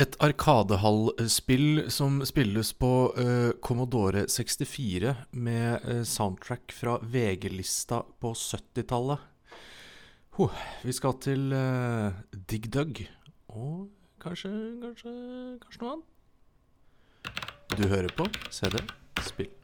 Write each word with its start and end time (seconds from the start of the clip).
Et 0.00 0.14
arkadehall-spill 0.24 1.90
som 1.92 2.22
spilles 2.24 2.72
på 2.80 2.92
uh, 3.12 3.50
Commodore 3.60 4.24
64 4.28 5.14
med 5.30 5.84
uh, 5.84 6.00
soundtrack 6.08 6.72
fra 6.72 6.96
VG-lista 7.02 8.00
på 8.20 8.32
70-tallet. 8.32 9.20
Huh, 10.38 10.56
vi 10.82 10.96
skal 10.96 11.18
til 11.20 11.52
uh, 11.52 12.08
Dig 12.32 12.72
Dug 12.72 13.04
og 13.52 13.90
kanskje, 14.22 14.52
kanskje, 14.80 15.16
kanskje 15.60 15.84
noe 15.84 15.96
annet. 15.98 16.08
Du 17.76 17.88
hører 17.92 18.16
på 18.16 18.32
CD 18.48 18.80
Spill. 19.20 19.61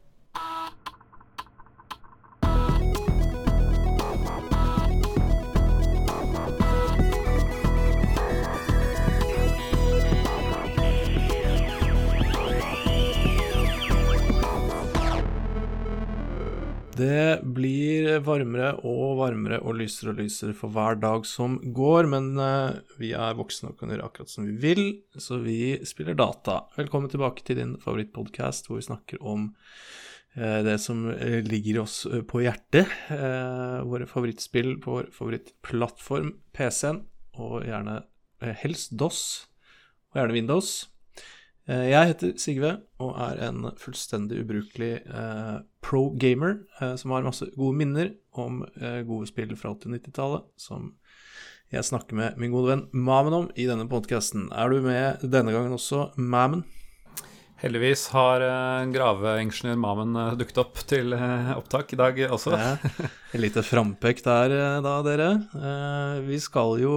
Det 16.98 17.44
blir 17.46 18.16
varmere 18.26 18.72
og 18.82 19.20
varmere 19.20 19.60
og 19.62 19.76
lysere 19.78 20.10
og 20.10 20.18
lysere 20.18 20.54
for 20.56 20.74
hver 20.74 20.96
dag 20.98 21.26
som 21.28 21.54
går, 21.74 22.08
men 22.10 22.32
uh, 22.40 22.74
vi 22.98 23.12
er 23.14 23.36
voksne 23.38 23.70
og 23.70 23.78
kan 23.78 23.92
gjøre 23.92 24.08
akkurat 24.08 24.32
som 24.32 24.48
vi 24.48 24.56
vil, 24.58 24.82
så 25.14 25.38
vi 25.44 25.76
spiller 25.86 26.18
data. 26.18 26.64
Velkommen 26.74 27.12
tilbake 27.12 27.46
til 27.46 27.60
din 27.60 27.76
favorittpodkast 27.84 28.66
hvor 28.66 28.80
vi 28.80 28.88
snakker 28.88 29.22
om 29.22 29.46
uh, 29.52 30.58
det 30.66 30.74
som 30.82 31.06
uh, 31.12 31.38
ligger 31.46 31.84
oss 31.84 32.00
på 32.26 32.42
hjertet. 32.42 32.90
våre 33.86 34.10
favorittspill 34.10 34.80
på 34.82 34.98
vår 34.98 35.12
favorittplattform, 35.14 36.34
PC-en, 36.50 37.04
og 37.38 37.62
gjerne 37.62 38.00
helst 38.64 38.98
DOS, 38.98 39.22
og 40.10 40.18
gjerne 40.18 40.40
Windows. 40.40 40.88
Eh, 41.68 41.90
jeg 41.90 42.12
heter 42.12 42.30
Sigve 42.40 42.70
og 43.04 43.12
er 43.20 43.42
en 43.44 43.66
fullstendig 43.76 44.40
ubrukelig 44.40 44.92
eh, 45.04 45.58
pro-gamer 45.84 46.62
eh, 46.80 46.94
som 46.96 47.12
har 47.12 47.26
masse 47.26 47.50
gode 47.58 47.76
minner 47.76 48.14
om 48.40 48.62
eh, 48.80 49.02
gode 49.08 49.28
spill 49.28 49.52
fra 49.58 49.74
80- 49.74 49.90
og 49.90 49.98
90-tallet, 49.98 50.46
som 50.56 50.94
jeg 51.68 51.84
snakker 51.84 52.16
med 52.16 52.40
min 52.40 52.54
gode 52.54 52.72
venn 52.72 52.86
Mamen 52.96 53.36
om 53.36 53.50
i 53.52 53.68
denne 53.68 53.84
podkasten. 53.90 54.48
Er 54.56 54.72
du 54.72 54.80
med 54.80 55.20
denne 55.20 55.52
gangen 55.52 55.76
også, 55.76 56.08
Mamen? 56.16 56.64
Heldigvis 57.58 58.06
har 58.14 58.40
uh, 58.40 58.86
graveingeniør 58.94 59.76
Mamen 59.82 60.14
uh, 60.16 60.36
dukket 60.38 60.60
opp 60.62 60.78
til 60.88 61.12
opptak 61.12 61.92
i 61.92 61.98
dag 61.98 62.20
også. 62.30 62.54
et 63.34 63.42
lite 63.42 63.64
frampek 63.66 64.22
der, 64.24 64.54
da, 64.80 64.94
dere. 65.04 65.28
vi 66.24 66.38
skal 66.40 66.78
jo 66.80 66.94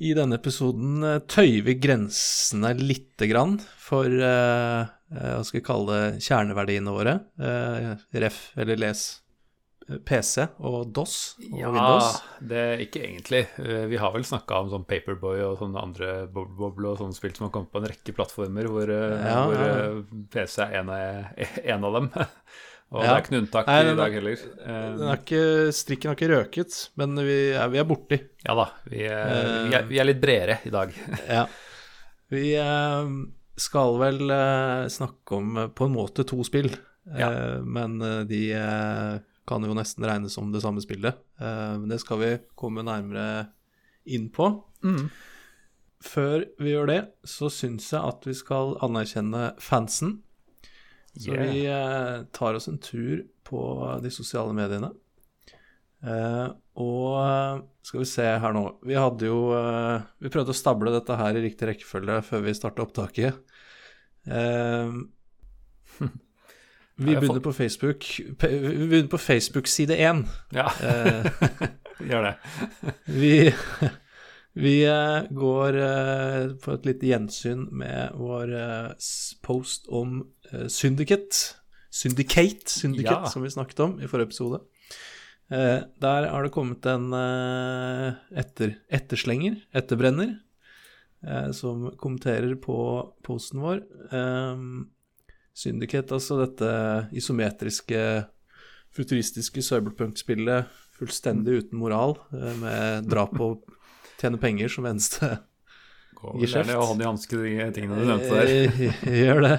i 0.00 0.12
denne 0.16 0.38
episoden 0.40 1.04
eh, 1.04 1.22
tøyer 1.28 1.64
vi 1.66 1.76
grensene 1.80 2.72
lite 2.78 3.28
grann 3.30 3.58
for 3.80 4.08
eh, 4.08 4.92
hva 5.10 5.40
skal 5.44 5.58
vi 5.58 5.66
kalle 5.66 5.96
det, 5.96 6.22
kjerneverdiene 6.24 6.94
våre. 6.94 7.16
Eh, 7.40 7.90
ref, 8.22 8.38
eller 8.60 8.80
les 8.80 9.02
PC 10.06 10.44
og 10.62 10.92
DOS 10.94 11.14
og 11.48 11.56
ja, 11.58 11.70
Windows? 11.74 12.20
det 12.46 12.58
er 12.62 12.82
ikke 12.84 13.00
egentlig. 13.02 13.40
Vi 13.90 13.98
har 13.98 14.12
vel 14.14 14.24
snakka 14.28 14.60
om 14.62 14.70
sånn 14.70 14.86
Paperboy 14.86 15.42
og 15.48 15.56
sånne 15.58 15.82
andre 15.82 16.12
boble 16.30 16.92
og 16.92 17.00
sånne 17.00 17.16
spill 17.16 17.34
som 17.34 17.48
har 17.48 17.54
kommet 17.56 17.72
på 17.74 17.82
en 17.82 17.88
rekke 17.90 18.14
plattformer 18.14 18.70
hvor, 18.70 18.92
ja, 18.94 19.40
hvor 19.50 19.58
ja. 19.58 19.80
PC 20.30 20.62
er 20.68 20.76
en 20.78 20.94
av, 20.94 21.40
en 21.74 21.88
av 21.90 21.98
dem. 21.98 22.12
Og 22.90 23.04
ja. 23.04 23.06
det 23.06 23.10
er 23.12 23.20
ikke 23.22 23.32
noe 23.34 23.42
unntak 23.44 23.68
Nei, 23.70 23.80
i 23.86 23.98
dag 24.00 24.14
heller. 24.18 24.40
Er 24.66 25.18
ikke, 25.20 25.42
strikken 25.78 26.10
har 26.10 26.16
ikke 26.16 26.30
røket, 26.32 26.78
men 26.98 27.20
vi 27.22 27.36
er, 27.54 27.68
vi 27.70 27.78
er 27.78 27.86
borti. 27.86 28.18
Ja 28.42 28.56
da, 28.58 28.64
vi 28.90 29.04
er, 29.06 29.34
vi, 29.68 29.74
er, 29.78 29.84
vi 29.86 30.00
er, 30.02 30.08
litt 30.08 30.22
bredere 30.22 30.56
i 30.66 30.72
dag. 30.74 30.96
ja. 31.38 31.44
Vi 32.34 32.48
eh, 32.58 33.12
skal 33.62 33.94
vel 34.00 34.34
eh, 34.34 34.88
snakke 34.90 35.38
om 35.38 35.60
eh, 35.62 35.68
på 35.70 35.86
en 35.86 35.94
måte 35.94 36.26
to 36.26 36.42
spill, 36.46 36.70
ja. 37.14 37.30
men 37.62 37.96
de 38.28 38.40
kan 39.48 39.64
jo 39.66 39.74
nesten 39.74 40.06
regnes 40.06 40.34
som 40.34 40.50
det 40.54 40.62
samme 40.62 40.82
spillet. 40.82 41.16
Men 41.40 41.88
det 41.90 41.98
skal 42.02 42.20
vi 42.20 42.28
komme 42.58 42.84
nærmere 42.86 43.48
inn 44.06 44.28
på. 44.34 44.50
Mm. 44.86 45.08
Før 46.06 46.44
vi 46.60 46.74
gjør 46.74 46.90
det, 46.90 47.00
så 47.26 47.50
syns 47.50 47.88
jeg 47.90 48.02
at 48.02 48.28
vi 48.28 48.36
skal 48.36 48.76
anerkjenne 48.84 49.54
fansen 49.62 50.20
så 51.18 51.34
yeah. 51.34 51.50
vi 51.50 51.64
eh, 51.66 52.16
tar 52.36 52.54
oss 52.58 52.68
en 52.70 52.78
tur 52.78 53.24
på 53.46 53.60
de 54.02 54.12
sosiale 54.14 54.54
mediene. 54.54 54.92
Eh, 56.00 56.48
og 56.80 57.16
eh, 57.20 57.62
skal 57.84 58.00
vi 58.00 58.06
se 58.08 58.24
her 58.40 58.54
nå 58.56 58.62
Vi 58.88 58.94
hadde 58.96 59.26
jo 59.28 59.50
eh, 59.52 60.00
Vi 60.24 60.30
prøvde 60.32 60.54
å 60.54 60.56
stable 60.56 60.94
dette 60.94 61.12
her 61.18 61.36
i 61.36 61.42
riktig 61.44 61.68
rekkefølge 61.68 62.22
før 62.24 62.44
vi 62.46 62.54
starta 62.56 62.86
opptaket. 62.86 63.36
Eh, 64.24 64.94
vi 67.04 67.16
begynner 67.16 67.44
på 67.44 67.52
Facebook 67.52 68.08
Vi 68.16 68.32
begynner 68.40 69.10
på 69.12 69.20
Facebook 69.20 69.68
side 69.68 69.98
1. 69.98 70.24
Ja, 70.56 70.70
eh, 70.80 71.28
gjør 72.10 72.30
det. 72.30 72.34
vi 73.12 73.34
vi 74.58 74.82
går 75.30 75.76
på 76.62 76.74
et 76.74 76.86
lite 76.88 77.06
gjensyn 77.06 77.68
med 77.70 78.16
vår 78.18 78.50
post 79.46 79.86
om 79.88 80.24
Syndicate. 80.66 81.54
Syndicate, 81.90 82.70
Syndicate 82.70 83.26
ja. 83.26 83.30
som 83.30 83.42
vi 83.42 83.50
snakket 83.50 83.80
om 83.86 83.96
i 84.02 84.08
forrige 84.10 84.30
episode. 84.30 84.60
Der 85.50 86.26
har 86.30 86.46
det 86.46 86.52
kommet 86.54 86.86
en 86.86 87.14
etter, 87.14 88.76
etterslenger, 88.90 89.56
etterbrenner, 89.74 90.36
som 91.54 91.88
kommenterer 91.98 92.54
på 92.62 92.76
posten 93.26 93.62
vår. 93.62 93.82
Syndicate, 95.54 96.14
altså 96.14 96.38
dette 96.44 96.70
isometriske, 97.18 98.04
futuristiske 98.94 99.62
cyberpunk-spillet 99.62 100.70
fullstendig 101.00 101.64
uten 101.64 101.80
moral, 101.82 102.16
med 102.62 103.10
drap 103.10 103.34
og 103.42 103.66
tjene 104.20 104.40
penger 104.40 104.72
som 104.72 104.86
eneste 104.88 105.30
geskjeft. 105.30 106.68
Går 106.68 106.70
vel 106.70 106.88
hånd 106.92 107.02
i 107.02 107.08
hanske, 107.08 107.40
de 107.40 107.68
tingene 107.76 108.00
du 108.00 108.08
nevnte 108.08 108.40
der. 108.40 108.88
Gjør 109.20 109.44
det. 109.46 109.58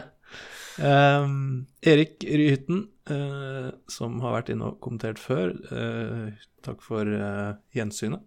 Um, 0.82 1.68
Erik 1.84 2.24
Ryhytten, 2.24 2.86
uh, 3.12 3.72
som 3.92 4.22
har 4.24 4.38
vært 4.38 4.52
inne 4.54 4.72
og 4.72 4.80
kommentert 4.84 5.20
før, 5.22 5.52
uh, 5.74 6.32
takk 6.66 6.82
for 6.86 7.06
uh, 7.06 7.58
gjensynet, 7.76 8.24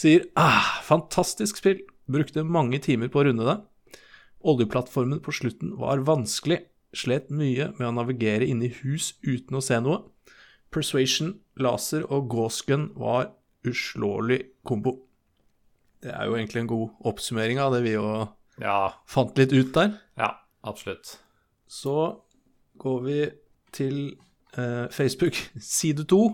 sier 0.00 0.26
ah, 0.40 0.80
fantastisk 0.84 1.60
spill, 1.60 1.84
brukte 2.10 2.44
mange 2.44 2.80
timer 2.84 3.12
på 3.12 3.22
å 3.22 3.28
runde 3.28 3.46
det. 3.46 3.56
Oljeplattformen 4.44 5.22
på 5.24 5.32
slutten 5.32 5.76
var 5.80 6.04
vanskelig, 6.04 6.64
slet 6.94 7.30
mye 7.32 7.70
med 7.78 7.88
å 7.88 7.94
navigere 7.96 8.46
inne 8.46 8.68
i 8.68 8.74
hus 8.82 9.14
uten 9.24 9.58
å 9.58 9.64
se 9.64 9.78
noe. 9.82 10.02
Persuasion, 10.74 11.38
laser 11.58 12.04
og 12.10 12.28
gåsgun 12.32 12.90
var 12.98 13.32
uslåelig 13.64 14.42
kombo. 14.66 14.98
Det 16.04 16.12
er 16.12 16.28
jo 16.28 16.34
egentlig 16.36 16.60
en 16.60 16.68
god 16.68 17.06
oppsummering 17.08 17.60
av 17.64 17.72
det 17.72 17.80
vi 17.86 17.94
jo 17.94 18.08
ja. 18.60 18.92
fant 19.08 19.38
litt 19.40 19.54
ut 19.56 19.70
der. 19.72 19.94
Ja, 20.20 20.34
absolutt. 20.68 21.14
Så 21.64 21.96
går 22.80 22.98
vi 23.06 23.18
til 23.74 23.96
eh, 24.58 24.84
Facebook, 24.92 25.38
side 25.78 26.04
to, 26.10 26.26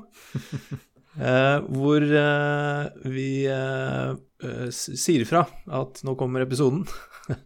eh, 1.23 1.59
hvor 1.71 2.03
eh, 2.03 3.07
vi 3.15 3.31
eh, 3.47 4.11
eh, 4.43 4.67
sier 4.75 5.23
ifra 5.23 5.45
at 5.81 6.03
nå 6.07 6.17
kommer 6.19 6.43
episoden. 6.49 6.83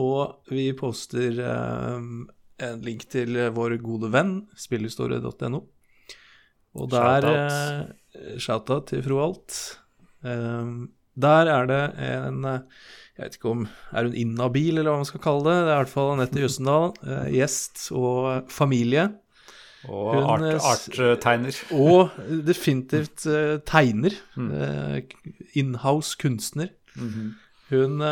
Og 0.00 0.48
vi 0.48 0.70
poster 0.74 1.44
eh, 1.44 2.08
en 2.64 2.82
link 2.88 3.04
til 3.12 3.36
vår 3.52 3.76
gode 3.84 4.08
venn, 4.16 4.38
spillhistorie.no. 4.56 5.60
Og 6.74 6.90
der 6.90 7.28
Shout-out 8.40 8.88
til 8.88 9.04
Froalt. 9.04 9.58
Der 11.14 11.50
er 11.52 11.70
det 11.70 11.82
en 12.02 12.44
jeg 13.14 13.28
vet 13.28 13.36
ikke 13.38 13.50
om 13.52 13.66
Er 13.94 14.08
hun 14.08 14.16
inhabil, 14.18 14.78
eller 14.78 14.90
hva 14.90 15.02
man 15.02 15.06
skal 15.08 15.22
kalle 15.22 15.44
det? 15.46 15.58
Det 15.62 15.68
er 15.68 15.76
i 15.76 15.82
hvert 15.84 15.92
fall 15.92 16.08
Anette 16.16 16.40
Jussendal, 16.42 16.88
eh, 17.06 17.28
gjest 17.36 17.84
og 17.94 18.50
familie. 18.50 19.04
Og 19.86 20.16
eh, 20.16 20.58
arttegner. 20.66 21.54
Art 21.54 21.70
og 21.78 22.42
definitivt 22.48 23.26
tegner. 23.70 24.18
Mm. 24.34 24.50
Inhouse 25.54 26.18
kunstner. 26.18 26.72
Mm 26.96 27.08
-hmm. 27.08 27.32
Hun 27.70 28.02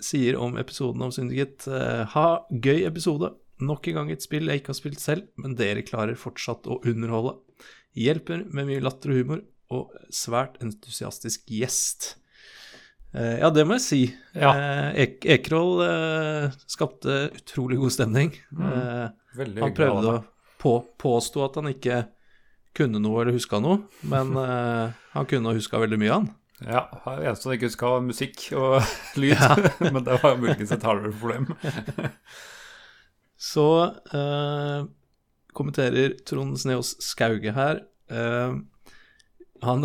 sier 0.00 0.36
om 0.36 0.56
episoden 0.56 1.02
om 1.02 1.12
Syndicate 1.12 1.70
uh, 1.70 2.06
Ha 2.06 2.38
gøy 2.50 2.86
episode. 2.86 3.34
Nok 3.60 3.88
en 3.88 3.94
gang 3.94 4.10
et 4.10 4.22
spill 4.22 4.48
jeg 4.48 4.60
ikke 4.60 4.72
har 4.74 4.80
spilt 4.80 5.00
selv, 5.00 5.22
men 5.36 5.54
dere 5.54 5.82
klarer 5.82 6.14
fortsatt 6.14 6.66
å 6.66 6.80
underholde. 6.84 7.36
Hjelper 7.94 8.44
med 8.52 8.66
mye 8.66 8.80
latter 8.80 9.10
og 9.10 9.16
humor, 9.16 9.40
og 9.70 9.92
svært 10.10 10.58
entusiastisk 10.60 11.46
gjest. 11.48 12.16
Eh, 13.14 13.38
ja, 13.40 13.50
det 13.54 13.64
må 13.68 13.76
jeg 13.78 13.84
si. 13.84 14.00
Ja. 14.34 14.50
Eh, 14.54 14.88
Ek 15.06 15.26
Ekerhold 15.36 15.84
eh, 15.86 16.56
skapte 16.70 17.20
utrolig 17.36 17.78
god 17.80 17.94
stemning. 17.94 18.32
Mm. 18.52 19.12
han 19.60 19.76
prøvde 19.76 20.16
å 20.16 20.24
på, 20.60 20.74
påstå 20.98 21.44
at 21.46 21.60
han 21.60 21.70
ikke 21.72 22.02
kunne 22.76 23.00
noe 23.00 23.22
eller 23.22 23.36
huska 23.36 23.60
noe, 23.62 23.82
men 24.08 24.34
han 25.14 25.28
kunne 25.28 25.52
og 25.52 25.56
huska 25.60 25.80
veldig 25.80 25.98
mye, 26.02 26.12
han. 26.18 26.26
Ja. 26.64 26.82
Eneste 27.20 27.48
han 27.50 27.56
ikke 27.58 27.68
huska, 27.70 27.88
var 27.94 28.04
musikk 28.04 28.46
og 28.56 28.78
lyd. 29.20 29.36
Ja. 29.36 29.56
Men 29.92 30.04
det 30.06 30.16
var 30.22 30.38
muligens 30.40 30.72
et 30.72 30.84
hardere 30.88 31.12
problem. 31.12 31.50
Så 33.36 33.66
eh, 34.16 34.86
kommenterer 35.56 36.14
Trond 36.28 36.56
Sneås 36.60 36.94
Skauge 37.04 37.52
her. 37.56 37.82
Eh, 38.08 38.56
han, 39.66 39.84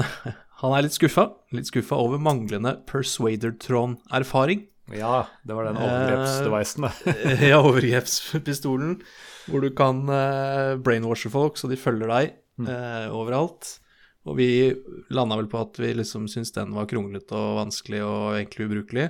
han, 0.61 0.75
er 0.77 0.85
litt 0.85 0.97
skuffa. 0.97 1.27
Litt 1.55 1.69
skuffa 1.71 1.97
over 1.99 2.21
manglende 2.21 2.77
Persuader-Tron-erfaring. 2.89 4.67
Ja, 4.91 5.25
det 5.47 5.55
var 5.55 5.69
den 5.69 5.79
overgrepsdevicen, 5.79 6.87
det. 6.87 7.35
ja, 7.51 7.61
overgrepspistolen. 7.61 8.97
Hvor 9.49 9.63
du 9.63 9.71
kan 9.75 10.03
uh, 10.09 10.77
brainwashe 10.81 11.31
folk 11.33 11.57
så 11.57 11.69
de 11.71 11.79
følger 11.79 12.11
deg 12.11 12.35
mm. 12.61 12.69
overalt. 13.15 13.77
Og 14.29 14.37
vi 14.37 14.47
landa 15.13 15.37
vel 15.39 15.49
på 15.49 15.61
at 15.63 15.79
vi 15.81 15.95
liksom 15.97 16.27
syntes 16.29 16.53
den 16.53 16.75
var 16.75 16.89
kronglete 16.89 17.33
og 17.33 17.57
vanskelig 17.63 18.03
og 18.05 18.25
egentlig 18.37 18.67
ubrukelig. 18.69 19.07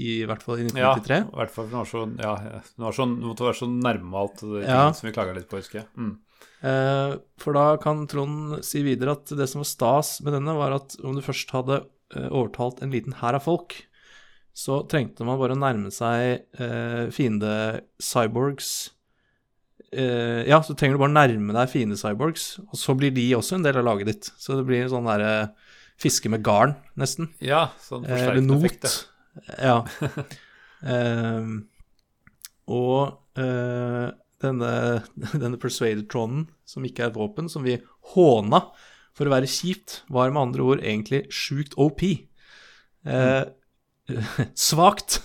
I 0.00 0.20
hvert 0.28 0.44
fall 0.44 0.60
i 0.60 0.66
1993. 0.68 1.16
Ja, 1.16 1.24
i 1.24 1.38
hvert 1.40 1.54
fall 1.54 1.70
den 1.70 1.78
var 1.80 1.88
så, 1.88 2.02
ja, 2.20 2.34
den 2.76 2.84
var 2.86 2.94
så, 2.94 3.06
måtte 3.10 3.46
være 3.48 3.58
så 3.58 3.70
nærme 3.70 4.20
alt 4.20 4.44
det 4.44 4.66
ja. 4.68 4.82
som 4.94 5.08
vi 5.08 5.14
klaga 5.16 5.34
litt 5.34 5.48
på, 5.50 5.58
husker 5.62 5.82
jeg. 5.82 5.88
Mm. 5.96 6.12
Eh, 6.60 7.14
for 7.40 7.56
da 7.56 7.78
kan 7.80 8.02
Trond 8.10 8.58
si 8.66 8.82
videre 8.84 9.14
at 9.16 9.30
det 9.32 9.46
som 9.48 9.62
var 9.62 9.70
stas 9.70 10.18
med 10.24 10.34
denne, 10.36 10.56
var 10.58 10.74
at 10.76 10.96
om 11.00 11.16
du 11.16 11.22
først 11.24 11.52
hadde 11.56 11.78
eh, 11.80 12.28
overtalt 12.28 12.82
en 12.84 12.92
liten 12.92 13.16
hær 13.20 13.38
av 13.38 13.46
folk, 13.46 13.78
så 14.56 14.82
trengte 14.90 15.24
man 15.24 15.38
bare 15.40 15.56
å 15.56 15.60
nærme 15.60 15.92
seg 15.94 16.60
eh, 16.60 17.04
fiende-cyborgs 17.14 18.72
Ja, 19.90 20.60
så 20.62 20.74
trenger 20.78 20.98
du 20.98 21.02
bare 21.02 21.14
nærme 21.14 21.54
deg 21.56 21.70
fiende-cyborgs, 21.72 22.44
og 22.68 22.76
så 22.78 22.94
blir 22.98 23.14
de 23.14 23.24
også 23.34 23.56
en 23.56 23.64
del 23.64 23.80
av 23.80 23.86
laget 23.88 24.10
ditt. 24.10 24.28
Så 24.38 24.58
det 24.58 24.66
blir 24.68 24.84
en 24.84 24.92
sånn 24.92 25.08
derre 25.08 25.32
fiske 26.00 26.30
med 26.30 26.44
garn, 26.46 26.76
nesten. 27.00 27.32
Ja, 27.42 27.64
sånn 27.82 28.04
not. 28.06 28.60
effekt. 28.60 28.86
Ja. 29.58 29.80
og 32.78 33.40
uh, 33.40 34.06
denne, 34.42 34.72
denne 35.42 35.60
Persuader-tronen, 35.60 36.48
som 36.68 36.86
ikke 36.86 37.06
er 37.06 37.12
et 37.12 37.18
våpen, 37.18 37.50
som 37.52 37.66
vi 37.66 37.78
håna 38.14 38.64
for 39.16 39.28
å 39.28 39.34
være 39.34 39.50
kjipt, 39.50 40.02
var 40.12 40.32
med 40.32 40.48
andre 40.48 40.66
ord 40.66 40.84
egentlig 40.84 41.24
sjukt 41.34 41.76
OP. 41.80 42.04
Eh. 43.04 43.42
Svakt. 44.68 45.20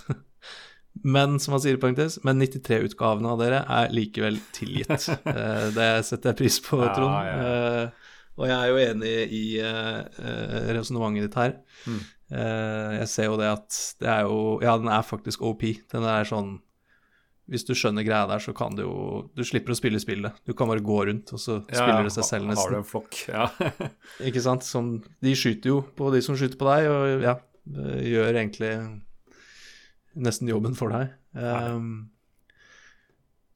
Men 1.06 1.36
som 1.42 1.54
han 1.54 1.62
sier 1.62 1.76
i 1.76 1.80
parentes, 1.80 2.18
men 2.24 2.40
93-utgavene 2.40 3.30
av 3.30 3.40
dere 3.40 3.62
er 3.78 3.94
likevel 3.94 4.38
tilgitt. 4.56 5.08
eh, 5.12 5.68
det 5.76 5.90
setter 6.08 6.32
jeg 6.32 6.40
pris 6.40 6.60
på, 6.64 6.80
Trond. 6.96 7.12
Ja, 7.12 7.24
ja. 7.28 7.86
Uh, 7.86 8.12
og 8.36 8.50
jeg 8.50 8.56
er 8.56 8.68
jo 8.68 8.80
enig 8.82 9.12
i 9.32 9.44
eh, 9.64 10.24
resonnementet 10.76 11.24
ditt 11.24 11.36
her. 11.40 11.54
Mm. 11.88 12.00
jeg 12.98 13.06
ser 13.08 13.30
jo 13.30 13.38
det 13.40 13.46
at 13.48 13.76
det 14.02 14.10
er 14.12 14.26
jo 14.26 14.58
Ja, 14.60 14.74
den 14.76 14.90
er 14.92 15.06
faktisk 15.08 15.40
OP. 15.40 15.62
Den 15.88 16.04
er 16.04 16.28
sånn 16.28 16.58
Hvis 17.46 17.62
du 17.62 17.76
skjønner 17.78 18.02
greia 18.02 18.26
der, 18.26 18.42
så 18.42 18.50
kan 18.56 18.74
du 18.74 18.82
jo 18.82 18.94
Du 19.38 19.44
slipper 19.46 19.70
å 19.70 19.78
spille 19.78 20.00
spillet. 20.02 20.40
Du 20.46 20.54
kan 20.58 20.70
bare 20.70 20.82
gå 20.84 20.98
rundt, 21.06 21.30
og 21.36 21.42
så 21.42 21.60
ja, 21.60 21.78
spiller 21.78 22.08
det 22.08 22.14
seg 22.16 22.26
selv, 22.26 22.48
nesten. 22.50 22.62
Har 22.64 22.74
du 22.74 22.80
en 22.80 22.88
flokk, 22.88 23.20
ja. 23.30 23.46
Ikke 24.28 24.42
sant? 24.42 24.66
Som, 24.66 24.96
de 25.22 25.34
skyter 25.38 25.70
jo 25.70 25.80
på 25.98 26.10
de 26.14 26.22
som 26.26 26.38
skyter 26.38 26.58
på 26.58 26.66
deg, 26.72 26.90
og 26.90 27.26
ja, 27.26 27.36
gjør 28.02 28.32
egentlig 28.32 28.72
nesten 30.16 30.50
jobben 30.50 30.76
for 30.78 30.94
deg. 30.94 31.14
Um, 31.36 32.10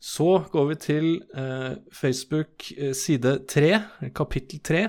så 0.01 0.45
går 0.53 0.71
vi 0.71 0.79
til 0.81 1.07
uh, 1.37 1.77
Facebook 1.93 2.71
uh, 2.77 2.93
side 2.97 3.41
3, 3.51 3.73
kapittel 4.17 4.63
3. 4.65 4.87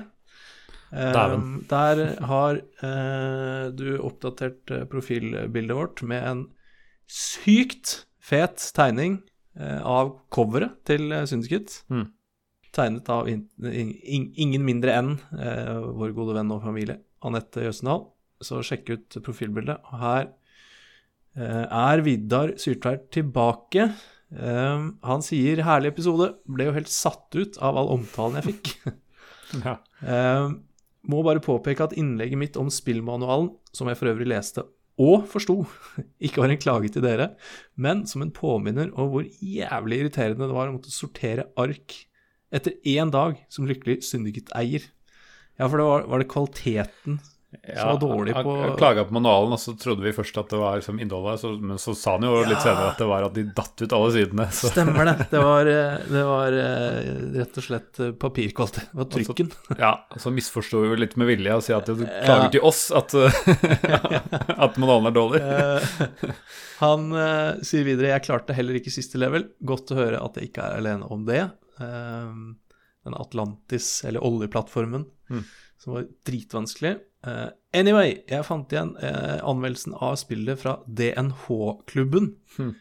Um, 0.92 1.62
der 1.72 2.04
har 2.28 2.60
uh, 2.84 3.66
du 3.72 3.96
oppdatert 4.04 4.74
profilbildet 4.92 5.78
vårt 5.78 6.04
med 6.04 6.28
en 6.28 6.46
sykt 7.08 8.02
fet 8.22 8.64
tegning 8.78 9.22
av 9.60 10.14
coveret 10.32 10.78
til 10.88 11.12
Syndicate. 11.28 11.82
Mm. 11.92 12.06
Tegnet 12.72 13.10
av 13.12 13.28
in 13.28 13.42
in 13.60 13.90
in 14.00 14.28
ingen 14.40 14.64
mindre 14.64 14.94
enn 14.96 15.10
vår 15.32 16.14
gode 16.16 16.38
venn 16.38 16.54
og 16.56 16.62
familie 16.64 17.02
Anette 17.28 17.66
Jøsendal. 17.66 18.06
Så 18.42 18.62
sjekk 18.64 18.94
ut 18.94 19.18
profilbildet. 19.26 19.82
Og 19.92 20.00
her 20.06 20.30
Eh, 21.38 21.64
er 21.64 22.02
Vidar 22.04 22.56
Syrtveit 22.60 23.08
tilbake? 23.16 23.88
Eh, 24.32 24.90
han 25.04 25.22
sier 25.24 25.64
'herlig 25.64 25.94
episode'. 25.94 26.36
Ble 26.46 26.66
jo 26.66 26.76
helt 26.76 26.92
satt 26.92 27.36
ut 27.36 27.58
av 27.62 27.78
all 27.78 27.88
omtalen 27.88 28.42
jeg 28.42 28.56
fikk. 28.56 28.76
ja. 29.66 29.78
Eh, 30.04 30.52
må 31.08 31.24
bare 31.24 31.44
påpeke 31.44 31.84
at 31.84 31.96
innlegget 31.98 32.38
mitt 32.38 32.58
om 32.58 32.70
spillmanualen, 32.70 33.56
som 33.74 33.88
jeg 33.88 33.98
for 33.98 34.12
øvrig 34.12 34.28
leste 34.28 34.64
og 35.02 35.26
forsto, 35.32 35.58
ikke 36.26 36.44
var 36.44 36.54
en 36.54 36.62
klage 36.62 36.94
til 36.94 37.06
dere, 37.06 37.32
men 37.76 38.06
som 38.10 38.24
en 38.24 38.34
påminner 38.36 38.94
om 38.94 39.12
hvor 39.14 39.28
jævlig 39.42 40.04
irriterende 40.04 40.48
det 40.48 40.58
var 40.58 40.70
å 40.70 40.78
måtte 40.78 40.94
sortere 40.94 41.50
ark 41.60 41.98
etter 42.52 42.76
én 42.88 43.12
dag 43.14 43.40
som 43.52 43.68
lykkelig 43.68 44.02
syndicate-eier. 44.04 44.84
Ja, 45.58 45.68
for 45.68 45.80
det 45.80 45.88
var, 45.88 46.08
var 46.12 46.22
det 46.22 46.32
kvaliteten 46.32 47.20
ja, 47.52 47.92
så 47.92 47.98
dårlig 48.00 48.34
på 48.34 48.54
Han 48.62 48.78
klaga 48.78 49.04
på 49.04 49.14
manualen, 49.14 49.52
og 49.52 49.60
så 49.60 49.74
trodde 49.76 50.06
vi 50.06 50.14
først 50.16 50.38
at 50.40 50.54
det 50.54 50.60
var 50.60 50.80
som 50.86 51.00
innholdet, 51.04 51.42
så, 51.42 51.50
men 51.60 51.80
så 51.82 51.92
sa 52.00 52.14
han 52.16 52.24
jo 52.24 52.38
ja. 52.38 52.46
litt 52.48 52.64
senere 52.64 52.94
at 52.94 53.02
det 53.02 53.08
var 53.10 53.26
at 53.28 53.36
de 53.36 53.44
datt 53.58 53.84
ut 53.84 53.96
alle 53.98 54.12
sidene. 54.16 54.46
Så. 54.56 54.70
Stemmer 54.72 55.10
det. 55.10 55.28
Det 55.34 55.42
var, 55.44 55.72
eh, 55.74 56.06
det 56.08 56.22
var, 56.30 56.58
eh, 56.62 57.10
rett 57.36 57.60
og 57.60 57.66
slett 57.66 58.00
eh, 58.00 58.14
papirkvalitet. 58.24 58.88
Det 58.94 59.02
var 59.02 59.10
trykken. 59.18 59.52
Så, 59.68 59.78
ja, 59.84 59.92
så 60.24 60.34
misforsto 60.38 60.86
vi 60.86 61.02
litt 61.02 61.18
med 61.20 61.32
vilje 61.34 61.60
og 61.60 61.66
si 61.68 61.76
at 61.76 61.92
du 61.92 62.06
klager 62.06 62.48
ja. 62.48 62.54
til 62.56 62.66
oss 62.72 62.86
at, 62.96 63.18
at 64.68 64.80
manualen 64.80 65.12
er 65.12 65.20
dårlig. 65.20 65.44
han 66.80 67.12
sier 67.68 67.86
videre 67.88 68.14
jeg 68.14 68.28
klarte 68.30 68.56
heller 68.56 68.80
ikke 68.80 68.96
siste 68.96 69.20
level. 69.20 69.50
Godt 69.60 69.92
å 69.92 70.00
høre 70.00 70.24
at 70.24 70.40
jeg 70.40 70.54
ikke 70.54 70.72
er 70.72 70.80
alene 70.80 71.12
om 71.12 71.28
det. 71.28 71.44
Den 71.82 73.16
Atlantis, 73.18 73.94
eller 74.08 74.24
oljeplattformen, 74.24 75.10
mm. 75.28 75.48
som 75.84 76.00
var 76.00 76.12
dritvanskelig. 76.28 77.00
Uh, 77.22 77.52
anyway, 77.78 78.16
jeg 78.30 78.46
fant 78.48 78.72
igjen 78.74 78.96
uh, 78.98 79.38
anmeldelsen 79.46 79.94
av 79.94 80.16
spillet 80.18 80.58
fra 80.62 80.80
DNH-klubben. 80.88 82.32
Hmm. 82.56 82.72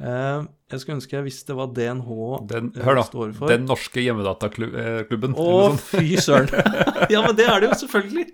Uh, 0.00 0.46
jeg 0.70 0.80
skulle 0.80 0.96
ønske 1.00 1.16
jeg 1.16 1.26
visste 1.26 1.56
hva 1.58 1.66
DNH 1.74 2.12
den, 2.52 2.70
hør 2.84 3.00
da, 3.00 3.04
står 3.08 3.34
for. 3.36 3.50
Den 3.50 3.66
norske 3.68 4.04
hjemmedataklubben. 4.04 5.34
Å, 5.34 5.74
fy 5.90 6.14
søren. 6.22 6.48
ja, 7.12 7.24
men 7.26 7.34
det 7.38 7.48
er 7.50 7.64
det 7.64 7.72
jo, 7.72 7.80
selvfølgelig. 7.82 8.26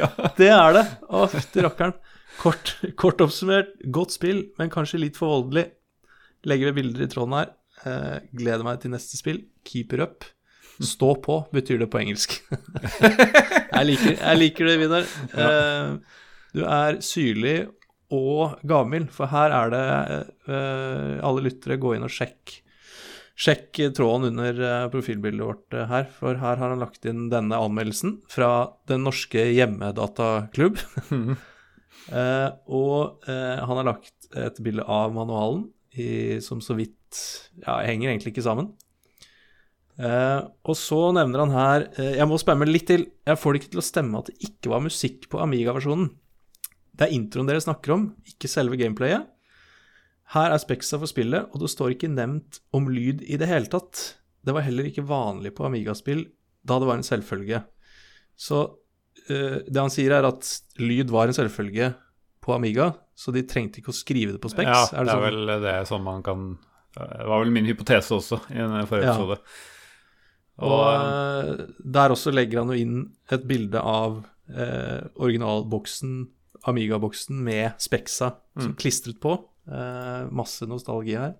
ja. 0.00 0.08
Det 0.40 0.50
er 0.54 0.78
det. 0.78 0.86
Å, 1.12 1.28
fytti 1.34 1.66
rakkeren. 1.68 1.94
Kort, 2.40 2.74
kort, 2.98 3.20
oppsummert, 3.20 3.76
godt 3.92 4.16
spill, 4.16 4.46
men 4.58 4.72
kanskje 4.72 5.02
litt 5.04 5.20
for 5.20 5.36
voldelig. 5.36 5.68
Legger 6.48 6.72
ved 6.72 6.80
bilder 6.80 7.04
i 7.04 7.10
tråden 7.12 7.36
her. 7.36 7.52
gleder 8.32 8.64
meg 8.66 8.80
til 8.82 8.90
neste 8.96 9.20
spill. 9.20 9.44
Keep 9.68 9.92
it 9.94 10.02
up. 10.02 10.26
Stå 10.80 11.14
på 11.20 11.38
betyr 11.52 11.82
det 11.82 11.90
på 11.92 12.00
engelsk. 12.00 12.38
jeg, 13.02 13.84
liker, 13.86 14.16
jeg, 14.16 14.38
liker, 14.38 14.70
det, 14.70 14.76
Vidar. 14.80 15.06
Uh, 15.36 16.18
du 16.56 16.64
er 16.64 16.98
syrlig 17.04 17.56
og 18.12 18.58
gavmild, 18.68 19.10
for 19.12 19.32
her 19.32 19.54
er 19.56 19.72
det 19.72 19.84
uh, 20.48 21.20
Alle 21.24 21.46
lyttere, 21.46 21.80
gå 21.80 21.94
inn 21.96 22.06
og 22.06 22.12
sjekk. 22.12 22.58
Sjekk 23.42 23.80
tråden 23.96 24.32
under 24.32 24.58
uh, 24.60 24.90
profilbildet 24.92 25.44
vårt 25.44 25.78
her, 25.92 26.08
for 26.18 26.40
her 26.40 26.60
har 26.60 26.74
han 26.74 26.82
lagt 26.82 27.08
inn 27.08 27.28
denne 27.32 27.60
anmeldelsen 27.60 28.20
fra 28.32 28.72
Den 28.90 29.04
norske 29.08 29.48
hjemmedataklubb. 29.52 30.80
Mm. 31.10 31.34
og 32.78 33.28
han 33.28 33.78
har 33.78 33.86
lagt 33.86 34.32
et 34.34 34.56
bilde 34.64 34.82
av 34.90 35.12
manualen 35.14 35.68
i, 35.94 36.40
som 36.42 36.58
så 36.64 36.74
vidt 36.74 37.20
ja, 37.62 37.78
henger 37.86 38.10
egentlig 38.10 38.32
ikke 38.32 38.44
sammen. 38.44 38.72
Uh, 40.02 40.48
og 40.66 40.74
så 40.74 40.98
nevner 41.14 41.44
han 41.44 41.52
her 41.54 41.84
uh, 41.94 42.14
Jeg 42.16 42.26
må 42.26 42.38
spamme 42.40 42.66
litt 42.66 42.88
til. 42.90 43.04
Jeg 43.28 43.38
får 43.38 43.54
det 43.54 43.60
ikke 43.60 43.72
til 43.76 43.82
å 43.82 43.86
stemme 43.86 44.18
at 44.18 44.32
det 44.32 44.48
ikke 44.48 44.72
var 44.72 44.82
musikk 44.82 45.28
på 45.30 45.38
Amiga-versjonen. 45.44 46.08
Det 46.92 47.06
er 47.06 47.14
introen 47.14 47.46
dere 47.48 47.62
snakker 47.62 47.94
om, 47.94 48.08
ikke 48.26 48.50
selve 48.50 48.78
gameplayet. 48.80 49.28
Her 50.34 50.54
er 50.54 50.60
Spexa 50.60 50.98
for 50.98 51.10
spillet, 51.10 51.46
og 51.52 51.62
det 51.62 51.70
står 51.70 51.94
ikke 51.94 52.10
nevnt 52.10 52.58
om 52.74 52.88
lyd 52.90 53.22
i 53.22 53.38
det 53.40 53.48
hele 53.50 53.70
tatt. 53.70 54.02
Det 54.42 54.54
var 54.56 54.66
heller 54.66 54.88
ikke 54.88 55.06
vanlig 55.06 55.54
på 55.54 55.68
Amiga-spill 55.68 56.26
da 56.66 56.78
det 56.78 56.88
var 56.88 56.98
en 56.98 57.06
selvfølge. 57.06 57.62
Så 58.38 58.62
uh, 58.66 59.58
det 59.62 59.78
han 59.78 59.92
sier, 59.92 60.16
er 60.18 60.26
at 60.26 60.50
lyd 60.82 61.14
var 61.14 61.30
en 61.30 61.36
selvfølge 61.36 61.92
på 62.42 62.56
Amiga, 62.56 62.90
så 63.14 63.30
de 63.34 63.44
trengte 63.46 63.78
ikke 63.78 63.94
å 63.94 63.96
skrive 63.96 64.34
det 64.34 64.42
på 64.42 64.50
Spex. 64.50 64.66
Ja, 64.66 64.82
er 64.98 65.06
det, 65.06 65.12
det, 65.12 65.12
er 65.12 65.14
sånn? 65.14 65.26
vel 65.28 65.62
det 65.62 65.76
som 65.90 66.08
man 66.10 66.24
kan 66.26 66.48
Det 66.96 67.28
var 67.28 67.44
vel 67.44 67.52
min 67.54 67.68
hypotese 67.70 68.16
også 68.18 68.40
i 68.50 68.58
en 68.58 68.82
forrige 68.90 69.12
episode. 69.12 69.38
Ja. 69.38 69.46
Og, 69.46 69.70
og 70.60 70.82
eh, 70.92 71.64
der 71.96 72.12
også 72.12 72.32
legger 72.34 72.62
han 72.62 72.72
jo 72.72 72.78
inn 72.84 72.98
et 73.32 73.46
bilde 73.48 73.80
av 73.80 74.22
eh, 74.52 75.00
originalboksen, 75.16 76.26
Amiga-boksen, 76.68 77.40
med 77.42 77.80
Spexa 77.82 78.34
mm. 78.60 78.74
klistret 78.78 79.18
på. 79.22 79.38
Eh, 79.70 80.28
masse 80.34 80.68
nostalgi 80.68 81.16
her. 81.18 81.38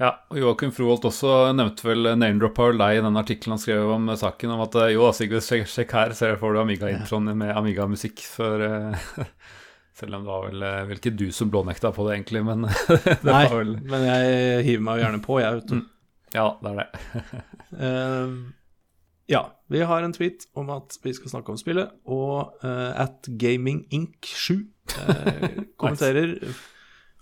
Ja, 0.00 0.16
og 0.32 0.38
Joakim 0.40 0.72
Froholt 0.74 1.04
også 1.06 1.52
nevnte 1.54 1.84
vel 1.86 2.08
name-droppa 2.18 2.70
deg 2.74 2.98
i 2.98 3.02
den 3.04 3.18
artikkelen 3.20 3.54
han 3.54 3.62
skrev 3.62 3.90
om 3.94 4.08
saken, 4.18 4.54
om 4.54 4.62
at 4.64 4.78
jo, 4.90 5.04
Sigve, 5.14 5.42
sjekk, 5.44 5.68
sjekk 5.70 5.94
her, 5.94 6.14
så 6.18 6.32
får 6.40 6.56
du 6.56 6.62
Amiga-introen 6.62 7.30
med 7.38 7.52
Amiga-musikk. 7.54 8.24
For 8.26 8.62
uh, 8.62 9.22
Selv 9.98 10.16
om 10.16 10.24
det 10.24 10.32
var 10.32 10.46
vel, 10.48 10.64
vel 10.88 10.98
ikke 10.98 11.12
du 11.14 11.26
som 11.36 11.50
blånekta 11.52 11.92
på 11.94 12.06
det, 12.08 12.16
egentlig, 12.16 12.42
men 12.48 12.64
det 12.88 13.18
Nei, 13.28 13.44
var 13.44 13.58
vel 13.58 13.74
men 13.92 14.06
jeg 14.08 14.62
hiver 14.70 14.86
meg 14.86 14.98
jo 14.98 15.04
gjerne 15.04 15.22
på, 15.26 15.38
jeg, 15.42 15.58
vet 15.60 15.70
du. 15.70 15.76
Mm. 15.82 15.91
Ja, 16.34 16.48
det 16.62 16.72
er 16.74 16.82
det. 16.82 16.88
Eh, 17.72 18.32
ja, 19.32 19.40
vi 19.72 19.80
har 19.88 20.04
en 20.04 20.12
tweet 20.12 20.42
om 20.60 20.68
at 20.74 20.98
vi 21.00 21.14
skal 21.16 21.30
snakke 21.30 21.54
om 21.54 21.56
spillet, 21.56 21.88
og 22.04 22.58
uh, 22.60 22.90
at 23.00 23.30
GamingInk7 23.40 24.58
uh, 24.92 25.46
kommenterer 25.80 26.34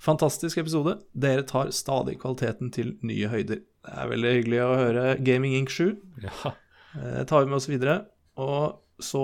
Fantastisk 0.01 0.59
episode. 0.59 0.97
Dere 1.13 1.45
tar 1.47 1.71
stadig 1.77 2.17
kvaliteten 2.23 2.73
til 2.73 2.95
nye 3.05 3.29
høyder. 3.29 3.61
Det 3.61 3.95
er 3.95 4.11
veldig 4.11 4.31
hyggelig 4.39 4.61
å 4.65 4.75
høre 4.81 5.05
Gaming 5.21 5.55
Inc. 5.59 5.71
7. 5.77 5.91
Ja. 6.25 6.55
Det 6.97 7.27
tar 7.29 7.45
vi 7.45 7.51
med 7.53 7.59
oss 7.61 7.69
videre. 7.69 7.99
Og 8.41 8.81
så, 9.05 9.23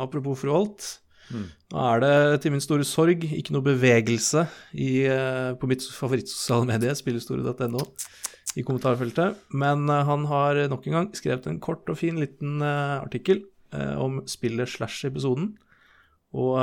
apropos 0.00 0.40
fru 0.40 0.54
Holt, 0.56 0.88
Mm. 1.32 1.46
nå 1.72 1.84
er 1.88 2.00
det 2.02 2.40
til 2.42 2.52
min 2.52 2.60
store 2.60 2.84
sorg 2.84 3.22
ikke 3.24 3.54
noe 3.54 3.64
bevegelse 3.64 4.42
i, 4.76 5.06
eh, 5.08 5.54
på 5.56 5.68
mitt 5.70 5.80
favorittsosiale 5.80 6.66
medie, 6.68 6.92
spillhistorie.no, 6.92 7.80
i 8.58 8.64
kommentarfeltet. 8.66 9.40
Men 9.54 9.88
eh, 9.90 10.06
han 10.08 10.26
har 10.30 10.60
nok 10.70 10.86
en 10.88 10.98
gang 10.98 11.10
skrevet 11.16 11.48
en 11.50 11.60
kort 11.62 11.88
og 11.90 11.98
fin 12.00 12.18
liten 12.20 12.62
eh, 12.62 12.96
artikkel 13.00 13.42
eh, 13.74 13.94
om 14.00 14.22
spillet 14.30 14.70
slash 14.70 15.06
episoden. 15.08 15.52
Og 16.34 16.58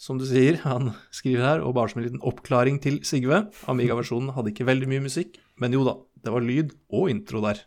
som 0.00 0.20
du 0.20 0.26
sier, 0.28 0.60
han 0.68 0.92
skriver 1.14 1.46
her, 1.46 1.64
og 1.64 1.76
bare 1.76 1.92
som 1.92 2.02
en 2.02 2.08
liten 2.08 2.26
oppklaring 2.26 2.80
til 2.84 3.00
Sigve 3.06 3.46
Amiga-versjonen 3.70 4.34
hadde 4.36 4.54
ikke 4.54 4.68
veldig 4.68 4.90
mye 4.90 5.06
musikk, 5.08 5.40
men 5.60 5.76
jo 5.76 5.84
da, 5.86 5.96
det 6.24 6.34
var 6.34 6.44
lyd 6.44 6.76
og 6.92 7.10
intro 7.12 7.42
der. 7.44 7.64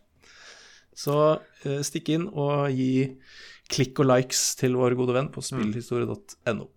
Så 0.94 1.40
stikk 1.82 2.12
inn 2.14 2.28
og 2.30 2.68
gi 2.70 3.16
klikk 3.74 4.04
og 4.04 4.12
likes 4.12 4.52
til 4.60 4.76
vår 4.78 4.94
gode 5.00 5.16
venn 5.16 5.32
på 5.34 5.42
spillhistorie.no. 5.42 6.68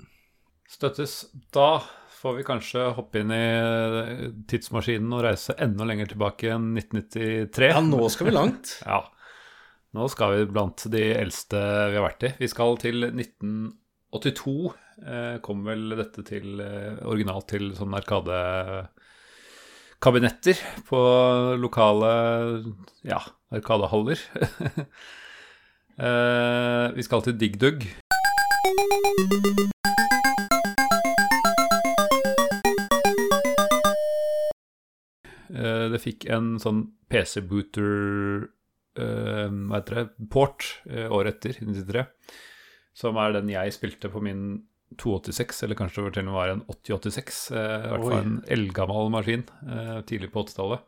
Støttes. 0.72 1.18
Da 1.52 1.82
får 2.26 2.34
vi 2.34 2.42
kanskje 2.46 2.80
hoppe 2.96 3.20
inn 3.22 3.30
i 3.30 3.46
tidsmaskinen 4.50 5.12
og 5.14 5.20
reise 5.28 5.54
enda 5.62 5.84
lenger 5.86 6.06
tilbake 6.10 6.50
enn 6.56 6.72
1993. 6.74 7.68
Ja, 7.70 7.78
nå 7.84 8.08
skal 8.10 8.26
vi 8.26 8.32
langt. 8.34 8.66
Ja. 8.86 9.04
Nå 9.96 10.08
skal 10.12 10.32
vi 10.34 10.44
blant 10.50 10.82
de 10.92 11.14
eldste 11.16 11.56
vi 11.56 11.96
har 11.96 12.04
vært 12.04 12.22
i. 12.26 12.28
Vi 12.42 12.48
skal 12.52 12.76
til 12.82 13.04
1982. 13.06 14.74
Eh, 15.06 15.36
kom 15.46 15.58
vel 15.64 15.94
dette 15.96 16.22
til 16.26 16.60
eh, 16.60 16.98
originalt 17.06 17.48
til 17.54 17.64
sånn 17.78 17.94
arkadekabinetter 17.96 20.56
på 20.90 21.00
lokale 21.62 22.10
ja, 23.06 23.22
arkadehaller. 23.54 24.18
eh, 26.10 26.86
vi 26.98 27.02
skal 27.06 27.22
til 27.24 27.38
Dig 27.40 27.54
det 35.92 36.02
fikk 36.02 36.28
en 36.32 36.56
sånn 36.62 36.82
PC-booter 37.12 38.46
eh, 39.00 39.48
Hva 39.48 39.80
heter 39.80 40.00
det? 40.00 40.06
Port 40.32 40.70
eh, 40.90 41.06
året 41.12 41.38
etter, 41.38 41.60
93. 41.62 42.06
Som 42.96 43.18
er 43.20 43.36
den 43.36 43.52
jeg 43.52 43.74
spilte 43.76 44.10
på 44.12 44.22
min 44.24 44.46
286, 45.00 45.64
eller 45.66 45.78
kanskje 45.78 46.04
det 46.06 46.14
til 46.14 46.24
og 46.24 46.30
med 46.30 46.38
var 46.38 46.52
en 46.52 46.62
8086. 46.70 47.40
Eh, 47.52 47.58
I 47.58 47.90
hvert 47.90 48.06
fall 48.06 48.20
en 48.20 48.38
eldgammel 48.56 49.12
maskin 49.12 49.44
eh, 49.66 49.98
tidlig 50.08 50.32
på 50.32 50.46
80-tallet. 50.46 50.86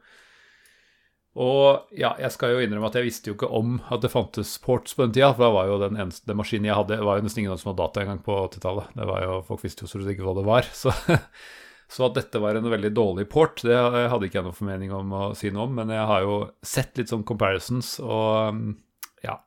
Og 1.39 1.93
ja, 1.95 2.15
jeg 2.19 2.35
skal 2.35 2.55
jo 2.55 2.63
innrømme 2.65 2.89
at 2.89 2.97
jeg 2.99 3.07
visste 3.07 3.31
jo 3.31 3.37
ikke 3.37 3.51
om 3.55 3.77
at 3.95 4.03
det 4.03 4.11
fantes 4.11 4.57
ports 4.63 4.97
på 4.97 5.05
den 5.05 5.15
tida. 5.15 5.31
For 5.37 5.47
da 5.47 5.53
var 5.55 5.69
jo 5.71 5.79
den 5.85 5.99
eneste 6.01 6.35
maskinen 6.35 6.67
jeg 6.67 6.79
hadde, 6.79 6.99
var 7.05 7.21
jo 7.21 7.27
nesten 7.27 7.45
ingen 7.45 7.61
som 7.61 7.71
hadde 7.71 7.85
data 7.85 8.03
engang 8.03 8.23
på 8.25 8.39
80-tallet. 8.49 8.91
Det 8.97 9.07
var 9.13 9.23
jo, 9.23 9.37
Folk 9.47 9.63
visste 9.63 9.87
jo 9.87 9.93
så 9.93 10.03
ikke 10.03 10.27
hva 10.27 10.35
det 10.39 10.47
var. 10.49 10.71
Så, 10.75 10.95
så 11.89 12.09
at 12.09 12.19
dette 12.19 12.41
var 12.43 12.59
en 12.59 12.69
veldig 12.69 12.91
dårlig 12.93 13.25
port, 13.33 13.63
det 13.65 13.77
hadde 13.77 14.29
ikke 14.29 14.43
jeg 14.43 14.47
noen 14.47 14.57
formening 14.59 14.93
om 14.93 15.15
å 15.17 15.23
si 15.39 15.49
noe 15.55 15.65
om. 15.65 15.75
Men 15.79 15.93
jeg 15.95 16.05
har 16.11 16.27
jo 16.27 16.37
sett 16.61 17.01
litt 17.01 17.09
sånn 17.13 17.25
comparisons, 17.29 17.97
og 18.05 18.53
um, 18.53 18.63
ja. 19.25 19.41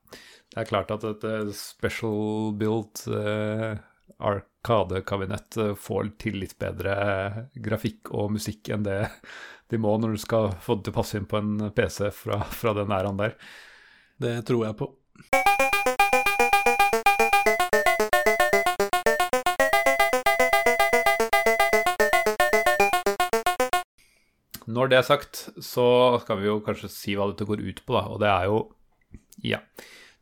Det 0.51 0.65
er 0.65 0.67
klart 0.67 0.89
at 0.91 1.05
et 1.07 1.21
eh, 1.29 1.51
special 1.55 2.49
built 2.59 3.05
eh, 3.07 3.77
Arkade-kabinett 4.19 5.55
får 5.79 6.09
til 6.19 6.41
litt 6.41 6.57
bedre 6.59 6.95
grafikk 7.55 8.11
og 8.11 8.33
musikk 8.35 8.73
enn 8.75 8.83
det 8.83 8.97
de 9.71 9.79
må 9.79 9.93
når 9.97 10.17
du 10.17 10.21
skal 10.21 10.51
få 10.59 10.75
det 10.75 10.89
til 10.89 10.93
å 10.93 10.97
passe 10.97 11.19
inn 11.19 11.29
på 11.31 11.39
en 11.39 11.69
PC 11.71 12.09
fra, 12.11 12.41
fra 12.61 12.73
den 12.75 12.91
æraen 12.91 13.21
der. 13.21 13.37
Det 14.21 14.33
tror 14.49 14.65
jeg 14.67 14.77
på. 14.81 14.89
Når 24.71 24.89
det 24.91 24.97
er 25.01 25.07
sagt, 25.07 25.43
så 25.63 25.85
skal 26.23 26.39
vi 26.41 26.47
jo 26.49 26.59
kanskje 26.65 26.89
si 26.93 27.15
hva 27.17 27.27
dette 27.31 27.47
går 27.49 27.61
ut 27.65 27.83
på, 27.85 27.95
da. 27.97 28.03
Og 28.13 28.19
det 28.23 28.29
er 28.31 28.49
jo 28.51 28.59
Ja. 29.43 29.59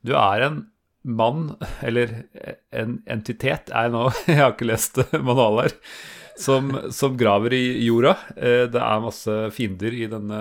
Du 0.06 0.14
er 0.16 0.46
en 0.48 0.60
mann, 1.04 1.56
eller 1.84 2.12
en 2.76 2.98
entitet, 3.08 3.70
er 3.72 3.90
nå 3.92 4.10
Jeg 4.28 4.40
har 4.42 4.54
ikke 4.56 4.68
lest 4.70 5.00
manualer. 5.16 5.74
Som, 6.40 6.70
som 6.96 7.18
graver 7.20 7.52
i 7.58 7.64
jorda. 7.84 8.14
Eh, 8.40 8.66
Det 8.72 8.80
er 8.80 9.02
masse 9.04 9.34
fiender 9.52 9.92
i 9.92 10.06
denne 10.08 10.38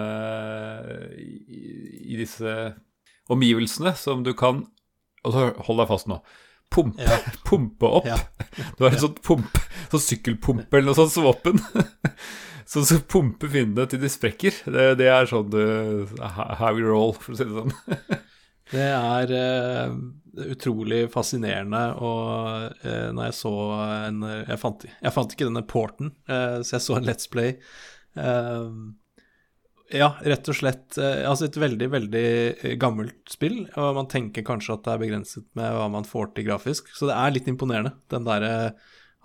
i, 1.19 2.13
i 2.15 2.19
disse 2.21 2.53
omgivelsene 3.29 3.97
som 3.99 4.23
du 4.25 4.31
kan 4.39 4.63
Og 5.27 5.35
så 5.35 5.49
hold 5.67 5.83
deg 5.83 5.91
fast 5.91 6.07
nå. 6.11 6.21
Pumpe, 6.71 7.03
Ja. 7.03 7.19
pumpe 7.49 7.91
opp. 7.99 8.07
Ja. 8.07 8.19
Du 8.79 8.85
har 8.87 8.93
en 8.95 9.01
sånn 9.03 9.17
pump, 9.25 9.59
sånn 9.91 10.05
sykkelpumpe 10.05 10.77
eller 10.79 10.91
noe 10.93 10.99
sånt 11.01 11.15
som 11.17 11.27
våpen. 11.27 11.59
Sånn 12.69 12.85
så 12.85 12.99
pumper 13.01 13.49
finnene 13.49 13.87
til 13.89 14.01
de 14.03 14.11
sprekker. 14.13 14.59
Det, 14.69 14.89
det 15.01 15.09
er 15.09 15.29
sånn 15.29 15.49
du 15.49 15.63
How 16.21 16.75
we 16.77 16.85
roll, 16.85 17.15
for 17.17 17.33
å 17.33 17.39
si 17.39 17.49
det 17.49 17.57
sånn. 17.57 18.19
Det 18.69 18.85
er 18.85 19.31
uh, 19.33 19.95
utrolig 20.45 21.07
fascinerende, 21.09 21.81
og 22.05 22.83
uh, 22.85 23.09
når 23.17 23.31
jeg 23.31 23.37
så 23.39 23.53
en 23.81 24.19
jeg 24.29 24.59
fant, 24.61 24.85
jeg 24.85 25.15
fant 25.15 25.33
ikke 25.33 25.49
denne 25.49 25.65
porten, 25.65 26.11
uh, 26.29 26.61
så 26.61 26.77
jeg 26.77 26.85
så 26.85 26.99
en 26.99 27.09
Let's 27.09 27.31
Play. 27.33 27.57
Ja, 29.89 30.09
rett 30.21 30.49
og 30.51 30.57
slett 30.59 30.97
Altså 30.99 31.47
et 31.47 31.57
veldig, 31.57 31.87
veldig 31.93 32.23
gammelt 32.83 33.31
spill, 33.31 33.63
og 33.79 33.95
man 33.97 34.09
tenker 34.11 34.45
kanskje 34.45 34.75
at 34.75 34.83
det 34.85 34.93
er 34.93 35.01
begrenset 35.01 35.47
med 35.57 35.77
hva 35.79 35.87
man 35.93 36.05
får 36.09 36.35
til 36.35 36.49
grafisk, 36.51 36.91
så 36.93 37.09
det 37.09 37.17
er 37.17 37.33
litt 37.33 37.49
imponerende, 37.49 37.95
den 38.13 38.27
derre 38.27 38.53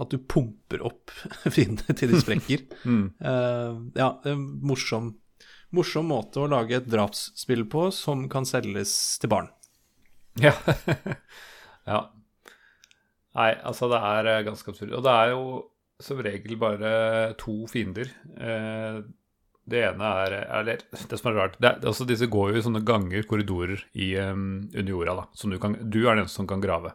at 0.01 0.09
du 0.09 0.17
pumper 0.17 0.81
opp 0.87 1.11
fiendene 1.55 1.95
til 1.97 2.13
de 2.13 2.21
sprekker. 2.23 2.63
Mm. 2.83 3.05
uh, 3.23 3.77
ja, 3.95 4.09
en 4.27 4.41
morsom, 4.65 5.13
morsom 5.75 6.09
måte 6.11 6.41
å 6.43 6.49
lage 6.51 6.79
et 6.81 6.89
drapsspill 6.91 7.65
på 7.71 7.87
som 7.95 8.25
kan 8.31 8.47
selges 8.49 8.93
til 9.21 9.31
barn. 9.31 9.47
Ja. 10.41 10.51
ja. 11.91 11.99
Nei, 13.33 13.51
altså 13.65 13.87
det 13.89 13.99
er 14.05 14.27
eh, 14.29 14.43
ganske 14.45 14.69
absurd. 14.73 14.91
Og 14.93 15.03
det 15.05 15.13
er 15.13 15.31
jo 15.31 15.43
som 16.03 16.19
regel 16.25 16.57
bare 16.61 16.91
to 17.39 17.63
fiender. 17.71 18.09
Eh, 18.37 19.03
Det 19.63 19.79
ene 19.79 20.07
er 20.25 20.33
Eller 20.43 20.81
det 20.91 21.17
som 21.17 21.29
er 21.31 21.37
rart 21.37 21.53
det 21.55 21.69
er, 21.69 21.77
altså 21.87 22.03
Disse 22.03 22.27
går 22.27 22.49
jo 22.51 22.57
i 22.59 22.63
sånne 22.65 22.81
ganger, 22.83 23.23
korridorer, 23.23 23.79
i, 23.95 24.09
um, 24.19 24.67
under 24.73 24.91
jorda. 24.91 25.13
da 25.21 25.23
som 25.39 25.53
du, 25.53 25.57
kan, 25.57 25.77
du 25.79 26.01
er 26.03 26.17
den 26.19 26.27
som 26.27 26.45
kan 26.49 26.59
grave. 26.59 26.91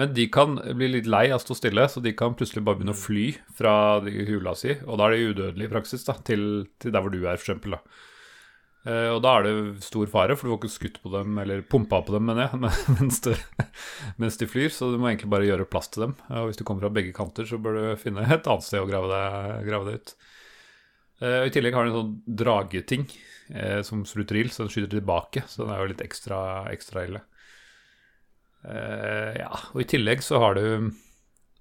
Men 0.00 0.14
de 0.16 0.24
kan 0.32 0.56
bli 0.56 0.88
litt 0.88 1.08
lei 1.10 1.26
av 1.28 1.40
å 1.40 1.42
stå 1.42 1.56
stille, 1.58 1.84
så 1.90 2.00
de 2.00 2.14
kan 2.16 2.32
plutselig 2.36 2.62
bare 2.64 2.78
begynne 2.78 2.94
å 2.94 2.98
fly 2.98 3.26
fra 3.58 3.74
hula 4.00 4.54
si. 4.56 4.78
Og 4.86 4.96
da 4.96 5.08
er 5.08 5.18
de 5.18 5.34
udødelige 5.34 5.68
i 5.68 5.72
praksis, 5.74 6.06
da, 6.06 6.16
til, 6.24 6.46
til 6.80 6.94
der 6.94 7.04
hvor 7.04 7.12
du 7.12 7.20
er, 7.20 7.36
eksempel, 7.36 7.76
da. 7.76 8.08
Uh, 8.82 9.12
og 9.14 9.20
da 9.22 9.36
er 9.38 9.44
det 9.46 9.84
stor 9.86 10.08
fare, 10.10 10.34
for 10.34 10.48
du 10.48 10.52
får 10.52 10.58
ikke 10.58 10.72
skutt 10.74 10.96
på 11.04 11.12
dem, 11.12 11.36
eller 11.38 11.60
pumpa 11.62 12.00
på 12.02 12.16
dem, 12.16 12.24
mener 12.26 12.48
jeg, 12.48 12.72
mens, 12.98 13.20
det, 13.22 13.36
mens 14.18 14.40
de 14.40 14.48
flyr. 14.50 14.72
Så 14.74 14.90
du 14.90 14.96
må 14.98 15.10
egentlig 15.10 15.30
bare 15.34 15.46
gjøre 15.46 15.68
plass 15.70 15.92
til 15.92 16.08
dem. 16.08 16.16
Og 16.32 16.48
hvis 16.48 16.58
du 16.58 16.64
kommer 16.66 16.86
fra 16.86 16.94
begge 16.96 17.14
kanter, 17.16 17.46
så 17.46 17.60
bør 17.62 17.78
du 17.78 17.84
finne 18.00 18.24
et 18.26 18.48
annet 18.48 18.66
sted 18.66 18.82
å 18.82 18.88
grave 18.88 19.12
deg, 19.12 19.68
grave 19.68 19.90
deg 19.90 20.00
ut. 20.00 20.14
Uh, 21.22 21.42
I 21.46 21.52
tillegg 21.54 21.76
har 21.78 21.86
den 21.86 21.92
en 21.92 22.00
sånn 22.00 22.16
drageting 22.42 23.06
uh, 23.52 23.80
som 23.86 24.02
spruter 24.08 24.40
ild, 24.40 24.56
så 24.56 24.64
den 24.64 24.74
skyter 24.74 24.96
tilbake. 24.96 25.44
Så 25.46 25.62
den 25.62 25.76
er 25.76 25.84
jo 25.84 25.92
litt 25.92 26.02
ekstra, 26.02 26.40
ekstra 26.72 27.06
ille. 27.06 27.22
Eh, 28.62 29.32
ja, 29.40 29.50
og 29.72 29.82
i 29.82 29.88
tillegg 29.90 30.22
så 30.22 30.38
har 30.42 30.58
du 30.58 30.92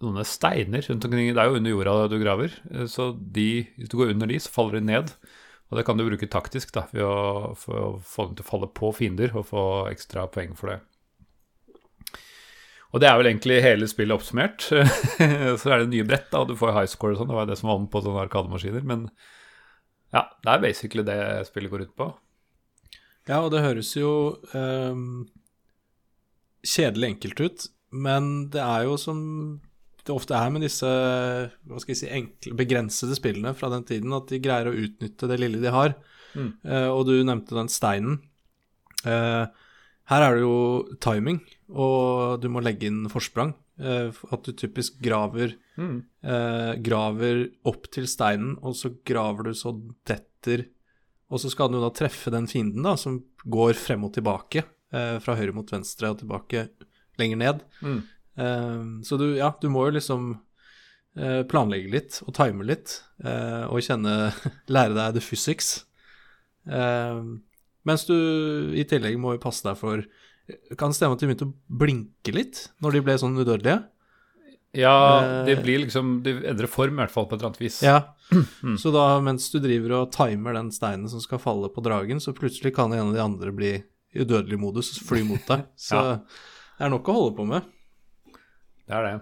noen 0.01 0.27
steiner 0.27 0.85
rundt 0.87 1.05
omkring. 1.07 1.31
Det 1.33 1.41
er 1.41 1.49
jo 1.49 1.59
under 1.61 1.73
jorda 1.73 1.95
du 2.11 2.17
graver, 2.21 2.57
eh, 2.73 2.87
så 2.89 3.11
de, 3.15 3.65
hvis 3.77 3.91
du 3.91 3.97
går 3.99 4.13
under 4.15 4.29
de, 4.29 4.39
så 4.41 4.53
faller 4.53 4.79
de 4.79 4.85
ned. 4.91 5.15
Og 5.71 5.79
det 5.79 5.85
kan 5.87 5.97
du 5.97 6.03
bruke 6.03 6.27
taktisk 6.27 6.73
da, 6.75 6.85
ved 6.91 7.05
å, 7.07 7.53
å 7.55 7.91
få 8.03 8.27
dem 8.27 8.37
til 8.37 8.45
å 8.45 8.49
falle 8.49 8.71
på 8.75 8.91
fiender 8.95 9.31
og 9.39 9.47
få 9.53 9.65
ekstra 9.91 10.25
poeng 10.31 10.57
for 10.57 10.73
det. 10.73 10.81
Og 12.91 12.99
det 12.99 13.07
er 13.07 13.15
vel 13.15 13.29
egentlig 13.29 13.61
hele 13.63 13.87
spillet 13.87 14.17
oppsummert. 14.17 14.65
så 15.61 15.71
er 15.71 15.83
det 15.83 15.93
nye 15.93 16.07
brett, 16.07 16.27
da, 16.27 16.41
og 16.41 16.49
du 16.49 16.57
får 16.59 16.73
high 16.75 16.89
score 16.91 17.15
og 17.15 17.21
sånn. 17.21 17.29
Det 17.31 17.37
var 17.37 17.47
det 17.47 17.55
som 17.61 17.71
var 17.71 17.79
med 17.79 17.91
på 17.93 18.01
sånne 18.03 18.25
arkademaskiner. 18.25 18.83
Men 18.83 19.07
Ja, 20.11 20.25
det 20.43 20.51
er 20.51 20.65
basically 20.65 21.05
det 21.07 21.21
spillet 21.47 21.71
går 21.71 21.85
ut 21.87 21.95
på. 21.95 22.09
Ja, 23.29 23.39
og 23.39 23.53
det 23.53 23.63
høres 23.63 23.93
jo 23.95 24.11
um, 24.51 25.23
kjedelig 26.67 27.15
enkelt 27.15 27.43
ut, 27.43 27.67
men 27.91 28.31
det 28.53 28.61
er 28.63 28.87
jo 28.87 28.97
som 28.99 29.19
det 30.01 30.13
ofte 30.13 30.33
er 30.37 30.49
med 30.53 30.63
disse 30.65 30.87
hva 30.89 31.81
skal 31.81 31.93
jeg 31.93 31.99
si, 31.99 32.09
enkle, 32.09 32.55
begrensede 32.57 33.17
spillene 33.17 33.53
fra 33.57 33.69
den 33.73 33.85
tiden, 33.87 34.13
at 34.17 34.31
de 34.31 34.41
greier 34.41 34.71
å 34.71 34.77
utnytte 34.77 35.29
det 35.29 35.39
lille 35.41 35.61
de 35.61 35.73
har. 35.73 35.95
Mm. 36.33 36.51
Uh, 36.65 36.89
og 36.89 37.05
du 37.09 37.15
nevnte 37.21 37.57
den 37.57 37.69
steinen. 37.71 38.21
Uh, 39.05 39.45
her 40.11 40.25
er 40.25 40.37
det 40.37 40.43
jo 40.43 40.55
timing, 41.03 41.41
og 41.69 42.41
du 42.41 42.49
må 42.51 42.63
legge 42.65 42.89
inn 42.89 43.05
forsprang. 43.13 43.53
Uh, 43.81 44.09
at 44.33 44.45
du 44.45 44.53
typisk 44.57 44.97
graver, 45.01 45.55
mm. 45.79 45.97
graver 46.85 47.45
opp 47.69 47.87
til 47.93 48.09
steinen, 48.09 48.57
og 48.61 48.75
så 48.77 48.93
graver 49.07 49.49
du 49.49 49.55
så 49.57 49.73
detter 50.05 50.67
Og 51.31 51.39
så 51.39 51.49
skal 51.49 51.71
du 51.71 51.79
da 51.79 51.87
treffe 51.95 52.33
den 52.33 52.49
fienden 52.51 52.83
da, 52.83 52.97
som 52.99 53.21
går 53.45 53.77
frem 53.79 54.03
og 54.03 54.11
tilbake, 54.17 54.65
fra 54.91 55.35
høyre 55.39 55.53
mot 55.55 55.69
venstre 55.71 56.09
og 56.11 56.17
tilbake 56.19 56.65
lenger 57.19 57.39
ned. 57.39 57.61
Mm. 57.81 57.99
Uh, 58.39 59.03
så 59.07 59.19
du, 59.19 59.27
ja, 59.37 59.51
du 59.61 59.69
må 59.71 59.85
jo 59.87 59.95
liksom 59.97 60.31
uh, 61.19 61.41
planlegge 61.51 61.91
litt 61.93 62.19
og 62.25 62.33
time 62.37 62.67
litt, 62.67 62.97
og 63.21 63.79
kjenne 63.85 64.31
Lære 64.73 64.97
deg 64.97 65.15
the 65.15 65.23
physics. 65.23 65.85
mens 66.65 68.03
du 68.07 68.15
i 68.77 68.85
tillegg 68.85 69.17
må 69.21 69.35
jo 69.35 69.41
passe 69.41 69.65
deg 69.65 69.77
for 69.77 70.03
Kan 70.77 70.91
det 70.91 70.97
stemme 70.97 71.17
at 71.17 71.21
de 71.21 71.29
begynte 71.29 71.47
å 71.49 71.77
blinke 71.81 72.33
litt 72.33 72.67
når 72.81 72.97
de 72.97 73.01
ble 73.05 73.15
sånn 73.21 73.37
udødelige? 73.37 73.79
Ja, 74.71 75.43
det 75.45 75.57
blir 75.63 75.79
liksom 75.83 76.21
De 76.23 76.31
endrer 76.47 76.69
form, 76.71 76.95
i 76.95 77.03
hvert 77.03 77.11
fall, 77.11 77.27
på 77.27 77.35
et 77.35 77.41
eller 77.41 77.51
annet 77.51 77.61
vis. 77.61 77.81
Ja. 77.83 78.15
Mm. 78.63 78.77
Så 78.81 78.91
da, 78.95 79.05
mens 79.23 79.49
du 79.51 79.59
driver 79.59 79.97
og 79.99 80.13
timer 80.15 80.55
den 80.55 80.71
steinen 80.71 81.09
som 81.11 81.23
skal 81.23 81.41
falle 81.43 81.69
på 81.73 81.83
dragen, 81.83 82.21
så 82.23 82.33
plutselig 82.35 82.73
kan 82.75 82.93
en 82.93 83.09
av 83.09 83.17
de 83.17 83.23
andre 83.23 83.51
bli 83.55 83.73
udødelig 84.15 84.59
modus 84.61 84.93
og 84.97 85.07
fly 85.09 85.23
mot 85.27 85.43
deg. 85.47 85.67
Så 85.89 85.99
ja. 85.99 86.15
det 86.77 86.87
er 86.87 86.93
nok 86.93 87.11
å 87.11 87.17
holde 87.17 87.35
på 87.39 87.47
med. 87.49 87.69
Det 88.87 88.97
er 88.97 89.07
det. 89.07 89.17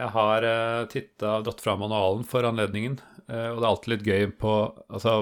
Jeg 0.00 0.08
har 0.14 0.46
uh, 0.48 0.84
titta, 0.88 1.34
dratt 1.44 1.60
fra 1.60 1.76
manualen 1.76 2.22
for 2.24 2.46
anledningen, 2.48 2.96
uh, 3.26 3.50
og 3.52 3.58
det 3.58 3.66
er 3.66 3.68
alltid 3.68 3.92
litt 3.92 4.06
gøy 4.08 4.22
på 4.40 4.54
Altså, 4.88 5.12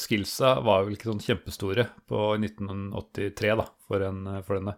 skillsa 0.00 0.58
var 0.66 0.84
vel 0.84 0.98
ikke 0.98 1.08
sånn 1.08 1.24
kjempestore 1.24 1.88
på 2.10 2.26
1983, 2.36 3.54
da, 3.62 3.68
for, 3.88 4.04
en, 4.04 4.28
for 4.44 4.60
denne. 4.60 4.76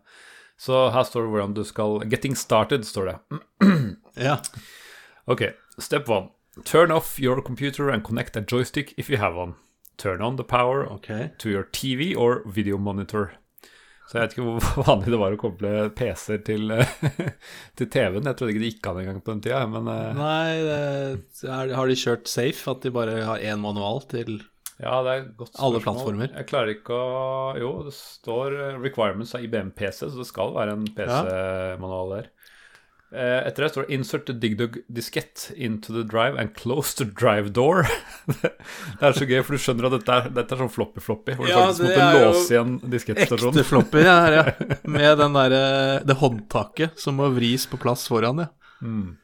Så 0.56 0.86
her 0.94 1.04
står 1.04 1.26
det 1.26 1.32
hvordan 1.34 1.56
du 1.56 1.64
skal 1.68 2.00
Getting 2.08 2.36
started, 2.38 2.86
står 2.88 3.10
det. 3.10 3.42
ja. 4.28 4.38
Ok. 5.26 5.50
Step 5.78 6.08
one. 6.08 6.30
Turn 6.64 6.90
off 6.90 7.18
your 7.20 7.42
computer 7.42 7.90
and 7.90 8.04
connect 8.04 8.36
a 8.36 8.40
joystick 8.40 8.94
if 8.96 9.10
you 9.10 9.18
have 9.18 9.36
one. 9.36 9.54
Turn 9.96 10.20
on 10.20 10.36
the 10.36 10.44
power 10.44 10.84
okay. 10.92 11.30
to 11.38 11.48
your 11.48 11.64
TV 11.64 12.14
or 12.16 12.42
video 12.46 12.78
monitor. 12.78 13.32
Så 14.06 14.18
jeg 14.18 14.22
vet 14.22 14.34
ikke 14.36 14.44
hvor 14.46 14.82
vanlig 14.90 15.14
det 15.14 15.18
var 15.18 15.34
å 15.34 15.38
koble 15.40 15.70
PC-er 15.98 16.42
til, 16.46 16.74
til 17.78 17.88
TV-en. 17.90 18.28
Jeg 18.28 18.38
trodde 18.38 18.52
ikke 18.54 18.62
det 18.62 18.74
gikk 18.74 18.90
an 18.90 19.00
engang 19.02 19.22
på 19.22 19.32
den 19.34 19.40
tida. 19.46 19.62
Men, 19.70 19.88
eh, 19.90 20.12
Nei, 20.20 20.50
det, 20.62 21.48
har 21.50 21.90
de 21.90 21.98
kjørt 21.98 22.30
safe? 22.30 22.62
At 22.70 22.86
de 22.86 22.94
bare 22.94 23.16
har 23.26 23.42
én 23.42 23.64
manual 23.64 24.04
til 24.10 24.38
ja, 24.76 24.98
det 25.00 25.12
er 25.12 25.22
godt 25.38 25.54
spørsmål. 25.54 25.66
alle 25.66 25.80
plattformer? 25.80 26.32
Jeg 26.36 26.48
klarer 26.50 26.70
ikke 26.74 26.96
å 27.00 27.12
Jo, 27.56 27.70
det 27.86 27.94
står 27.96 28.56
requirements 28.84 29.32
av 29.34 29.46
IBM-PC, 29.46 30.02
så 30.04 30.20
det 30.20 30.26
skal 30.28 30.52
være 30.52 30.74
en 30.76 30.84
PC-manual 30.98 32.12
der. 32.12 32.28
Eh, 33.14 33.46
etter 33.46 33.62
det 33.62 33.68
står 33.70 33.84
det 33.86 33.94
'Insert 33.94 34.26
the 34.26 34.32
digdog 34.32 34.78
diskett 34.88 35.50
into 35.54 35.92
the 35.92 36.02
drive 36.02 36.36
and 36.38 36.54
close 36.54 36.96
the 36.96 37.04
drive 37.04 37.52
door'. 37.52 37.86
det 38.98 39.02
er 39.02 39.12
så 39.12 39.26
gøy, 39.28 39.42
for 39.46 39.54
du 39.54 39.62
skjønner 39.62 39.86
at 39.86 39.94
dette 39.94 40.16
er, 40.16 40.32
dette 40.34 40.56
er 40.56 40.62
sånn 40.64 40.72
floppy-floppy. 40.74 41.36
Hvor 41.38 41.46
du 41.46 41.52
ja, 41.52 41.60
faktisk 41.68 41.86
måtte 41.86 42.08
låse 42.24 42.56
igjen 42.56 42.72
diskettstasjonen. 42.82 43.60
Ekte 43.60 43.68
floppy, 43.68 44.02
ja, 44.02 44.16
ja. 44.34 44.42
Med 44.96 45.22
den 45.22 45.38
der, 45.38 45.54
eh, 45.54 46.00
det 46.02 46.18
håndtaket 46.18 46.98
som 46.98 47.20
må 47.22 47.30
vris 47.36 47.68
på 47.70 47.78
plass 47.78 48.08
foran, 48.10 48.42
ja. 48.42 48.48
Mm. 48.82 49.14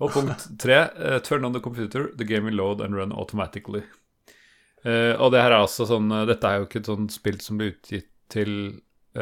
Og 0.00 0.10
punkt 0.10 0.48
tre, 0.58 0.80
uh, 0.96 1.18
turn 1.22 1.44
on 1.44 1.52
the 1.54 1.60
computer, 1.62 2.08
the 2.16 2.24
game 2.24 2.48
will 2.48 2.56
load 2.56 2.80
and 2.80 2.96
run 2.96 3.12
automatically. 3.12 3.84
Uh, 4.84 5.12
og 5.20 5.30
det 5.32 5.44
her 5.44 5.52
er 5.52 5.62
altså 5.62 5.86
sånn 5.88 6.10
Dette 6.28 6.44
er 6.44 6.58
jo 6.58 6.66
ikke 6.66 6.82
et 6.82 6.88
sånt 6.90 7.12
spill 7.14 7.38
som 7.40 7.56
blir 7.56 7.70
utgitt 7.72 8.10
til 8.28 8.50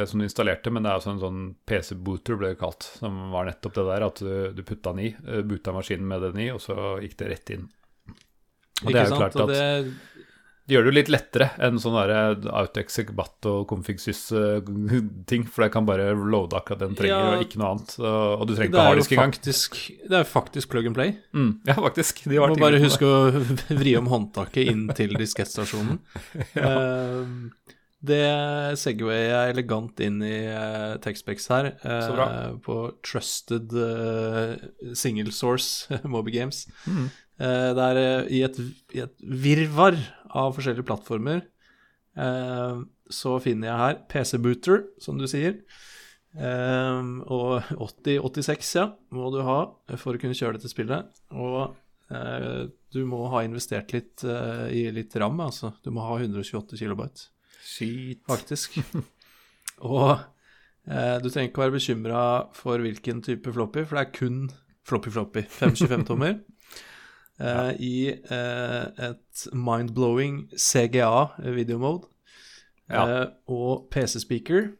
som 0.08 0.22
du 0.22 0.24
installerte, 0.24 0.72
men 0.72 0.84
det 0.84 0.90
er 0.90 1.00
altså 1.00 1.12
en 1.12 1.20
sånn 1.20 1.40
PC-booter, 1.68 2.38
ble 2.40 2.54
det 2.54 2.60
kalt. 2.62 2.86
Som 2.96 3.28
var 3.34 3.48
nettopp 3.48 3.76
det 3.76 3.88
der 3.90 4.06
at 4.08 4.22
du, 4.24 4.32
du 4.56 4.62
putta 4.64 4.94
den 4.94 5.10
i, 5.10 5.12
eh, 5.28 5.42
boota 5.44 5.74
maskinen 5.76 6.08
med 6.08 6.24
den 6.30 6.40
i, 6.46 6.48
og 6.54 6.62
så 6.64 6.96
gikk 7.02 7.18
det 7.20 7.32
rett 7.34 7.52
inn. 7.56 7.68
Og 8.82 8.88
Ikke 8.88 8.96
det 8.96 9.02
er 9.02 9.12
jo 9.12 9.20
klart 9.20 9.36
at 9.44 9.52
det... 9.52 9.60
det 10.64 10.72
gjør 10.72 10.86
det 10.86 10.88
jo 10.88 10.94
litt 10.94 11.10
lettere 11.10 11.48
enn 11.66 11.78
sånn 11.82 11.96
Outexec, 11.98 13.10
Bat 13.18 13.48
og 13.50 13.66
config-sys-ting, 13.68 15.44
for 15.52 15.66
det 15.66 15.68
kan 15.74 15.84
bare 15.88 16.12
loade 16.16 16.56
akkurat 16.56 16.84
den 16.86 16.96
trenger, 16.96 17.18
ja, 17.18 17.34
og 17.34 17.44
ikke 17.44 17.60
noe 17.60 17.74
annet. 17.74 17.94
Og 18.00 18.46
du 18.48 18.54
trenger 18.54 18.72
ikke 18.72 18.86
harddisk 18.88 19.14
engang. 19.16 19.36
Det 19.42 20.16
er 20.16 20.24
jo 20.24 20.30
faktisk 20.30 20.72
plug 20.72 20.88
and 20.88 20.96
play. 20.96 21.14
Mm, 21.36 21.52
ja, 21.68 21.76
faktisk. 21.76 22.24
De 22.30 22.40
var 22.40 22.54
Må 22.54 22.62
bare 22.62 22.80
huske 22.82 23.04
å 23.04 23.44
vri 23.82 23.96
om 24.00 24.08
håndtaket 24.12 24.72
inn 24.72 24.86
til 24.96 25.18
diskettstasjonen. 25.20 26.00
ja. 26.56 26.72
Uh, 26.72 27.78
det 28.02 28.78
segwayer 28.82 29.28
jeg 29.28 29.52
elegant 29.52 30.00
inn 30.02 30.18
i 30.26 30.38
uh, 30.50 30.98
Texpex 31.02 31.46
her, 31.52 31.70
uh, 31.86 32.56
på 32.64 32.78
trusted 33.06 33.70
uh, 33.78 34.56
single 34.98 35.30
source 35.34 35.86
Moby 36.14 36.34
Games. 36.34 36.64
Mm. 36.82 37.06
Uh, 37.38 37.70
det 37.78 37.86
er 37.86 38.26
i 38.26 38.42
et, 38.46 38.58
i, 38.90 39.04
et, 39.06 39.14
virvar 39.22 39.96
av 40.32 40.54
forskjellige 40.56 40.88
plattformer 40.88 41.48
så 42.12 43.30
finner 43.40 43.70
jeg 43.70 43.80
her 43.80 43.94
PC 44.08 44.38
Booter, 44.44 44.82
som 45.00 45.16
du 45.16 45.24
sier. 45.28 45.54
og 46.36 47.70
8086, 47.72 48.72
ja, 48.76 48.84
må 49.16 49.30
du 49.32 49.38
ha 49.46 49.56
for 49.96 50.12
å 50.12 50.20
kunne 50.20 50.36
kjøre 50.36 50.58
dette 50.58 50.68
spillet. 50.68 51.08
Og 51.32 51.72
du 52.92 53.00
må 53.08 53.22
ha 53.32 53.40
investert 53.48 53.96
litt 53.96 54.26
i 54.28 54.84
litt 54.92 55.16
ram, 55.16 55.40
altså. 55.40 55.72
Du 55.80 55.88
må 55.88 56.04
ha 56.04 56.18
128 56.20 56.76
kilobyte. 56.82 57.32
Shit. 57.62 58.22
Faktisk. 58.28 58.78
Og 59.92 60.10
eh, 60.86 61.18
du 61.22 61.28
trenger 61.30 61.50
ikke 61.50 61.64
være 61.64 61.76
bekymra 61.76 62.24
for 62.56 62.82
hvilken 62.82 63.22
type 63.22 63.54
floppy, 63.54 63.86
for 63.86 63.98
det 63.98 64.06
er 64.06 64.16
kun 64.18 64.42
floppy-floppy. 64.88 65.46
525-tommer. 65.60 66.38
eh, 67.46 67.72
I 67.78 67.96
eh, 68.10 69.08
et 69.10 69.46
mind-blowing 69.54 70.48
CGA-videomode. 70.58 72.08
Ja. 72.90 73.06
Eh, 73.06 73.26
og 73.48 73.88
PC-speaker. 73.94 74.72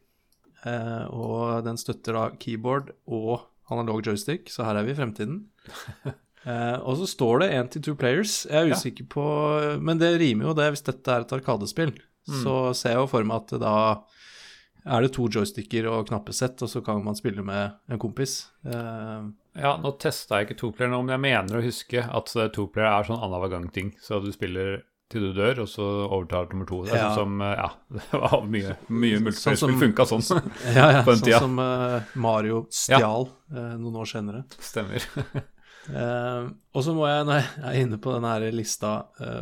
Eh, 0.63 1.05
og 1.11 1.63
den 1.65 1.79
støtter 1.79 2.15
da 2.15 2.27
keyboard 2.39 2.93
og 3.07 3.49
analog 3.71 4.03
joystick, 4.05 4.51
så 4.51 4.67
her 4.67 4.79
er 4.79 4.87
vi 4.87 4.93
i 4.93 4.97
fremtiden. 4.97 5.45
Uh, 6.43 6.79
og 6.87 6.97
så 6.99 7.07
står 7.07 7.43
det 7.43 7.53
én 7.55 7.69
til 7.71 7.83
two 7.83 7.95
players. 7.95 8.43
Jeg 8.49 8.59
er 8.59 8.75
usikker 8.75 9.05
ja. 9.05 9.11
på 9.15 9.23
Men 9.79 9.99
det 10.01 10.17
rimer 10.19 10.49
jo 10.49 10.55
det 10.57 10.67
hvis 10.73 10.83
dette 10.83 11.11
er 11.11 11.23
et 11.23 11.35
arkadespill. 11.35 11.93
Mm. 12.29 12.39
Så 12.43 12.57
ser 12.79 12.95
jeg 12.95 13.01
jo 13.03 13.09
for 13.11 13.27
meg 13.27 13.43
at 13.43 13.55
da 13.61 13.75
er 14.83 15.05
det 15.05 15.13
to 15.15 15.29
joysticker 15.31 15.87
og 15.91 16.09
knappesett, 16.09 16.59
og 16.63 16.71
så 16.71 16.81
kan 16.83 17.03
man 17.03 17.15
spille 17.15 17.43
med 17.45 17.75
en 17.91 18.01
kompis. 18.01 18.49
Uh, 18.67 19.31
ja, 19.55 19.75
nå 19.79 19.93
testa 20.01 20.39
jeg 20.39 20.49
ikke 20.49 20.59
toplayer 20.59 20.91
nå, 20.91 21.03
men 21.05 21.15
jeg 21.15 21.23
mener 21.23 21.59
å 21.59 21.63
huske 21.63 22.03
at 22.03 22.33
toplayer 22.55 22.89
er 22.89 23.07
sånn 23.07 23.21
annenhver 23.21 23.53
gang-ting. 23.53 23.93
Så 24.03 24.19
du 24.23 24.31
spiller 24.35 24.81
til 25.13 25.27
du 25.27 25.37
dør, 25.37 25.63
og 25.63 25.69
så 25.69 25.85
overtar 26.07 26.49
nummer 26.51 26.67
to. 26.69 26.81
Det 26.87 26.95
er 26.95 27.03
ja. 27.03 27.11
sånn 27.15 27.35
som 27.37 27.43
Ja, 27.45 27.69
det 27.99 28.21
var 28.25 28.47
mye, 28.49 28.77
mye 28.89 29.21
multiplayer 29.23 29.61
som 29.61 29.75
funka 29.81 30.07
sånn 30.09 30.25
ja, 30.77 30.87
ja, 30.97 31.03
på 31.05 31.15
den 31.15 31.23
tida. 31.27 31.39
Sånn 31.43 31.53
som 31.53 31.61
uh, 31.61 32.15
Mario 32.25 32.63
stjal 32.73 33.29
ja. 33.29 33.55
uh, 33.55 33.75
noen 33.79 34.01
år 34.03 34.09
senere. 34.09 34.43
Stemmer. 34.63 35.07
uh, 35.93 36.49
og 36.73 36.85
så 36.85 36.97
må 36.97 37.07
jeg, 37.11 37.29
når 37.29 37.39
jeg 37.39 37.69
er 37.71 37.79
inne 37.85 38.01
på 38.01 38.15
denne 38.15 38.51
lista 38.55 38.97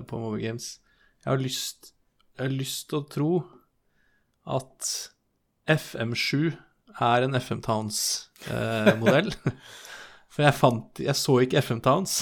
på 0.08 0.22
Mobile 0.22 0.44
Games 0.44 0.74
Jeg 1.24 1.32
har 1.32 1.41
lyst 1.41 1.94
jeg 2.42 2.50
har 2.50 2.58
lyst 2.58 2.88
til 2.90 2.98
å 2.98 3.06
tro 3.06 3.32
at 4.50 4.88
FM7 5.70 6.56
er 7.06 7.26
en 7.28 7.38
FM 7.38 7.62
Towns-modell. 7.62 9.30
Eh, 9.30 9.58
For 10.32 10.46
jeg 10.46 10.56
fant 10.56 11.02
Jeg 11.04 11.18
så 11.20 11.36
ikke 11.44 11.60
FM 11.60 11.82
Towns 11.84 12.22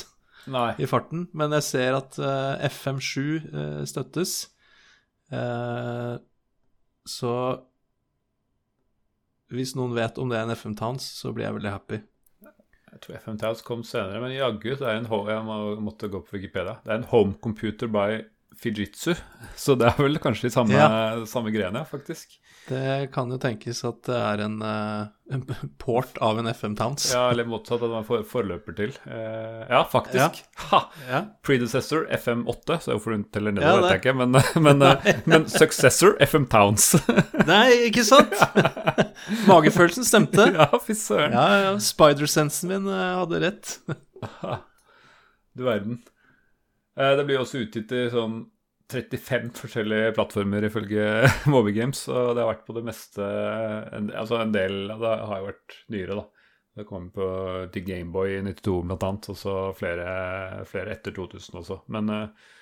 Nei. 0.50 0.74
i 0.82 0.88
farten, 0.90 1.28
men 1.38 1.54
jeg 1.60 1.68
ser 1.68 1.96
at 2.00 2.18
uh, 2.20 2.58
eh, 2.58 2.68
FM7 2.68 3.20
uh, 3.22 3.60
eh, 3.62 3.82
støttes. 3.88 4.36
Uh, 5.32 6.18
så 7.08 7.34
hvis 9.54 9.76
noen 9.78 9.96
vet 9.96 10.18
om 10.20 10.30
det 10.30 10.40
er 10.40 10.48
en 10.48 10.56
FM 10.58 10.76
Towns, 10.78 11.06
så 11.22 11.32
blir 11.32 11.48
jeg 11.48 11.60
veldig 11.60 11.74
happy. 11.74 12.02
Jeg 12.90 13.04
tror 13.06 13.22
FM 13.22 13.40
Towns 13.40 13.64
kom 13.66 13.86
senere, 13.86 14.20
men 14.24 14.36
jaggu 14.36 14.74
det 14.74 14.84
er 14.84 15.00
en 15.00 15.08
Jeg 15.08 15.46
må, 15.46 15.60
måtte 15.86 16.10
gå 16.10 16.20
på 16.26 16.36
Wikipedia. 16.36 16.80
Det 16.84 16.92
er 16.92 17.02
en 17.04 17.12
home 17.14 17.38
computer 17.40 17.88
by 17.88 18.26
Fijitsu. 18.60 19.14
Så 19.56 19.76
det 19.80 19.88
er 19.92 20.00
vel 20.02 20.20
kanskje 20.22 20.50
de 20.50 20.54
samme, 20.54 20.76
ja. 20.76 21.26
samme 21.30 21.52
greiene, 21.54 21.86
faktisk. 21.88 22.40
Det 22.70 23.10
kan 23.14 23.32
jo 23.34 23.38
tenkes 23.42 23.80
at 23.88 24.02
det 24.06 24.18
er 24.18 24.42
en, 24.44 24.60
uh, 24.62 25.08
en 25.34 25.46
port 25.82 26.20
av 26.22 26.38
en 26.38 26.50
FM 26.52 26.76
Towns. 26.78 27.08
Ja, 27.16 27.24
eller 27.32 27.48
motsatt, 27.50 27.82
at 27.82 27.94
man 27.94 28.06
får 28.06 28.28
forløper 28.30 28.76
til. 28.78 28.94
Uh, 29.08 29.64
ja, 29.64 29.80
faktisk. 29.90 30.42
Ja. 30.70 30.82
Ja. 31.10 31.22
Predecessor 31.46 32.06
FM8, 32.14 32.78
så 32.84 32.94
hvorfor 32.94 33.16
hun 33.16 33.26
teller 33.34 33.56
nedover, 33.56 33.88
vet 33.88 33.96
jeg 33.96 34.04
ikke. 34.04 34.16
Men, 34.22 34.38
men, 34.68 34.86
uh, 34.86 35.10
men, 35.30 35.48
successor 35.50 36.14
FM 36.26 36.46
Towns. 36.52 36.92
Nei, 37.50 37.88
ikke 37.88 38.06
sant? 38.06 38.38
Magefølelsen 39.50 40.06
stemte. 40.06 40.52
Ja, 40.54 40.70
fy 40.84 40.98
søren. 41.00 41.34
Ja, 41.34 41.48
ja, 41.64 41.74
Spider-sensen 41.82 42.70
min 42.70 42.86
hadde 42.92 43.42
rett. 43.48 43.76
du 45.58 45.66
verden. 45.66 46.04
Det 47.00 47.26
blir 47.28 47.42
også 47.42 47.64
utgitt 47.66 47.94
i 47.96 48.08
sånn 48.14 48.42
35 48.90 49.52
forskjellige 49.54 50.14
plattformer 50.18 50.66
ifølge 50.66 51.06
Moby 51.54 51.76
Games, 51.76 52.02
og 52.10 52.34
det 52.34 52.44
har 52.44 52.52
vært 52.56 52.66
på 52.68 52.76
det 52.78 52.86
meste 52.88 53.26
en, 53.94 54.10
Altså 54.18 54.40
en 54.42 54.54
del 54.56 54.90
av 54.90 55.04
det 55.04 55.16
har 55.30 55.42
jo 55.42 55.50
vært 55.52 55.80
nyere, 55.94 56.20
da. 56.22 56.46
Det 56.80 56.86
kom 56.88 57.10
på, 57.12 57.26
til 57.74 57.84
Gameboy 57.86 58.38
i 58.38 58.44
92 58.46 58.78
blant 58.88 59.04
annet, 59.04 59.28
og 59.34 59.38
så 59.38 59.56
flere, 59.76 60.08
flere, 60.70 60.94
etter 60.96 61.12
2000 61.16 61.60
også. 61.60 61.80
Men 61.92 62.12
uh, 62.14 62.54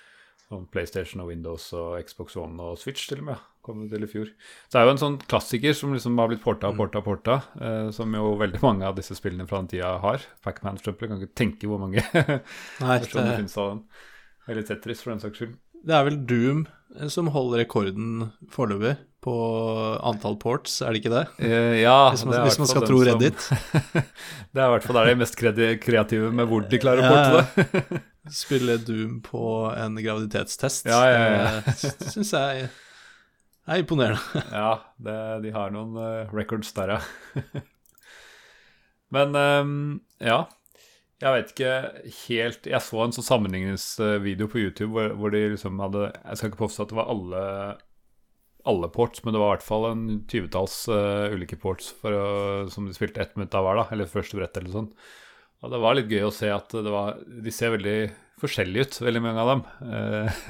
sånn 0.48 0.66
PlayStation 0.72 1.22
og 1.22 1.30
Windows 1.30 1.68
og 1.76 2.00
Xbox 2.02 2.34
One 2.40 2.70
og 2.70 2.80
Switch 2.80 3.06
til 3.06 3.22
og 3.22 3.28
med 3.30 3.46
kom 3.68 3.84
til 3.90 4.04
i 4.04 4.08
fjor. 4.08 4.30
Så 4.66 4.74
det 4.74 4.80
er 4.80 4.88
jo 4.88 4.94
en 4.94 5.02
sånn 5.02 5.18
klassiker 5.28 5.76
som 5.76 5.92
liksom 5.94 6.18
har 6.18 6.30
blitt 6.30 6.42
porta 6.44 6.70
og 6.72 6.78
porta 6.78 7.02
og 7.02 7.08
porta, 7.08 7.38
eh, 7.60 7.88
som 7.94 8.14
jo 8.16 8.32
veldig 8.40 8.62
mange 8.64 8.88
av 8.88 8.96
disse 8.96 9.16
spillene 9.18 9.46
fra 9.48 9.60
den 9.60 9.72
tida 9.74 9.92
har. 10.02 10.24
Pacman, 10.44 10.80
for 10.80 10.88
eksempel. 10.88 11.12
Kan 11.12 11.20
ikke 11.20 11.40
tenke 11.42 11.70
hvor 11.70 11.82
mange 11.82 12.00
Nei, 12.84 12.96
det... 13.04 13.10
finnes 13.12 13.58
av 13.60 13.74
den. 13.74 13.82
Eller 14.48 14.64
Tetris, 14.66 15.02
for 15.04 15.12
den 15.12 15.22
saks 15.22 15.42
skyld. 15.42 15.54
Det 15.84 15.94
er 15.94 16.08
vel 16.08 16.18
Doom 16.28 16.64
eh, 16.96 17.10
som 17.12 17.30
holder 17.34 17.62
rekorden 17.62 18.30
foreløpig 18.52 18.96
på 19.24 19.34
antall 20.06 20.36
ports, 20.38 20.78
er 20.80 20.94
det 20.94 21.00
ikke 21.02 21.10
det? 21.10 21.24
Uh, 21.42 21.74
ja, 21.80 21.96
hvis 22.14 22.22
man, 22.24 22.36
hvis 22.46 22.58
man 22.60 22.68
skal 22.70 22.84
tro 22.86 23.00
Reddit. 23.02 23.48
det 24.54 24.62
er 24.62 24.68
i 24.68 24.74
hvert 24.74 24.86
fall 24.86 24.98
der 25.00 25.10
de 25.10 25.16
mest 25.18 25.34
kreative 25.38 26.30
med 26.34 26.46
hvor 26.48 26.62
de 26.70 26.80
klarer 26.80 27.02
å 27.02 27.10
porte 27.10 27.72
det. 27.82 28.02
Spille 28.42 28.76
Doom 28.84 29.18
på 29.24 29.42
en 29.72 29.98
graviditetstest, 29.98 30.86
ja, 30.90 31.00
ja, 31.08 31.24
ja. 31.32 31.62
det 31.64 32.12
syns 32.12 32.30
jeg 32.36 32.68
er 32.68 33.82
imponerende. 33.82 34.44
ja, 34.62 34.70
det, 35.02 35.18
de 35.44 35.54
har 35.56 35.74
noen 35.74 35.98
uh, 35.98 36.36
records 36.36 36.70
der, 36.76 36.96
ja. 36.96 37.64
Men 39.14 39.34
um, 39.34 39.74
ja. 40.20 40.42
Jeg 41.18 41.34
vet 41.34 41.48
ikke 41.50 41.70
helt 42.28 42.66
Jeg 42.70 42.78
så 42.86 43.00
en 43.02 43.14
sånn 43.14 43.26
sammenligningsvideo 43.26 44.46
på 44.52 44.60
YouTube 44.62 44.92
hvor, 44.94 45.14
hvor, 45.18 45.34
de 45.34 45.48
liksom 45.54 45.80
hadde 45.82 46.08
Jeg 46.14 46.38
skal 46.38 46.52
ikke 46.52 46.60
påstå 46.62 46.84
at 46.84 46.92
det 46.92 46.98
var 46.98 47.10
alle, 47.10 47.44
alle 48.70 48.90
ports, 48.94 49.24
men 49.24 49.34
det 49.34 49.40
var 49.42 49.50
i 49.50 49.56
hvert 49.56 49.66
fall 49.66 49.88
en 49.90 50.04
tyvetalls 50.30 50.76
uh, 50.92 51.34
ulike 51.34 51.58
ports 51.58 51.90
å, 52.06 52.68
som 52.70 52.86
de 52.86 52.94
spilte 52.94 53.22
ett 53.22 53.34
minutt 53.38 53.56
av 53.58 53.66
hver, 53.66 53.80
da, 53.80 53.86
eller 53.94 54.10
første 54.10 54.38
brett 54.38 54.60
eller 54.60 54.74
sånn. 54.74 54.90
Og 55.64 55.72
det 55.72 55.80
var 55.82 55.96
litt 55.98 56.12
gøy 56.12 56.28
å 56.28 56.34
se 56.34 56.52
at 56.54 56.70
det 56.70 56.92
var, 56.92 57.18
de 57.18 57.54
ser 57.54 57.74
veldig 57.74 57.96
forskjellige 58.38 58.84
ut, 58.86 59.00
veldig 59.08 59.22
mange 59.24 59.42
av 59.42 59.52
dem. 59.54 59.64
Uh, 59.82 60.42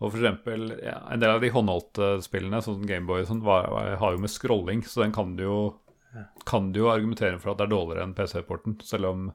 og 0.00 0.08
for 0.08 0.18
eksempel, 0.18 0.64
ja, 0.82 0.96
En 1.14 1.22
del 1.22 1.36
av 1.36 1.44
de 1.44 1.52
håndholdte 1.54 2.12
spillene, 2.24 2.62
sånn 2.64 2.88
Gameboy, 2.88 3.22
sånn, 3.28 3.44
var, 3.46 3.68
var, 3.70 3.92
har 4.00 4.16
jo 4.16 4.24
med 4.24 4.32
scrolling, 4.32 4.82
så 4.82 5.04
den 5.04 5.14
kan 5.14 5.36
du 5.38 5.46
jo 5.46 5.58
kan 6.44 6.72
du 6.74 6.82
jo 6.82 6.90
argumentere 6.92 7.38
for 7.40 7.52
at 7.52 7.60
det 7.60 7.68
er 7.68 7.72
dårligere 7.72 8.04
enn 8.04 8.16
PC-porten, 8.16 8.74
selv 8.84 9.08
om 9.08 9.28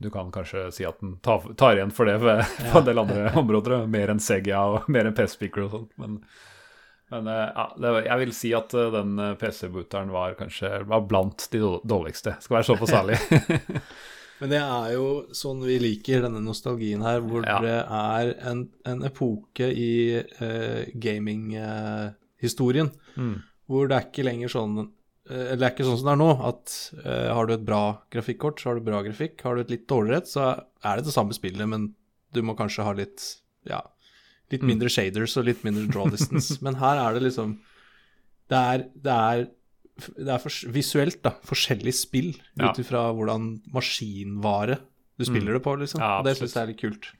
du 0.00 0.10
kan 0.10 0.32
kanskje 0.32 0.70
si 0.72 0.84
at 0.88 1.00
den 1.00 1.18
tar, 1.20 1.42
tar 1.60 1.76
igjen 1.76 1.90
for 1.92 2.08
det 2.08 2.16
ved, 2.22 2.40
på 2.72 2.80
en 2.80 2.86
del 2.86 3.02
andre 3.02 3.32
områder. 3.36 3.84
Mer 3.90 4.14
enn 4.14 4.22
Segia 4.22 4.62
og 4.72 4.88
mer 4.94 5.08
enn 5.08 5.16
PC-speaker 5.16 5.66
og 5.66 5.74
sånt. 5.74 5.90
Men, 6.00 6.14
men 7.12 7.28
eh, 7.28 7.50
ja, 7.50 7.66
det, 7.76 7.90
jeg 8.06 8.22
vil 8.22 8.32
si 8.38 8.54
at 8.56 8.76
eh, 8.80 8.88
den 8.94 9.18
eh, 9.20 9.34
PC-booteren 9.40 10.14
var 10.14 10.38
kanskje 10.38 10.70
var 10.88 11.04
blant 11.10 11.44
de 11.52 11.60
dårligste. 11.84 12.38
Skal 12.40 12.60
være 12.60 12.68
såpass 12.70 12.96
ærlig. 12.96 13.20
Men 14.40 14.54
det 14.54 14.60
er 14.64 14.92
jo 14.94 15.08
sånn 15.36 15.58
vi 15.68 15.74
liker 15.82 16.22
denne 16.24 16.40
nostalgien 16.40 17.02
her, 17.04 17.18
hvor 17.20 17.44
ja. 17.44 17.58
det 17.60 17.74
er 17.84 18.30
en, 18.48 18.62
en 18.88 19.02
epoke 19.04 19.66
i 19.68 20.16
uh, 20.16 20.86
gaminghistorien 20.96 22.88
uh, 22.88 23.18
mm. 23.20 23.34
hvor 23.68 23.90
det 23.90 23.98
er 23.98 24.06
ikke 24.08 24.24
lenger 24.24 24.54
sånn 24.54 24.78
eller 25.30 25.60
det 25.60 25.66
er 25.66 25.72
ikke 25.74 25.86
sånn 25.86 26.00
som 26.00 26.08
det 26.10 26.14
er 26.16 26.20
nå, 26.20 26.30
at 26.48 26.74
uh, 27.04 27.28
har 27.36 27.46
du 27.46 27.54
et 27.54 27.66
bra 27.66 27.84
grafikkort, 28.10 28.60
så 28.60 28.70
har 28.70 28.80
du 28.80 28.86
bra 28.88 29.02
grafikk. 29.06 29.38
Har 29.46 29.56
du 29.56 29.62
et 29.62 29.72
litt 29.72 29.86
dårligere 29.90 30.24
et, 30.24 30.30
så 30.32 30.50
er 30.58 30.98
det 30.98 31.06
det 31.06 31.14
samme 31.14 31.36
spillet, 31.36 31.68
men 31.70 31.92
du 32.34 32.42
må 32.46 32.56
kanskje 32.58 32.86
ha 32.86 32.94
litt 32.98 33.26
ja, 33.68 33.80
litt 34.50 34.64
mm. 34.64 34.70
mindre 34.72 34.90
shaders 34.92 35.36
og 35.38 35.46
litt 35.48 35.62
mindre 35.66 35.86
draw 35.90 36.10
distance. 36.12 36.58
men 36.64 36.78
her 36.80 37.00
er 37.02 37.16
det 37.16 37.24
liksom 37.28 37.58
Det 38.50 38.58
er, 38.58 38.84
det 38.94 39.16
er, 39.16 39.44
det 40.16 40.32
er 40.34 40.42
for, 40.42 40.72
visuelt 40.74 41.20
da, 41.26 41.34
forskjellig 41.46 41.94
spill 41.94 42.32
ja. 42.32 42.70
ut 42.70 42.80
ifra 42.82 43.08
hvordan 43.14 43.52
maskinvare 43.74 44.80
du 45.20 45.26
spiller 45.28 45.52
mm. 45.52 45.56
det 45.58 45.64
på, 45.66 45.76
liksom. 45.82 46.02
Ja, 46.02 46.18
det 46.24 46.38
syns 46.38 46.56
jeg 46.56 46.62
er 46.62 46.70
litt 46.72 46.80
kult. 46.80 47.10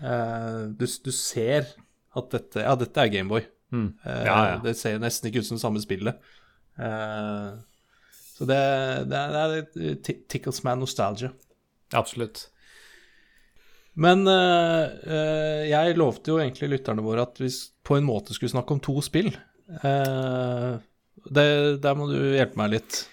Uh, 0.00 0.72
du, 0.72 0.86
du, 0.88 1.10
ser 1.12 1.66
at 2.16 2.30
dette 2.32 2.62
Ja, 2.64 2.72
dette 2.80 3.02
er 3.02 3.10
Gameboy. 3.12 3.44
Mm. 3.70 3.90
Uh, 4.00 4.22
ja, 4.24 4.36
det 4.64 4.72
ser 4.80 4.96
nesten 5.02 5.28
ikke 5.28 5.44
ut 5.44 5.50
som 5.50 5.60
det 5.60 5.62
samme 5.66 5.82
spillet. 5.84 6.30
Uh, 6.80 7.60
så 8.08 8.48
det, 8.48 8.62
det, 9.10 9.20
er 9.20 10.00
tickles 10.30 10.62
man 10.64 10.80
nostalgia. 10.80 11.32
Absolutt. 11.96 12.46
Men 14.00 14.24
uh, 14.28 14.88
uh, 15.04 15.62
jeg 15.68 15.98
lovte 15.98 16.32
jo 16.32 16.40
egentlig 16.40 16.70
lytterne 16.76 17.04
våre 17.04 17.26
at 17.26 17.40
vi 17.42 17.50
på 17.84 17.98
en 17.98 18.06
måte 18.06 18.36
skulle 18.36 18.52
snakke 18.52 18.76
om 18.76 18.82
to 18.82 18.96
spill. 19.04 19.32
Det, 19.70 21.48
der 21.84 21.96
må 21.98 22.08
du 22.08 22.16
hjelpe 22.34 22.58
meg 22.58 22.72
litt. 22.78 23.04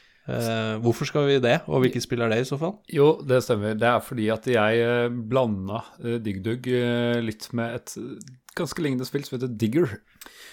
hvorfor 0.82 1.08
skal 1.08 1.28
vi 1.28 1.36
det, 1.44 1.60
og 1.68 1.84
hvilke 1.84 2.02
spill 2.02 2.24
er 2.24 2.32
det 2.32 2.40
i 2.42 2.48
så 2.48 2.58
fall? 2.60 2.74
Jo, 2.92 3.20
det 3.24 3.44
stemmer. 3.46 3.76
Det 3.80 3.88
er 3.88 4.02
fordi 4.04 4.26
at 4.34 4.48
jeg 4.50 5.12
blanda 5.30 5.84
Dig 6.24 6.40
Dug 6.44 6.68
litt 7.24 7.46
med 7.56 7.78
et 7.78 7.94
ganske 8.58 8.84
lignende 8.84 9.08
spill 9.08 9.28
som 9.28 9.38
heter 9.38 9.54
Digger. 9.54 10.00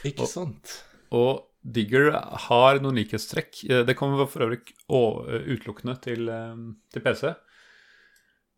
Ikke 0.07 0.29
sant. 0.31 0.77
Og 1.15 1.47
Digger 1.65 2.11
har 2.49 2.79
noen 2.85 2.99
likhetstrekk. 3.01 3.65
Eh, 3.71 3.83
det 3.89 3.97
kommer 3.97 4.29
for 4.29 4.45
øvrig 4.45 4.61
eh, 4.69 5.49
utelukkende 5.49 5.97
til, 6.05 6.29
eh, 6.29 6.55
til, 6.93 7.05
PC. 7.05 7.35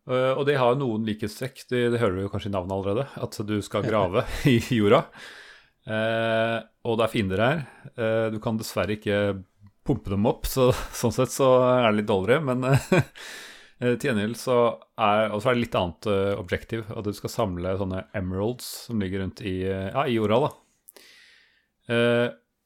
Og 0.07 0.45
de 0.47 0.55
har 0.55 0.77
noen 0.79 1.07
likhetstrekk. 1.07 1.65
Det, 1.71 1.81
det 1.91 1.99
hører 1.99 2.15
du 2.15 2.21
jo 2.25 2.31
kanskje 2.31 2.51
i 2.53 2.55
navnet 2.55 2.75
allerede. 2.77 3.07
At 3.23 3.39
du 3.47 3.57
skal 3.63 3.87
grave 3.87 4.23
i 4.53 4.61
jorda. 4.77 5.03
og 6.87 6.99
det 6.99 7.05
er 7.05 7.11
fiender 7.11 7.43
her. 7.43 7.65
du 8.31 8.39
kan 8.43 8.59
dessverre 8.59 8.95
ikke 8.95 9.43
pumpe 9.87 10.11
dem 10.11 10.27
opp, 10.31 10.47
så 10.47 10.69
sånn 10.95 11.15
sett 11.15 11.35
så 11.35 11.49
er 11.59 11.89
det 11.89 11.99
litt 12.05 12.11
dårligere. 12.11 12.39
Men 12.47 12.79
til 13.99 14.07
gjengjeld 14.13 14.39
så 14.39 14.61
er, 14.95 15.35
er 15.35 15.43
det 15.43 15.59
litt 15.65 15.75
annet 15.83 16.11
objektiv. 16.39 16.87
At 16.95 17.11
du 17.11 17.11
skal 17.19 17.35
samle 17.35 17.75
sånne 17.83 18.07
emeralds 18.15 18.71
som 18.87 19.03
ligger 19.03 19.25
rundt 19.25 19.43
i, 19.43 19.59
ja, 19.67 20.07
i 20.07 20.15
jorda. 20.21 20.47
da. 20.47 20.55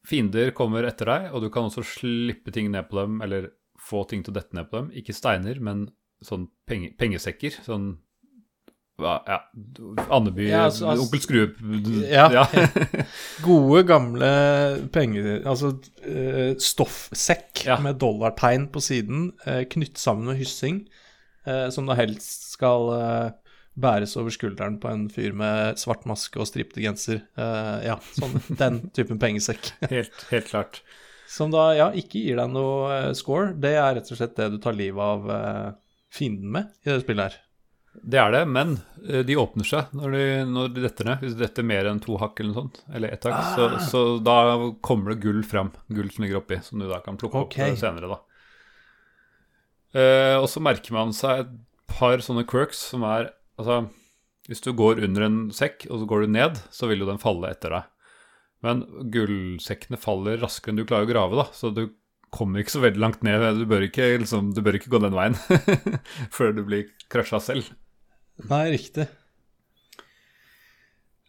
Fiender 0.07 0.53
kommer 0.57 0.87
etter 0.89 1.11
deg, 1.11 1.31
og 1.35 1.45
du 1.45 1.51
kan 1.53 1.69
også 1.69 1.85
slippe 1.85 2.53
ting 2.55 2.71
ned 2.73 2.89
på 2.89 3.01
dem, 3.01 3.19
eller 3.25 3.51
få 3.81 4.05
ting 4.09 4.23
til 4.25 4.33
å 4.33 4.39
dette 4.39 4.57
ned 4.57 4.71
på 4.71 4.81
dem. 4.81 4.93
Ikke 4.97 5.17
steiner, 5.17 5.61
men 5.61 5.89
sånn 6.25 6.49
penge, 6.69 6.93
pengesekker. 7.01 7.61
Sånn 7.65 7.95
ja, 9.01 9.39
Andeby, 10.13 10.51
ja, 10.51 10.67
altså, 10.69 10.91
altså, 10.91 11.07
Onkel 11.07 11.23
Skrue 11.25 12.03
Ja. 12.05 12.27
ja. 12.35 12.43
Gode, 13.47 13.85
gamle 13.89 14.29
penger 14.93 15.41
Altså 15.49 15.71
uh, 16.05 16.53
stoffsekk 16.61 17.65
ja. 17.65 17.79
med 17.81 17.97
dollartegn 18.03 18.69
på 18.73 18.83
siden, 18.85 19.31
uh, 19.47 19.63
knytt 19.73 19.97
sammen 20.01 20.29
med 20.29 20.41
hyssing, 20.43 20.83
uh, 21.49 21.71
som 21.73 21.89
da 21.89 21.97
helst 21.97 22.53
skal 22.53 22.93
bæres 23.79 24.17
over 24.19 24.35
skulderen 24.35 24.79
på 24.83 24.91
en 24.91 25.05
fyr 25.13 25.35
med 25.37 25.79
svart 25.81 26.07
maske 26.09 26.41
og 26.41 26.49
stripte 26.49 26.83
genser. 26.83 27.23
Uh, 27.39 27.79
ja, 27.85 27.99
sånn, 28.17 28.41
den 28.61 28.81
typen 28.97 29.21
pengesekk. 29.23 29.73
helt, 29.93 30.25
helt, 30.33 30.49
klart. 30.51 30.83
Som 31.31 31.53
da 31.55 31.71
ja, 31.79 31.91
ikke 31.95 32.23
gir 32.23 32.41
deg 32.41 32.51
noe 32.55 32.89
uh, 32.91 33.13
score. 33.17 33.53
Det 33.55 33.77
er 33.77 33.95
rett 33.99 34.11
og 34.11 34.19
slett 34.19 34.35
det 34.39 34.51
du 34.55 34.59
tar 34.63 34.77
livet 34.77 35.05
av 35.05 35.31
uh, 35.31 35.71
fienden 36.13 36.51
med 36.59 36.75
i 36.85 36.93
det 36.93 37.05
spillet 37.05 37.31
her. 37.31 37.47
Det 37.91 38.21
er 38.23 38.31
det, 38.31 38.45
men 38.47 38.77
de 39.27 39.35
åpner 39.35 39.67
seg 39.67 39.89
når 39.99 40.13
de, 40.15 40.27
når 40.47 40.69
de 40.77 40.83
detter 40.85 41.09
ned. 41.09 41.25
Hvis 41.25 41.33
du 41.35 41.41
detter 41.43 41.67
mer 41.67 41.89
enn 41.91 41.99
to 42.03 42.15
hakk 42.21 42.39
eller 42.39 42.53
noe 42.53 42.61
sånt, 42.61 42.79
eller 42.95 43.11
ett 43.11 43.27
hakk, 43.27 43.35
ah. 43.35 43.49
så, 43.57 43.65
så, 43.83 44.03
da 44.23 44.37
kommer 44.87 45.11
det 45.11 45.25
gull 45.25 45.41
fram. 45.43 45.73
Gull 45.91 46.07
som 46.15 46.23
ligger 46.23 46.39
oppi, 46.39 46.61
som 46.63 46.79
du 46.79 46.87
da 46.87 47.01
kan 47.03 47.19
plukke 47.19 47.43
okay. 47.49 47.75
opp 47.75 47.81
senere, 47.83 48.13
da. 48.13 48.21
og 50.39 50.47
så 50.53 50.63
merker 50.63 50.95
man 50.95 51.11
seg 51.19 51.43
et 51.43 51.51
par 51.91 52.23
sånne 52.23 52.47
quirks 52.49 52.85
som 52.93 53.03
er 53.11 53.33
Altså, 53.61 53.83
hvis 54.49 54.65
du 54.65 54.73
går 54.77 55.03
under 55.05 55.27
en 55.27 55.41
sekk, 55.55 55.87
og 55.91 56.03
så 56.03 56.09
går 56.09 56.25
du 56.25 56.35
ned, 56.39 56.61
så 56.73 56.89
vil 56.91 57.05
jo 57.05 57.11
den 57.11 57.21
falle 57.23 57.53
etter 57.53 57.77
deg. 57.77 57.89
Men 58.65 58.83
gullsekkene 59.13 60.01
faller 60.01 60.41
raskere 60.41 60.75
enn 60.75 60.81
du 60.81 60.87
klarer 60.89 61.09
å 61.09 61.11
grave, 61.11 61.39
da, 61.39 61.47
så 61.57 61.73
du 61.73 61.87
kommer 62.35 62.63
ikke 62.63 62.77
så 62.77 62.83
veldig 62.85 63.03
langt 63.03 63.25
ned. 63.27 63.43
Du 63.59 63.67
bør 63.69 63.87
ikke, 63.87 64.13
liksom, 64.23 64.53
du 64.57 64.63
bør 64.65 64.79
ikke 64.79 64.93
gå 64.93 65.01
den 65.03 65.17
veien 65.17 65.37
før 66.37 66.55
du 66.57 66.63
blir 66.67 66.91
krasja 67.13 67.41
selv. 67.43 67.73
Nei, 68.51 68.67
riktig. 68.77 69.09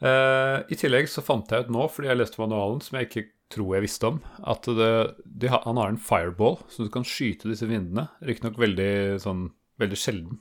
Uh, 0.01 0.65
I 0.71 0.77
tillegg 0.79 1.09
så 1.11 1.23
fant 1.25 1.51
jeg 1.51 1.67
ut 1.67 1.73
nå, 1.73 1.85
fordi 1.93 2.09
jeg 2.09 2.19
leste 2.19 2.41
manualen, 2.41 2.81
som 2.83 2.97
jeg 2.97 3.09
ikke 3.09 3.25
tror 3.51 3.75
jeg 3.75 3.85
visste 3.85 4.07
om, 4.07 4.21
at 4.47 4.67
det, 4.77 4.93
de, 5.27 5.49
han 5.51 5.79
har 5.81 5.91
en 5.91 5.99
fireball, 5.99 6.61
så 6.71 6.87
du 6.87 6.93
kan 6.93 7.05
skyte 7.07 7.51
disse 7.51 7.67
vindene. 7.69 8.07
Riktignok 8.25 8.59
veldig, 8.61 8.93
sånn, 9.21 9.49
veldig 9.81 9.99
sjelden. 9.99 10.39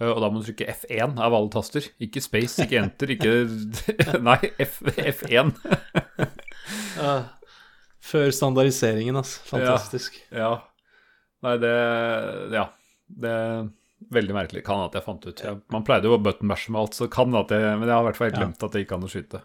Uh, 0.00 0.10
og 0.14 0.22
da 0.24 0.30
må 0.32 0.40
du 0.40 0.48
trykke 0.48 0.70
F1 0.72 1.18
av 1.20 1.36
alle 1.36 1.52
taster. 1.52 1.90
Ikke 2.02 2.22
space, 2.24 2.64
ikke 2.64 2.80
enter, 2.80 3.12
ikke 3.16 3.34
Nei, 4.28 4.38
F, 4.64 4.80
F1. 4.96 5.52
uh, 6.96 7.28
før 8.10 8.32
standardiseringen, 8.34 9.20
altså. 9.20 9.44
Fantastisk. 9.52 10.16
Ja, 10.32 10.38
ja. 10.46 10.56
Nei, 11.46 11.58
det 11.60 11.76
Ja. 12.56 12.70
Det 13.10 13.34
Veldig 14.08 14.32
merkelig. 14.32 14.62
Kan 14.64 14.80
at 14.80 14.94
jeg 14.96 15.04
fant 15.04 15.26
ut. 15.26 15.40
Jeg, 15.44 15.58
man 15.68 15.84
pleide 15.84 16.08
jo 16.08 16.14
å 16.16 16.22
button 16.22 16.48
mashe 16.48 16.72
med 16.72 16.80
alt, 16.80 16.96
så 16.96 17.04
kan 17.12 17.34
at 17.36 17.50
jeg, 17.52 17.74
men 17.76 17.84
jeg 17.84 17.92
har 17.92 18.00
i 18.00 18.06
hvert 18.08 18.16
fall 18.16 18.30
glemt 18.32 18.62
at 18.64 18.72
det 18.72 18.80
ikke 18.80 18.94
kan 18.94 19.04
å 19.04 19.10
skyte. 19.12 19.42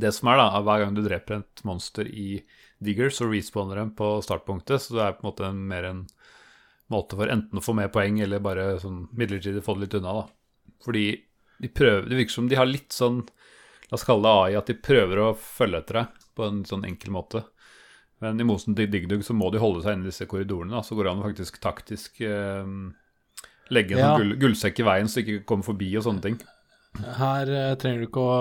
Det 0.00 0.10
som 0.16 0.30
er, 0.32 0.40
da, 0.40 0.46
er 0.58 0.64
hver 0.66 0.82
gang 0.82 0.96
du 0.96 1.02
dreper 1.04 1.36
et 1.38 1.62
monster 1.66 2.08
i 2.10 2.42
Digger, 2.82 3.12
så 3.14 3.28
respawner 3.30 3.78
den 3.78 3.92
på 3.94 4.08
startpunktet, 4.24 4.82
så 4.82 4.96
det 4.96 5.04
er 5.04 5.16
på 5.16 5.22
en 5.22 5.28
måte 5.30 5.52
mer 5.54 5.86
en 5.86 6.02
måte 6.92 7.18
for 7.18 7.30
enten 7.32 7.60
å 7.60 7.64
få 7.64 7.74
mer 7.78 7.90
poeng 7.92 8.20
eller 8.24 8.42
bare 8.42 8.74
sånn 8.82 9.04
midlertidig 9.16 9.62
få 9.66 9.76
det 9.76 9.86
litt 9.86 9.98
unna, 10.00 10.20
da. 10.20 10.76
Fordi 10.84 11.04
de 11.60 11.68
prøver 11.68 12.06
Det 12.08 12.16
virker 12.16 12.32
som 12.32 12.46
de 12.48 12.56
har 12.56 12.64
litt 12.64 12.94
sånn 12.96 13.18
La 13.90 13.98
oss 13.98 14.06
kalle 14.06 14.24
det 14.24 14.30
AI, 14.32 14.54
at 14.56 14.70
de 14.70 14.76
prøver 14.78 15.18
å 15.20 15.32
følge 15.34 15.80
etter 15.82 15.98
deg 15.98 16.26
på 16.38 16.46
en 16.46 16.60
sånn 16.64 16.84
enkel 16.86 17.10
måte. 17.10 17.40
Men 18.22 18.38
i 18.38 18.46
motsetning 18.46 18.76
til 18.78 18.90
Digdug 18.92 19.24
så 19.26 19.34
må 19.34 19.48
de 19.50 19.58
holde 19.58 19.82
seg 19.82 19.96
inne 19.96 20.06
i 20.06 20.12
disse 20.12 20.28
korridorene. 20.30 20.76
Da. 20.76 20.84
Så 20.86 20.94
går 20.94 21.08
det 21.08 21.10
an 21.10 21.22
å 21.22 21.26
faktisk 21.26 21.58
taktisk 21.64 22.20
eh, 22.22 22.70
legge 23.74 23.96
en 23.96 24.02
ja. 24.02 24.12
gull, 24.14 24.36
gullsekk 24.38 24.82
i 24.82 24.86
veien 24.86 25.10
så 25.10 25.18
de 25.18 25.24
ikke 25.26 25.48
kommer 25.50 25.66
forbi 25.66 25.90
og 25.98 26.06
sånne 26.06 26.24
ting. 26.26 26.38
Her 27.18 27.50
eh, 27.54 27.76
trenger 27.82 28.02
du 28.02 28.08
ikke 28.08 28.22
å 28.22 28.40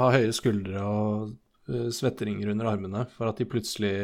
ha 0.00 0.10
høye 0.16 0.32
skuldre 0.36 0.84
og 0.84 1.32
uh, 1.70 1.88
svetteringer 1.94 2.52
under 2.54 2.70
armene 2.72 3.04
for 3.16 3.28
at 3.30 3.40
de 3.40 3.48
plutselig 3.48 3.94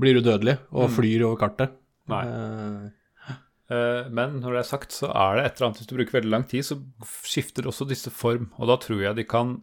blir 0.00 0.20
udødelige 0.20 0.60
og 0.72 0.88
mm. 0.88 0.94
flyr 0.96 1.26
over 1.28 1.40
kartet. 1.44 1.76
Nei. 2.10 2.22
Uh, 2.28 3.01
men 4.12 4.40
når 4.42 4.56
det 4.56 4.60
er 4.60 4.66
sagt, 4.68 4.94
så 4.96 5.08
er 5.08 5.36
det 5.38 5.42
et 5.44 5.54
eller 5.56 5.68
annet 5.68 5.78
Hvis 5.80 5.88
du 5.88 5.94
bruker 5.96 6.16
veldig 6.16 6.32
lang 6.32 6.42
tid, 6.50 6.66
så 6.66 6.76
skifter 7.24 7.68
også 7.70 7.86
disse 7.88 8.10
form. 8.12 8.50
Og 8.58 8.68
da 8.68 8.76
tror 8.82 9.00
jeg 9.04 9.16
de 9.16 9.24
kan 9.28 9.60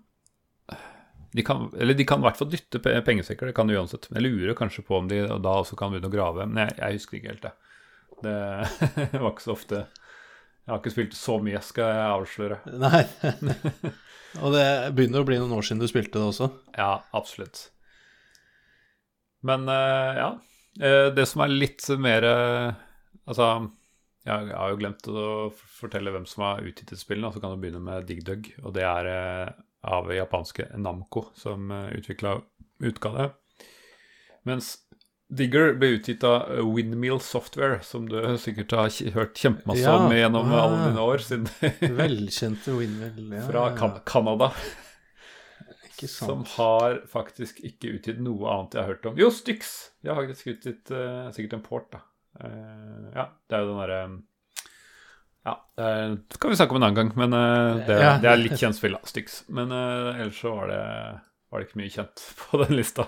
de 1.32 1.44
kan, 1.46 1.70
eller 1.78 1.94
de 1.94 2.06
kan 2.10 2.22
i 2.22 2.26
hvert 2.26 2.40
fall 2.40 2.50
dytte 2.50 2.82
pengesekker, 2.82 3.50
det 3.50 3.56
kan 3.58 3.70
de 3.70 3.78
uansett. 3.78 4.08
Jeg 4.10 4.26
lurer 4.26 4.58
kanskje 4.58 4.84
på 4.86 4.98
om 4.98 5.10
de 5.10 5.22
da 5.30 5.56
også 5.62 5.78
kan 5.78 5.94
begynne 5.94 6.10
å 6.10 6.14
grave, 6.14 6.48
men 6.50 6.64
jeg, 6.64 6.78
jeg 6.80 6.98
husker 6.98 7.20
ikke 7.20 7.34
helt 7.34 7.46
det. 7.46 7.52
Det 8.24 8.38
var 9.22 9.30
ikke 9.30 9.46
så 9.46 9.54
ofte 9.54 9.78
Jeg 9.80 10.72
har 10.74 10.82
ikke 10.82 10.94
spilt 10.96 11.16
så 11.16 11.38
mye, 11.44 11.62
skal 11.66 11.92
jeg 11.94 12.16
avsløre. 12.16 12.58
Nei. 12.84 13.04
Og 14.42 14.54
det 14.54 14.66
begynner 14.98 15.22
å 15.22 15.30
bli 15.30 15.38
noen 15.42 15.54
år 15.58 15.66
siden 15.66 15.82
du 15.84 15.90
spilte 15.90 16.18
det 16.18 16.32
også. 16.32 16.50
Ja, 16.78 16.92
absolutt. 17.18 17.68
Men 19.46 19.70
uh, 19.70 20.18
ja. 20.18 20.30
Uh, 20.82 21.08
det 21.14 21.26
som 21.30 21.42
er 21.44 21.54
litt 21.54 21.86
mer 22.02 22.26
Altså, 23.30 23.46
jeg, 24.28 24.52
har 24.52 24.72
jo 24.72 24.80
glemt 24.82 25.08
å 25.08 25.30
fortelle 25.54 26.12
hvem 26.14 26.28
som 26.28 26.44
har 26.46 26.66
utgitt 26.68 26.92
et 26.94 27.02
spill, 27.02 27.24
så 27.32 27.42
kan 27.42 27.56
du 27.56 27.62
begynne 27.62 27.82
med 27.84 28.08
Dig 28.10 28.22
Dug. 28.28 28.52
Og 28.64 28.76
det 28.76 28.84
er 28.86 29.10
av 29.82 30.12
japanske 30.12 30.68
Namco, 30.76 31.30
som 31.40 31.72
utvikla 31.72 32.36
eh, 32.40 32.46
utga 32.90 33.12
det. 33.16 33.28
Mens 34.48 34.78
Digger 35.30 35.76
ble 35.78 35.92
utgitt 36.00 36.24
av 36.26 36.50
Windmill 36.74 37.20
Software, 37.22 37.84
som 37.86 38.08
du 38.10 38.18
sikkert 38.42 38.74
har 38.74 38.90
hørt 39.14 39.38
kjempemasse 39.38 39.86
ja, 39.86 39.98
om 40.00 40.14
gjennom 40.16 40.50
ja, 40.50 40.62
alle 40.64 40.80
dine 40.88 41.04
år. 41.06 41.22
Siden 41.22 41.50
velkjente 42.00 42.74
Windmill, 42.74 43.36
ja. 43.38 43.44
Fra 43.46 43.68
kan 43.78 44.00
Canada. 44.10 44.52
Som 46.10 46.46
har 46.56 47.02
faktisk 47.12 47.60
ikke 47.68 47.92
utgitt 47.98 48.22
noe 48.24 48.48
annet 48.50 48.78
jeg 48.78 48.82
har 48.82 48.94
hørt 48.96 49.10
om. 49.12 49.20
Jo, 49.20 49.30
Styx! 49.36 49.76
De 50.02 50.10
har 50.10 50.18
faktisk 50.18 50.56
utgitt 50.56 50.94
uh, 50.96 51.28
sikkert 51.36 51.60
en 51.60 51.66
port, 51.66 51.90
da. 51.94 52.02
Uh, 52.38 53.10
ja, 53.16 53.26
det 53.50 53.58
er 53.58 53.64
jo 53.64 53.72
den 53.72 53.80
derre 53.82 54.02
um, 54.06 54.20
ja, 55.48 55.54
det 55.80 56.38
kan 56.38 56.52
vi 56.52 56.58
snakke 56.60 56.76
om 56.76 56.78
en 56.78 56.86
annen 56.90 56.98
gang, 56.98 57.10
men 57.18 57.32
det, 57.88 57.96
ja. 57.96 58.10
det, 58.22 58.28
er 58.28 58.42
litt 58.42 58.60
kjent 58.60 58.76
spill, 58.76 58.98
da. 58.98 59.08
Styx. 59.08 59.38
Men 59.56 59.72
ellers 59.72 60.42
så 60.44 60.52
var 60.54 60.68
det, 60.70 60.82
var 61.50 61.62
det, 61.62 61.70
ikke 61.70 61.80
mye 61.80 61.94
kjent 61.94 62.24
på 62.42 62.60
den 62.62 62.76
lista. 62.76 63.06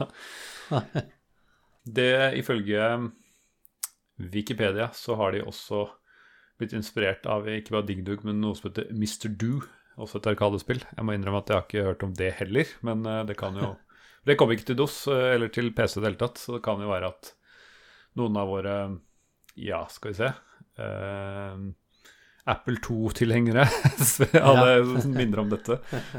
det 1.99 2.13
ifølge 2.39 2.88
Wikipedia 4.31 4.88
så 4.95 5.19
har 5.19 5.36
de 5.36 5.43
også 5.43 5.84
blitt 6.57 6.73
inspirert 6.77 7.27
av 7.29 7.51
ikke 7.51 7.75
bare 7.75 7.89
Digdug, 7.91 8.23
men 8.25 8.39
noe 8.41 8.57
som 8.57 8.71
heter 8.71 8.89
Mr. 8.95 9.27
Do, 9.36 9.60
også 9.99 10.23
et 10.23 10.31
arkadespill. 10.31 10.81
Jeg 10.88 11.05
må 11.05 11.13
innrømme 11.17 11.43
at 11.43 11.51
jeg 11.51 11.60
har 11.60 11.67
ikke 11.67 11.88
hørt 11.91 12.07
om 12.07 12.15
det 12.17 12.34
heller, 12.39 12.73
men 12.88 13.05
det 13.27 13.38
kan 13.43 13.60
jo 13.60 13.75
Det 14.25 14.36
kommer 14.38 14.53
ikke 14.53 14.71
til 14.71 14.77
DOS 14.77 15.07
eller 15.10 15.49
til 15.49 15.71
PC 15.73 15.97
i 15.97 16.01
det 16.01 16.12
hele 16.12 16.21
tatt, 16.21 16.38
så 16.38 16.53
det 16.55 16.65
kan 16.65 16.81
jo 16.81 16.91
være 16.91 17.10
at 17.10 17.31
noen 18.19 18.36
av 18.38 18.51
våre 18.51 18.75
Ja, 19.59 19.85
skal 19.91 20.13
vi 20.13 20.19
se 20.21 20.31
uh, 20.79 21.55
Apple 22.43 22.79
2-tilhengere 22.81 23.67
Alle 24.41 24.71
ja. 24.71 24.83
minner 25.05 25.43
om 25.43 25.51
dette. 25.51 25.77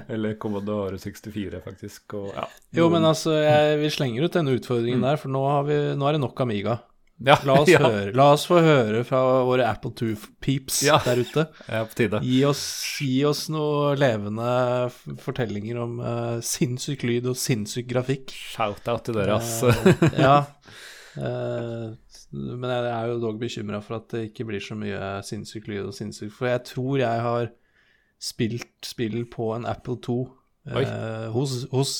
Eller 0.08 0.34
Commodore 0.34 0.98
64, 0.98 1.60
faktisk. 1.64 2.14
Og, 2.14 2.30
ja. 2.36 2.46
Jo, 2.78 2.88
men 2.92 3.04
altså, 3.04 3.34
jeg, 3.42 3.80
vi 3.82 3.90
slenger 3.90 4.26
ut 4.26 4.38
denne 4.38 4.54
utfordringen 4.58 5.02
mm. 5.02 5.08
der, 5.08 5.20
for 5.20 5.34
nå, 5.34 5.44
vi, 5.66 5.78
nå, 5.98 6.08
er 6.08 6.16
det 6.16 6.22
nok 6.22 6.44
Amiga. 6.44 6.78
Ja, 7.22 7.36
la, 7.46 7.58
oss 7.60 7.70
høre, 7.84 8.12
la, 8.16 8.28
oss 8.34 8.46
få 8.50 8.60
høre 8.62 9.02
fra 9.06 9.20
våre 9.46 9.66
Apple 9.68 9.92
2-peeps 9.98 10.80
der 11.06 11.22
ute. 11.22 11.46
Ja, 11.72 11.82
på 11.86 11.98
tide. 11.98 12.22
Gi 12.26 12.38
oss, 12.48 12.62
gi 13.02 13.24
oss 13.28 13.44
noe 13.52 13.92
levende 13.98 14.46
fortellinger 15.22 15.82
om 15.82 15.98
uh, 16.02 16.38
sinnssyk 16.44 17.02
lyd 17.08 17.28
og 17.30 17.38
sinnssyk 17.38 17.90
grafikk. 17.90 18.34
Shout-out 18.54 19.06
til 19.08 19.18
dere, 19.18 19.38
ass. 19.38 19.58
Uh, 19.66 20.06
ja. 20.18 20.38
Uh, 21.18 21.92
Men 22.32 22.70
jeg 22.70 22.88
er 22.88 23.10
jo 23.10 23.18
dog 23.20 23.40
bekymra 23.40 23.82
for 23.84 23.98
at 24.00 24.08
det 24.14 24.22
ikke 24.30 24.46
blir 24.48 24.62
så 24.64 24.76
mye 24.78 25.00
sinnssyk 25.26 25.66
lyd 25.68 25.90
og 25.90 25.96
sinnssyk 25.96 26.32
For 26.32 26.48
jeg 26.48 26.64
tror 26.70 27.02
jeg 27.02 27.24
har 27.26 27.50
spilt 28.22 28.86
spill 28.86 29.24
på 29.30 29.50
en 29.56 29.66
Apple 29.68 29.98
2 30.00 30.16
eh, 30.70 31.26
hos, 31.34 31.56
hos, 31.72 31.96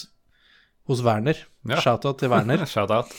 hos, 0.89 1.03
Werner. 1.05 1.41
Ja. 1.69 1.81
Shout-out 1.83 2.23
til 2.23 2.31
Werner. 2.31 2.63
Shout-out. 2.75 3.11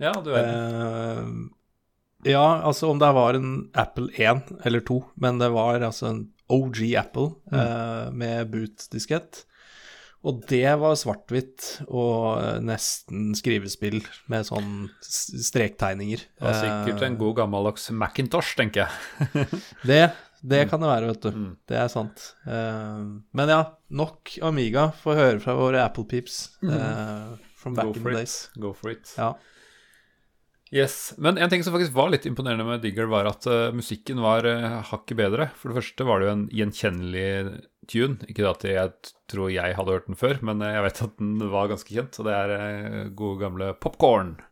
Ja, 0.00 0.14
du 0.24 0.32
er 0.32 0.48
Eh, 0.48 2.32
ja, 2.32 2.46
altså 2.66 2.88
om 2.90 2.98
det 2.98 3.12
var 3.14 3.36
en 3.38 3.68
Apple 3.78 4.08
1 4.16 4.64
eller 4.66 4.82
2, 4.82 4.98
men 5.22 5.38
det 5.38 5.52
var 5.54 5.84
altså 5.86 6.08
en 6.08 6.24
OG 6.48 6.80
Apple 6.98 7.28
mm. 7.52 7.58
eh, 7.60 8.08
med 8.10 8.50
boot-diskett. 8.50 9.44
Og 10.26 10.40
det 10.50 10.66
var 10.80 10.96
svart-hvitt 10.98 11.66
og 11.86 12.40
eh, 12.40 12.56
nesten 12.64 13.30
skrivespill 13.38 14.00
med 14.32 14.48
sånn 14.48 14.88
strektegninger. 15.04 16.24
Det 16.26 16.42
var 16.46 16.58
sikkert 16.58 17.04
en 17.06 17.18
god 17.20 17.36
gammeldags 17.42 17.86
Macintosh, 17.94 18.56
tenker 18.58 18.86
jeg. 18.86 19.46
det, 19.90 20.00
det 20.42 20.64
kan 20.72 20.82
det 20.82 20.90
være, 20.90 21.12
vet 21.12 21.28
du. 21.28 21.30
Mm. 21.36 21.52
Det 21.70 21.78
er 21.78 21.92
sant. 21.92 22.24
Eh, 22.50 23.04
men 23.38 23.54
ja, 23.54 23.60
nok 23.94 24.34
Amiga. 24.50 24.88
Få 25.04 25.14
høre 25.18 25.38
fra 25.44 25.54
våre 25.58 25.86
Apple 25.86 26.08
Peeps 26.10 26.48
mm. 26.66 27.38
from 27.54 27.78
back 27.78 27.94
in 27.94 28.02
the 28.02 28.18
days. 28.18 28.40
Go 28.58 28.74
for 28.74 28.96
it. 28.96 29.14
Ja. 29.14 29.36
Yes, 30.70 31.14
Men 31.16 31.38
en 31.38 31.48
ting 31.50 31.62
som 31.64 31.72
faktisk 31.72 31.94
var 31.96 32.10
litt 32.12 32.26
imponerende 32.28 32.66
med 32.66 32.82
Digger, 32.84 33.08
var 33.08 33.28
at 33.30 33.46
uh, 33.48 33.70
musikken 33.72 34.20
var 34.20 34.44
uh, 34.44 34.82
hakket 34.90 35.16
bedre. 35.16 35.48
For 35.56 35.72
det 35.72 35.78
første 35.80 36.04
var 36.08 36.20
det 36.20 36.28
jo 36.28 36.34
en 36.34 36.48
gjenkjennelig 36.52 37.28
tune. 37.88 38.18
Ikke 38.28 38.50
at 38.50 38.66
jeg 38.68 38.92
tror 39.32 39.48
jeg 39.52 39.76
hadde 39.78 39.94
hørt 39.96 40.10
den 40.10 40.20
før, 40.20 40.42
men 40.44 40.60
jeg 40.64 40.84
vet 40.84 41.00
at 41.06 41.16
den 41.22 41.48
var 41.54 41.72
ganske 41.72 41.94
kjent. 41.94 42.20
Og 42.20 42.28
det 42.28 42.36
er 42.36 42.52
uh, 42.52 43.00
gode, 43.16 43.40
gamle 43.46 43.72
Popcorn. 43.80 44.36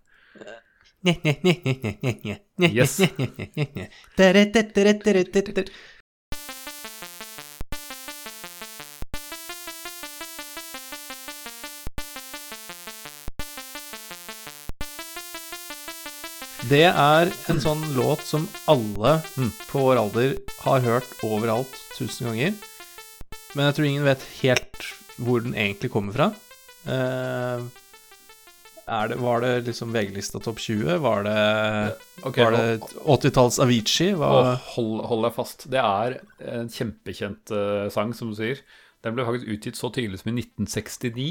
Yes. 2.56 2.98
Det 16.66 16.86
er 16.88 17.28
en 17.52 17.60
sånn 17.62 17.82
låt 17.94 18.24
som 18.26 18.46
alle 18.66 19.20
mm. 19.36 19.50
på 19.68 19.84
vår 19.84 20.00
alder 20.00 20.32
har 20.64 20.80
hørt 20.82 21.12
overalt 21.22 21.70
tusen 21.94 22.26
ganger. 22.26 22.56
Men 23.54 23.68
jeg 23.68 23.76
tror 23.76 23.86
ingen 23.86 24.06
vet 24.08 24.24
helt 24.40 24.88
hvor 25.22 25.44
den 25.44 25.54
egentlig 25.54 25.92
kommer 25.94 26.16
fra. 26.16 26.26
Eh, 26.90 27.62
det, 29.12 29.18
var 29.22 29.44
det 29.44 29.52
liksom 29.68 29.94
VG-lista 29.94 30.42
topp 30.42 30.58
20? 30.64 30.98
Var 31.06 31.22
det, 31.28 31.38
okay, 32.26 32.50
det 32.56 32.90
80-talls 33.04 33.60
Avicii? 33.62 34.16
Var... 34.18 34.56
Hold, 34.74 35.04
hold, 35.06 35.22
deg 35.28 35.38
fast. 35.38 35.68
Det 35.70 35.82
er 35.84 36.18
en 36.50 36.72
kjempekjent 36.72 37.54
uh, 37.54 37.86
sang, 37.94 38.10
som 38.14 38.34
du 38.34 38.40
sier. 38.40 38.64
Den 39.06 39.14
ble 39.14 39.28
faktisk 39.28 39.54
utgitt 39.54 39.78
så 39.78 39.92
tidlig 39.94 40.18
som 40.24 40.34
i 40.34 40.40
1969. 40.42 41.30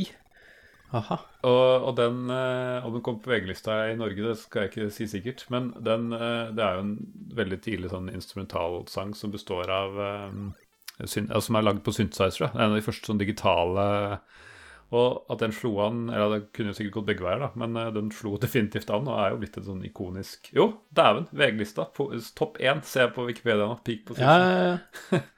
Aha. 0.93 1.17
Og, 1.43 1.85
og 1.89 1.95
den, 1.97 2.29
eh, 2.29 2.85
om 2.85 2.93
den 2.93 3.03
kom 3.05 3.17
på 3.19 3.31
VG-lista 3.31 3.77
i 3.89 3.97
Norge, 3.99 4.21
det 4.21 4.37
skal 4.39 4.65
jeg 4.65 4.71
ikke 4.71 4.89
si 4.93 5.07
sikkert. 5.09 5.45
Men 5.53 5.71
den, 5.83 6.11
eh, 6.13 6.51
det 6.55 6.63
er 6.63 6.77
jo 6.77 6.85
en 6.85 6.95
veldig 7.35 7.59
tidlig 7.65 7.91
sånn 7.91 8.11
instrumentalsang 8.13 9.15
som 9.17 9.33
består 9.33 9.71
av 9.73 9.99
altså, 10.99 11.25
som 11.41 11.59
er 11.59 11.65
lagd 11.65 11.83
på 11.85 11.95
synthesizer. 11.95 12.51
En 12.53 12.71
av 12.71 12.77
de 12.77 12.85
første 12.85 13.09
sånn 13.09 13.21
digitale 13.21 14.19
Og 14.93 15.25
at 15.33 15.41
den 15.41 15.51
slo 15.51 15.71
an 15.81 16.03
Eller 16.13 16.29
det 16.29 16.41
kunne 16.53 16.69
jo 16.69 16.77
sikkert 16.77 16.93
gått 16.99 17.07
begge 17.07 17.25
veier, 17.25 17.41
da, 17.41 17.49
men 17.57 17.73
den 17.95 18.11
slo 18.13 18.35
definitivt 18.39 18.91
an 18.93 19.09
og 19.09 19.17
er 19.17 19.33
jo 19.33 19.39
blitt 19.41 19.57
et 19.57 19.65
sånn 19.65 19.81
ikonisk 19.83 20.51
Jo, 20.55 20.67
dæven! 20.95 21.25
VG-lista. 21.33 21.89
Topp 22.37 22.61
én 22.61 22.83
ser 22.85 23.07
jeg 23.07 23.15
på 23.17 23.25
Wikipedia 23.27 23.65
nå. 23.65 23.79
Peak 23.83 24.05
på 24.07 24.19
ja, 24.21 24.35
ja, 24.39 24.75
ja. 24.75 25.23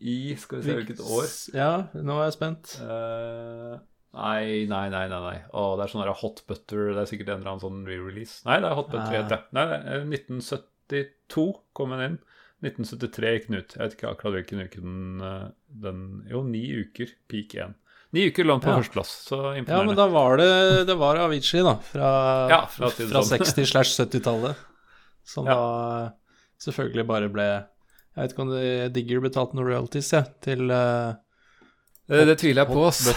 I 0.00 0.36
Skal 0.40 0.58
vi 0.58 0.64
se 0.64 0.78
hvilket 0.80 1.04
år. 1.04 1.28
Ja, 1.56 1.70
nå 1.94 2.18
er 2.18 2.26
jeg 2.26 2.34
spent. 2.36 2.74
Uh, 2.82 3.78
Nei, 4.16 4.64
nei, 4.70 4.86
nei. 4.92 5.04
nei, 5.12 5.20
nei. 5.20 5.38
Å, 5.52 5.66
det 5.76 5.86
er 5.86 5.92
sånn 5.92 6.06
Hot 6.22 6.40
Butter 6.48 6.94
Det 6.94 7.02
er 7.02 7.10
sikkert 7.10 7.32
en 7.34 7.42
eller 7.42 7.52
annen 7.52 7.64
sånn 7.64 7.82
re-release. 7.88 8.40
Nei, 8.48 8.60
det 8.64 8.70
er 8.70 8.78
Hot 8.78 8.88
Butter. 8.92 9.18
Ja. 9.18 9.40
Nei, 9.56 9.66
nei, 9.72 9.98
1972 10.16 11.46
kom 11.76 11.92
den 11.94 12.04
inn. 12.06 12.20
1973 12.64 13.32
gikk 13.34 13.50
den 13.50 13.58
ut. 13.60 13.74
Jeg 13.76 13.82
vet 13.82 13.96
ikke 13.98 14.12
akkurat 14.14 14.38
hvilken 14.38 14.62
uke 14.64 14.80
den, 14.80 15.02
eh, 15.20 15.42
den 15.84 16.06
Jo, 16.30 16.40
ni 16.46 16.64
uker. 16.80 17.12
Peak 17.28 17.52
1. 17.54 17.76
Ni 18.16 18.28
uker 18.30 18.46
lå 18.46 18.56
den 18.56 18.64
på 18.64 18.70
ja. 18.70 18.78
førsteplass, 18.80 19.12
så 19.26 19.38
imponerende. 19.58 19.74
Ja, 19.74 19.82
men 19.90 19.98
da 19.98 20.06
var 20.08 20.38
det, 20.40 20.48
det 20.88 20.94
var 20.96 21.20
Avicii, 21.20 21.60
da. 21.66 21.74
Fra, 21.84 22.10
ja, 22.48 22.60
fra, 22.70 22.88
fra 22.96 23.22
60-70-tallet. 23.28 24.62
Som 25.26 25.50
ja. 25.50 25.56
da 25.58 26.62
selvfølgelig 26.62 27.04
bare 27.08 27.28
ble 27.34 27.46
Jeg 27.50 28.20
vet 28.20 28.32
ikke 28.32 28.44
om 28.44 28.52
Digger 28.94 29.24
betalte 29.24 29.58
noen 29.58 29.66
royalties, 29.68 30.12
jeg, 30.14 30.22
ja, 30.22 30.36
til 30.46 30.70
uh, 30.70 31.18
det, 32.06 32.24
det 32.30 32.36
tviler 32.40 32.62
jeg 32.62 32.70
på, 32.70 32.80
ass. 32.86 33.00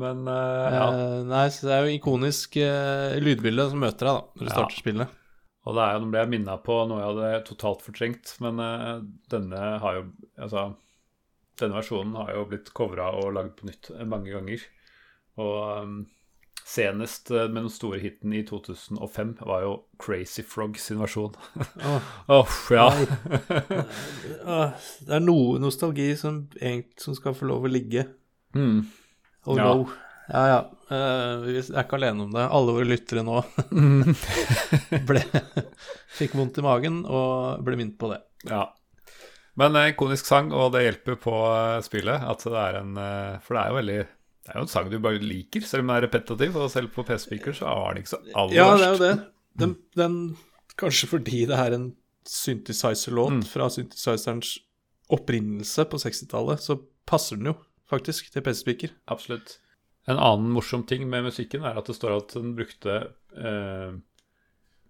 Men 0.00 0.28
uh, 0.28 0.68
ja. 0.70 0.84
Uh, 0.94 1.26
nei, 1.28 1.50
så 1.52 1.66
det 1.66 1.74
er 1.74 1.80
jo 1.86 1.96
ikonisk 1.96 2.56
uh, 2.62 3.18
lydbilde 3.20 3.64
som 3.72 3.80
møter 3.82 4.04
deg 4.06 4.14
da 4.14 4.20
når 4.22 4.44
du 4.44 4.46
ja. 4.46 4.54
starter 4.54 4.78
spillet. 4.82 5.08
Og 5.68 5.72
det 5.76 5.82
er 5.84 5.92
jo, 5.96 6.02
Nå 6.04 6.08
ble 6.12 6.20
jeg 6.22 6.32
minna 6.32 6.54
på 6.62 6.74
noe 6.88 7.00
jeg 7.02 7.10
hadde 7.10 7.46
totalt 7.50 7.82
fortrengt, 7.84 8.26
men 8.40 8.54
denne 9.30 9.60
har 9.82 9.92
jo 9.98 10.02
Altså, 10.40 10.60
denne 11.60 11.76
versjonen 11.76 12.14
har 12.16 12.30
jo 12.32 12.48
blitt 12.48 12.68
covra 12.76 13.06
og 13.18 13.34
lagd 13.36 13.52
på 13.58 13.66
nytt 13.68 13.84
mange 14.08 14.30
ganger. 14.32 14.60
Og 15.40 15.56
um, 15.84 15.98
Senest 16.66 17.30
eh, 17.30 17.48
med 17.48 17.62
den 17.62 17.70
store 17.70 17.98
hiten 17.98 18.32
i 18.32 18.42
2005 18.46 19.32
var 19.40 19.64
jo 19.64 19.72
Crazy 19.98 20.42
Frog 20.46 20.78
sin 20.78 21.00
versjon. 21.00 21.34
Åh, 21.84 22.10
oh, 22.36 22.52
ja. 22.70 22.86
det 25.06 25.16
er 25.16 25.24
noe 25.24 25.58
nostalgi 25.62 26.12
som, 26.18 26.44
som, 27.00 27.16
skal 27.18 27.34
få 27.34 27.48
lov 27.50 27.66
å 27.66 27.72
ligge. 27.72 28.06
Mm. 28.54 28.84
Oh 29.46 29.58
ja. 29.58 29.66
no. 29.66 29.88
Ja, 30.30 30.42
ja. 30.46 30.60
Uh, 30.90 31.42
vi 31.42 31.56
er 31.58 31.82
ikke 31.82 31.98
alene 31.98 32.28
om 32.28 32.34
det. 32.34 32.46
Alle 32.46 32.74
våre 32.76 32.86
lyttere 32.86 33.24
nå 33.26 33.40
ble, 35.08 35.24
fikk 36.18 36.36
vondt 36.38 36.60
i 36.62 36.66
magen 36.66 37.02
og 37.02 37.64
ble 37.66 37.80
minnet 37.80 37.98
på 37.98 38.12
det. 38.12 38.20
Ja. 38.50 38.68
Men 39.58 39.74
en 39.74 39.90
ikonisk 39.90 40.28
sang, 40.30 40.54
og 40.54 40.70
det 40.76 40.84
hjelper 40.86 41.18
på 41.18 41.34
spillet. 41.82 42.22
At 42.22 42.46
det 42.46 42.62
er 42.62 42.78
en 42.78 42.94
For 43.42 43.56
det 43.56 43.62
er 43.64 43.72
jo 43.72 43.78
veldig 43.80 44.00
det 44.50 44.56
er 44.56 44.64
jo 44.64 44.66
en 44.66 44.70
sang 44.72 44.88
du 44.90 44.96
bare 44.98 45.22
liker, 45.22 45.62
selv 45.62 45.84
om 45.84 45.90
den 45.92 45.94
er 45.94 46.04
repetitiv. 46.08 46.56
Og 46.58 46.70
selv 46.72 46.90
på 46.90 47.04
PC-speaker 47.06 47.54
så 47.54 47.70
er 47.70 47.94
den 47.94 48.02
ikke 48.02 48.10
så 48.10 48.18
aller 48.34 48.56
ja, 48.56 48.64
det 48.74 48.86
er 48.86 48.96
jo 48.96 49.02
det. 49.04 49.12
Den, 49.60 49.74
den, 49.98 50.16
kanskje 50.80 51.06
fordi 51.12 51.44
det 51.46 51.54
er 51.54 51.76
en 51.76 51.84
synthesizer-låt 52.26 53.36
mm. 53.36 53.44
fra 53.46 53.68
synthesizerens 53.70 54.56
opprinnelse 55.10 55.84
på 55.90 56.00
60-tallet, 56.02 56.64
så 56.66 56.80
passer 57.06 57.38
den 57.38 57.52
jo 57.52 57.54
faktisk 57.90 58.32
til 58.34 58.42
PC-speaker. 58.42 58.96
Absolutt. 59.10 59.60
En 60.10 60.18
annen 60.18 60.50
morsom 60.50 60.82
ting 60.88 61.06
med 61.06 61.28
musikken 61.28 61.62
er 61.62 61.78
at 61.78 61.86
det 61.86 61.94
står 62.00 62.16
at 62.16 62.34
den 62.34 62.56
brukte 62.58 62.96
eh, 63.38 63.94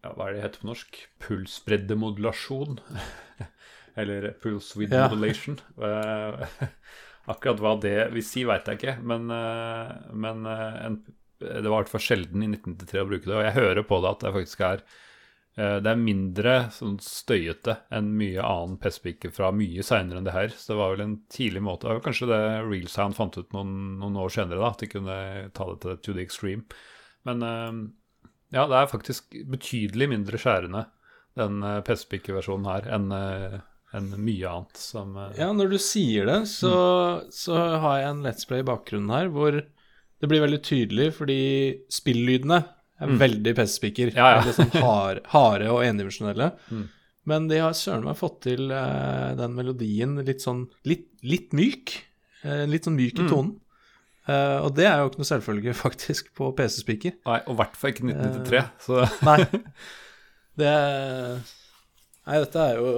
ja, 0.00 0.14
Hva 0.14 0.30
er 0.30 0.38
det 0.38 0.44
heter 0.46 0.62
på 0.62 0.70
norsk? 0.70 1.02
Pulsbreddemodulasjon. 1.26 2.80
Eller 4.00 4.30
pulse 4.40 4.78
with 4.80 4.96
modulation. 4.96 5.60
Akkurat 7.30 7.60
hva 7.62 7.76
det 7.82 8.10
vil 8.14 8.24
si, 8.26 8.42
veit 8.48 8.66
jeg 8.66 8.80
ikke, 8.80 8.96
men, 9.06 9.28
eh, 9.34 9.92
men 10.18 10.48
eh, 10.48 10.80
en, 10.86 10.96
det 11.40 11.68
var 11.68 11.80
i 11.80 11.84
hvert 11.84 11.92
fall 11.92 12.02
sjelden 12.04 12.42
i 12.42 12.50
1993 12.50 13.02
å 13.02 13.06
bruke 13.10 13.28
det. 13.28 13.36
Og 13.36 13.46
jeg 13.46 13.58
hører 13.58 13.86
på 13.86 14.00
det 14.02 14.10
at 14.10 14.24
det 14.24 14.32
faktisk 14.34 14.64
er 14.66 14.82
eh, 14.82 15.76
det 15.84 15.92
er 15.92 16.02
mindre 16.02 16.56
sånn 16.74 16.98
støyete 17.04 17.76
enn 17.94 18.10
mye 18.18 18.42
annen 18.44 18.80
PC-speaker 18.82 19.34
fra 19.36 19.52
mye 19.54 19.86
seinere 19.86 20.20
enn 20.20 20.28
det 20.28 20.36
her. 20.36 20.54
Så 20.56 20.72
det 20.72 20.80
var 20.82 20.96
vel 20.96 21.06
en 21.06 21.16
tidlig 21.32 21.64
måte 21.66 21.86
Det 21.86 22.00
var 22.00 22.04
kanskje 22.08 22.30
det 22.32 22.42
Real 22.66 22.90
Sound 22.90 23.18
fant 23.18 23.38
ut 23.38 23.56
noen, 23.56 23.76
noen 24.02 24.20
år 24.24 24.34
senere, 24.34 24.60
da, 24.62 24.74
at 24.74 24.82
de 24.82 24.90
kunne 24.90 25.16
ta 25.56 25.70
det 25.70 25.80
til 25.84 26.02
to 26.02 26.18
the 26.18 26.26
extreme. 26.26 26.66
Men 27.28 27.44
ja, 28.50 28.64
det 28.64 28.78
er 28.78 28.88
faktisk 28.88 29.34
betydelig 29.52 30.06
mindre 30.08 30.38
skjærende, 30.40 30.86
den 31.38 31.60
PC-speaker-versjonen 31.84 32.66
her, 32.66 32.86
enn 32.96 33.12
enn 33.96 34.10
mye 34.22 34.50
annet 34.50 34.80
som 34.80 35.16
uh... 35.18 35.30
Ja, 35.38 35.50
når 35.56 35.74
du 35.74 35.78
sier 35.82 36.28
det, 36.28 36.40
så, 36.50 36.72
mm. 36.72 37.30
så, 37.34 37.56
har 37.82 38.00
jeg 38.00 38.10
en 38.12 38.24
Let's 38.26 38.46
Play 38.48 38.62
i 38.62 38.68
bakgrunnen 38.68 39.12
her 39.14 39.30
hvor 39.34 39.56
det 39.60 40.28
blir 40.28 40.44
veldig 40.44 40.60
tydelig 40.66 41.08
fordi 41.16 41.40
spillydene 41.92 42.60
er 43.00 43.10
mm. 43.10 43.20
veldig 43.20 43.54
PC-spiker. 43.56 44.12
Ja, 44.16 44.34
ja. 44.38 44.54
sånn 44.54 44.72
hard, 44.76 45.22
harde 45.32 45.70
og 45.72 45.82
endimensjonelle. 45.86 46.52
Mm. 46.68 46.84
Men 47.30 47.48
de 47.50 47.60
har 47.62 47.76
søren 47.76 48.04
meg 48.06 48.18
fått 48.18 48.42
til 48.48 48.70
uh, 48.72 49.32
den 49.38 49.56
melodien 49.56 50.18
litt 50.26 50.44
sånn 50.44 50.66
litt, 50.88 51.08
litt 51.24 51.56
myk. 51.56 51.96
Uh, 52.44 52.66
litt 52.68 52.88
sånn 52.88 52.98
myk 52.98 53.18
i 53.18 53.26
mm. 53.26 53.30
tonen. 53.32 53.56
Uh, 54.28 54.60
og 54.66 54.74
det 54.76 54.86
er 54.86 55.00
jo 55.00 55.10
ikke 55.10 55.22
noe 55.22 55.30
selvfølge, 55.30 55.76
faktisk, 55.84 56.30
på 56.36 56.52
PC-spiker. 56.56 57.16
Nei, 57.28 57.40
og 57.46 57.56
i 57.56 57.60
hvert 57.62 57.80
fall 57.80 57.94
ikke 57.94 58.06
1993. 58.10 58.62
så 58.86 59.02
Nei. 59.26 59.40
Det 60.60 60.70
Nei, 62.28 62.40
dette 62.42 62.64
er 62.64 62.78
jo 62.78 62.90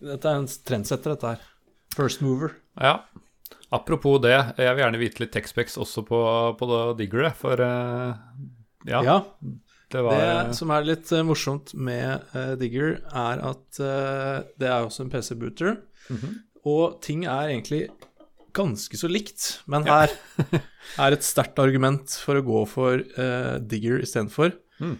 Dette 0.00 0.30
er 0.30 0.38
en 0.38 0.48
trendsetter, 0.68 1.14
dette 1.14 1.34
her. 1.34 1.50
First 1.94 2.24
mover. 2.24 2.56
Ja. 2.80 3.04
Apropos 3.74 4.20
det, 4.22 4.34
jeg 4.34 4.74
vil 4.74 4.82
gjerne 4.84 5.00
vite 5.00 5.22
litt 5.22 5.34
Texpex 5.34 5.78
også 5.80 6.04
på, 6.06 6.20
på 6.58 6.80
Digger, 6.98 7.30
for 7.38 7.58
uh, 7.58 8.14
ja. 8.86 9.00
ja. 9.06 9.18
Det, 9.90 10.02
var, 10.02 10.18
det, 10.18 10.56
som 10.58 10.72
er 10.74 10.86
litt 10.86 11.10
uh, 11.14 11.22
morsomt 11.26 11.72
med 11.74 12.26
uh, 12.34 12.54
Digger, 12.58 12.98
er 13.10 13.44
at 13.50 13.80
det 13.80 14.68
er 14.68 14.80
også 14.82 15.06
en 15.06 15.14
PC-booter. 15.14 15.78
Mm 16.10 16.18
-hmm. 16.18 16.34
Og 16.64 17.00
ting 17.02 17.24
er 17.24 17.48
egentlig 17.50 17.88
ganske 18.54 18.96
så 18.96 19.08
likt, 19.08 19.62
men 19.66 19.84
her 19.84 20.10
ja. 20.38 20.60
er 21.06 21.12
et 21.12 21.24
sterkt 21.24 21.58
argument 21.58 22.10
for 22.24 22.38
å 22.38 22.46
gå 22.46 22.66
for 22.66 23.02
Digger 23.58 24.02
istedenfor. 24.02 24.54
Mm 24.78 24.98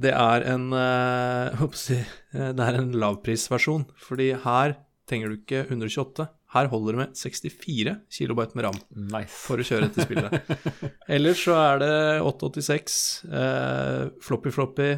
det 0.00 0.12
er 0.16 0.44
en 0.48 0.70
uh, 0.76 1.64
Det 1.70 2.66
er 2.66 2.78
en 2.80 2.92
lavprisversjon. 2.96 3.88
Fordi 4.00 4.32
her 4.44 4.78
trenger 5.10 5.32
du 5.32 5.40
ikke 5.40 5.64
128. 5.66 6.28
Her 6.54 6.66
holder 6.70 6.96
det 6.96 7.00
med 7.00 7.18
64 7.18 7.92
kB 8.10 8.40
med 8.58 8.64
ram 8.66 8.78
nice. 9.12 9.36
for 9.44 9.62
å 9.62 9.66
kjøre 9.66 9.86
dette 9.86 10.06
spillet. 10.06 10.50
Ellers 11.14 11.44
så 11.46 11.54
er 11.58 11.78
det 11.82 11.92
886, 12.26 12.96
eh, 13.30 14.08
floppy 14.24 14.52
floppy, 14.54 14.88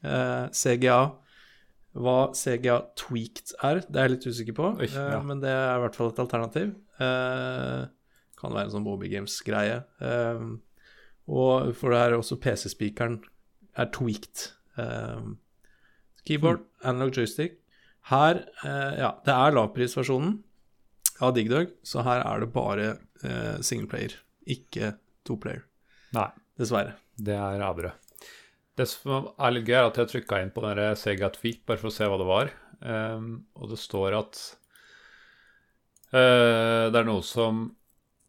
eh, 0.00 0.46
CGA. 0.56 1.00
Hva 1.94 2.16
CGA 2.34 2.78
tweaked 2.98 3.52
er, 3.60 3.82
det 3.84 4.00
er 4.00 4.08
jeg 4.08 4.14
litt 4.14 4.28
usikker 4.30 4.56
på, 4.56 4.70
Oi, 4.80 4.88
ja. 4.88 5.10
eh, 5.18 5.26
men 5.28 5.44
det 5.44 5.52
er 5.52 5.76
i 5.76 5.84
hvert 5.84 6.00
fall 6.00 6.14
et 6.14 6.24
alternativ. 6.24 6.72
Eh, 7.04 7.84
kan 8.40 8.56
være 8.56 8.70
en 8.70 8.74
sånn 8.78 8.88
Bobby 8.88 9.12
Games-greie. 9.12 9.82
Og 11.24 11.70
for 11.76 11.92
det 11.92 12.00
er 12.00 12.16
også 12.16 12.40
PC-speakeren 12.40 13.20
er 13.78 13.90
tweaked. 13.94 14.48
Uh, 14.78 15.34
keyboard, 16.26 16.64
mm. 16.64 16.88
analog 16.90 17.18
joystick. 17.18 17.60
Her 18.10 18.42
uh, 18.64 18.92
Ja, 18.98 19.14
det 19.24 19.34
er 19.34 19.56
lavprisversjonen 19.56 20.38
av 21.24 21.34
DigDog, 21.36 21.70
så 21.86 22.02
her 22.06 22.24
er 22.24 22.42
det 22.42 22.50
bare 22.54 22.88
uh, 23.24 23.60
singleplayer, 23.64 24.16
ikke 24.50 24.94
toplayer. 25.26 25.64
Nei. 26.16 26.30
Dessverre. 26.58 26.96
Det 27.14 27.34
er 27.34 27.62
avbrød. 27.64 27.94
Det 28.74 28.86
som 28.90 29.30
er 29.38 29.54
litt 29.54 29.68
gøy, 29.68 29.76
er 29.78 29.88
at 29.88 29.98
jeg 30.00 30.10
trykka 30.10 30.40
inn 30.42 30.52
på 30.54 30.62
den 30.64 30.80
Sega 30.98 31.30
Tweak 31.34 31.62
bare 31.66 31.78
for 31.78 31.90
å 31.90 31.94
se 31.94 32.06
hva 32.10 32.18
det 32.18 32.26
var. 32.26 32.50
Um, 32.84 33.28
og 33.54 33.70
det 33.70 33.78
står 33.80 34.16
at 34.18 34.40
uh, 36.10 36.90
det 36.90 36.98
er 36.98 37.06
noe 37.06 37.22
som 37.26 37.68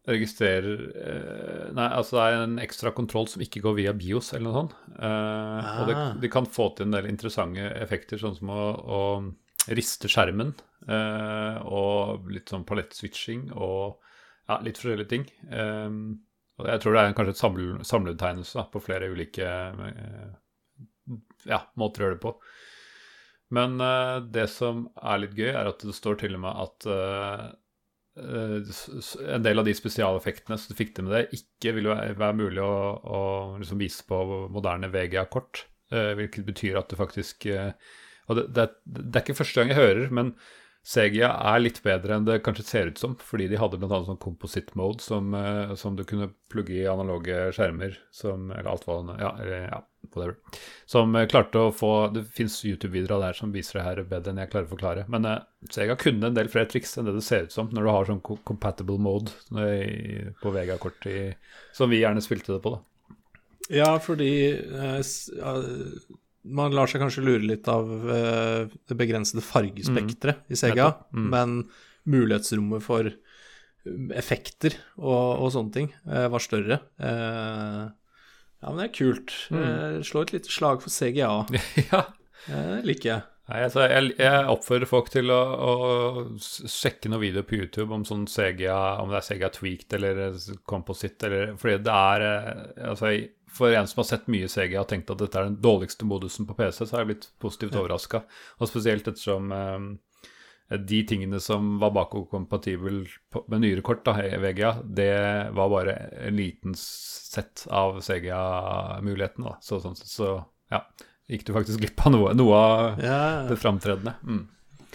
registrerer 0.06 0.82
eh, 0.96 1.64
Nei, 1.76 1.86
altså 1.88 2.18
det 2.18 2.24
er 2.24 2.44
en 2.44 2.60
ekstra 2.62 2.92
kontroll 2.94 3.26
som 3.30 3.42
ikke 3.42 3.62
går 3.64 3.76
via 3.80 3.94
BIOS 3.96 4.32
eller 4.36 4.46
noe 4.46 4.60
sånt. 4.60 4.76
Eh, 4.94 5.02
ah. 5.08 5.80
Og 5.82 5.90
det, 5.90 5.96
de 6.22 6.30
kan 6.32 6.48
få 6.48 6.70
til 6.76 6.86
en 6.86 6.96
del 6.96 7.10
interessante 7.10 7.66
effekter, 7.80 8.20
sånn 8.22 8.36
som 8.38 8.52
å, 8.54 8.62
å 8.86 9.00
riste 9.74 10.10
skjermen 10.10 10.54
eh, 10.86 11.58
og 11.66 12.30
litt 12.30 12.52
sånn 12.52 12.66
palettswitching 12.68 13.48
og 13.56 13.98
ja, 14.46 14.60
litt 14.62 14.78
forskjellige 14.78 15.10
ting. 15.10 15.26
Eh, 15.50 15.98
og 16.56 16.70
jeg 16.70 16.82
tror 16.82 16.94
det 16.94 17.02
er 17.02 17.18
kanskje 17.18 17.34
et 17.34 17.42
samle, 17.42 17.84
samlebetegnelse 17.84 18.66
på 18.72 18.84
flere 18.84 19.10
ulike 19.12 19.44
eh, 19.90 20.30
ja, 21.50 21.60
måter 21.76 22.02
å 22.02 22.06
gjøre 22.06 22.18
det 22.18 22.24
på. 22.24 22.34
Men 23.56 23.76
eh, 23.82 24.16
det 24.38 24.48
som 24.54 24.86
er 25.02 25.22
litt 25.22 25.36
gøy, 25.36 25.50
er 25.52 25.70
at 25.74 25.82
det 25.84 25.94
står 25.98 26.22
til 26.22 26.38
og 26.38 26.46
med 26.46 26.64
at 26.64 26.90
en 28.16 29.44
del 29.44 29.60
av 29.60 29.66
de 29.66 29.74
spesialeffektene 29.76 30.56
som 30.58 30.72
du 30.72 30.78
fikk 30.78 30.94
til 30.96 31.06
med 31.06 31.16
det, 31.16 31.38
ikke 31.38 31.74
vil 31.76 31.90
være 31.92 32.36
mulig 32.38 32.62
å, 32.64 32.76
å 32.96 33.22
liksom 33.60 33.80
vise 33.82 34.06
på 34.08 34.20
moderne 34.52 34.90
VGA-kort. 34.92 35.66
Eh, 35.92 36.12
hvilket 36.18 36.46
betyr 36.46 36.78
at 36.80 36.90
du 36.90 36.96
faktisk 36.98 37.46
eh, 37.46 37.70
Og 38.26 38.40
det, 38.40 38.48
det, 38.56 38.70
det, 38.90 39.10
er 39.12 39.22
ikke 39.22 39.36
første 39.38 39.60
gang 39.60 39.68
jeg 39.70 39.78
hører, 39.78 40.08
men 40.10 40.32
Segia 40.86 41.28
er 41.50 41.60
litt 41.60 41.78
bedre 41.82 42.14
enn 42.14 42.26
det 42.26 42.40
kanskje 42.46 42.64
ser 42.66 42.90
ut 42.90 42.98
som, 42.98 43.14
fordi 43.18 43.48
de 43.50 43.58
hadde 43.58 43.78
bl.a. 43.82 44.00
sånn 44.06 44.20
composite 44.22 44.74
mode 44.78 45.02
som, 45.02 45.34
som, 45.78 45.96
du 45.98 46.04
kunne 46.06 46.28
plugge 46.50 46.76
i 46.76 46.84
analoge 46.86 47.48
skjermer, 47.56 47.96
som 48.14 48.52
Eller 48.54 48.70
alt 48.70 48.86
var 48.86 49.08
Ja, 49.18 49.32
ja 49.42 49.80
whatever. 50.16 50.62
Som 50.88 51.14
uh, 51.14 51.24
klarte 51.30 51.62
å 51.68 51.74
få 51.74 51.92
Det 52.14 52.24
fins 52.34 52.58
YouTube-videoer 52.66 53.28
der 53.28 53.38
som 53.38 53.54
viser 53.54 53.80
det 53.80 53.86
her 53.86 54.02
bedre 54.08 54.32
enn 54.32 54.42
jeg 54.42 54.52
klarer 54.52 54.68
å 54.68 54.72
forklare. 54.74 55.06
Men 55.12 55.28
eh, 55.28 55.38
Sega 55.72 55.96
kunne 56.00 56.30
en 56.30 56.36
del 56.36 56.50
flere 56.52 56.70
triks 56.72 56.96
enn 56.96 57.08
det 57.08 57.16
det 57.16 57.24
ser 57.26 57.46
ut 57.46 57.54
som, 57.54 57.70
når 57.72 57.86
du 57.86 57.92
har 57.92 58.10
sånn 58.10 58.22
compatible 58.22 58.98
mode 59.02 59.34
i, 59.62 60.26
på 60.42 60.52
Vega-kort 60.54 61.08
som 61.74 61.90
vi 61.90 62.02
gjerne 62.02 62.22
spilte 62.24 62.54
det 62.54 62.62
på, 62.64 62.76
da. 62.76 62.82
Ja, 63.66 63.88
fordi 63.98 64.30
man 66.46 66.74
lar 66.74 66.90
seg 66.90 67.02
kanskje 67.02 67.24
lure 67.24 67.46
litt 67.46 67.66
av 67.70 67.90
eh, 68.12 68.72
det 68.88 68.98
begrensede 68.98 69.44
fargespekteret 69.44 70.44
mm. 70.44 70.52
i 70.52 70.58
Sega, 70.58 70.90
mm. 71.10 71.28
men 71.32 71.56
mulighetsrommet 72.06 72.84
for 72.84 73.10
um, 73.10 74.10
effekter 74.14 74.76
og, 75.00 75.42
og 75.42 75.50
sånne 75.54 75.74
ting 75.74 75.88
uh, 76.06 76.26
var 76.32 76.44
større. 76.44 76.80
Uh, 77.02 77.88
ja, 78.62 78.68
men 78.68 78.80
det 78.80 78.88
er 78.88 78.96
kult. 78.96 79.32
Mm. 79.52 80.04
slå 80.06 80.26
et 80.26 80.36
lite 80.36 80.52
slag 80.52 80.84
for 80.84 80.92
CGA. 80.92 81.32
ja. 81.92 82.04
Det 82.46 82.84
liker 82.86 83.10
jeg. 83.12 83.24
Nei, 83.46 83.60
altså, 83.62 83.84
jeg, 83.86 84.14
jeg, 84.18 84.46
oppfordrer 84.50 84.90
folk 84.90 85.08
til 85.12 85.30
å, 85.30 85.38
å, 85.38 85.72
sjekke 86.42 87.12
noen 87.12 87.22
videoer 87.22 87.46
på 87.46 87.60
YouTube 87.60 87.94
om 87.94 88.02
sånn 88.06 88.24
CGA, 88.26 88.98
om 88.98 89.12
det 89.12 89.20
er 89.20 89.26
CGA 89.28 89.50
tweaked 89.54 89.94
eller 89.94 90.24
composite, 90.66 91.28
eller 91.28 91.52
Fordi 91.60 91.76
det 91.86 91.94
er 91.94 92.24
altså, 92.90 93.12
for 93.56 93.70
en 93.70 93.86
som 93.86 94.02
har 94.02 94.08
sett 94.10 94.26
mye 94.32 94.48
CGA 94.50 94.82
og 94.82 94.90
tenkt 94.90 95.12
at 95.14 95.22
dette 95.22 95.38
er 95.38 95.48
den 95.48 95.60
dårligste 95.62 96.08
modusen 96.08 96.48
på 96.48 96.56
PC, 96.58 96.82
så 96.82 96.96
har 96.96 97.04
jeg 97.04 97.12
blitt 97.12 97.28
positivt 97.42 97.78
overraska. 97.78 98.24
Og 98.58 98.70
spesielt 98.70 99.06
ettersom 99.06 99.54
um, 99.54 99.88
de 100.68 101.00
tingene 101.06 101.38
som 101.42 101.76
var 101.78 101.92
bakoverkompatible 101.94 103.04
med 103.46 103.62
nyere 103.62 103.84
kort, 103.86 104.02
da, 104.06 104.16
VGA, 104.42 104.72
det 104.82 105.12
var 105.54 105.70
bare 105.70 105.94
en 106.26 106.36
liten 106.38 106.74
sett 106.78 107.66
av 107.70 108.00
CGA-mulighetene. 108.02 109.56
Så, 109.62 109.78
sånn, 109.84 109.94
så 109.98 110.40
ja, 110.72 110.82
gikk 111.30 111.46
du 111.46 111.54
faktisk 111.54 111.84
glipp 111.84 112.02
av 112.06 112.14
noe, 112.16 112.34
noe 112.34 112.58
av 112.58 113.02
ja, 113.02 113.16
ja. 113.16 113.40
det 113.50 113.58
framtredende. 113.62 114.16
Mm. 114.26 114.44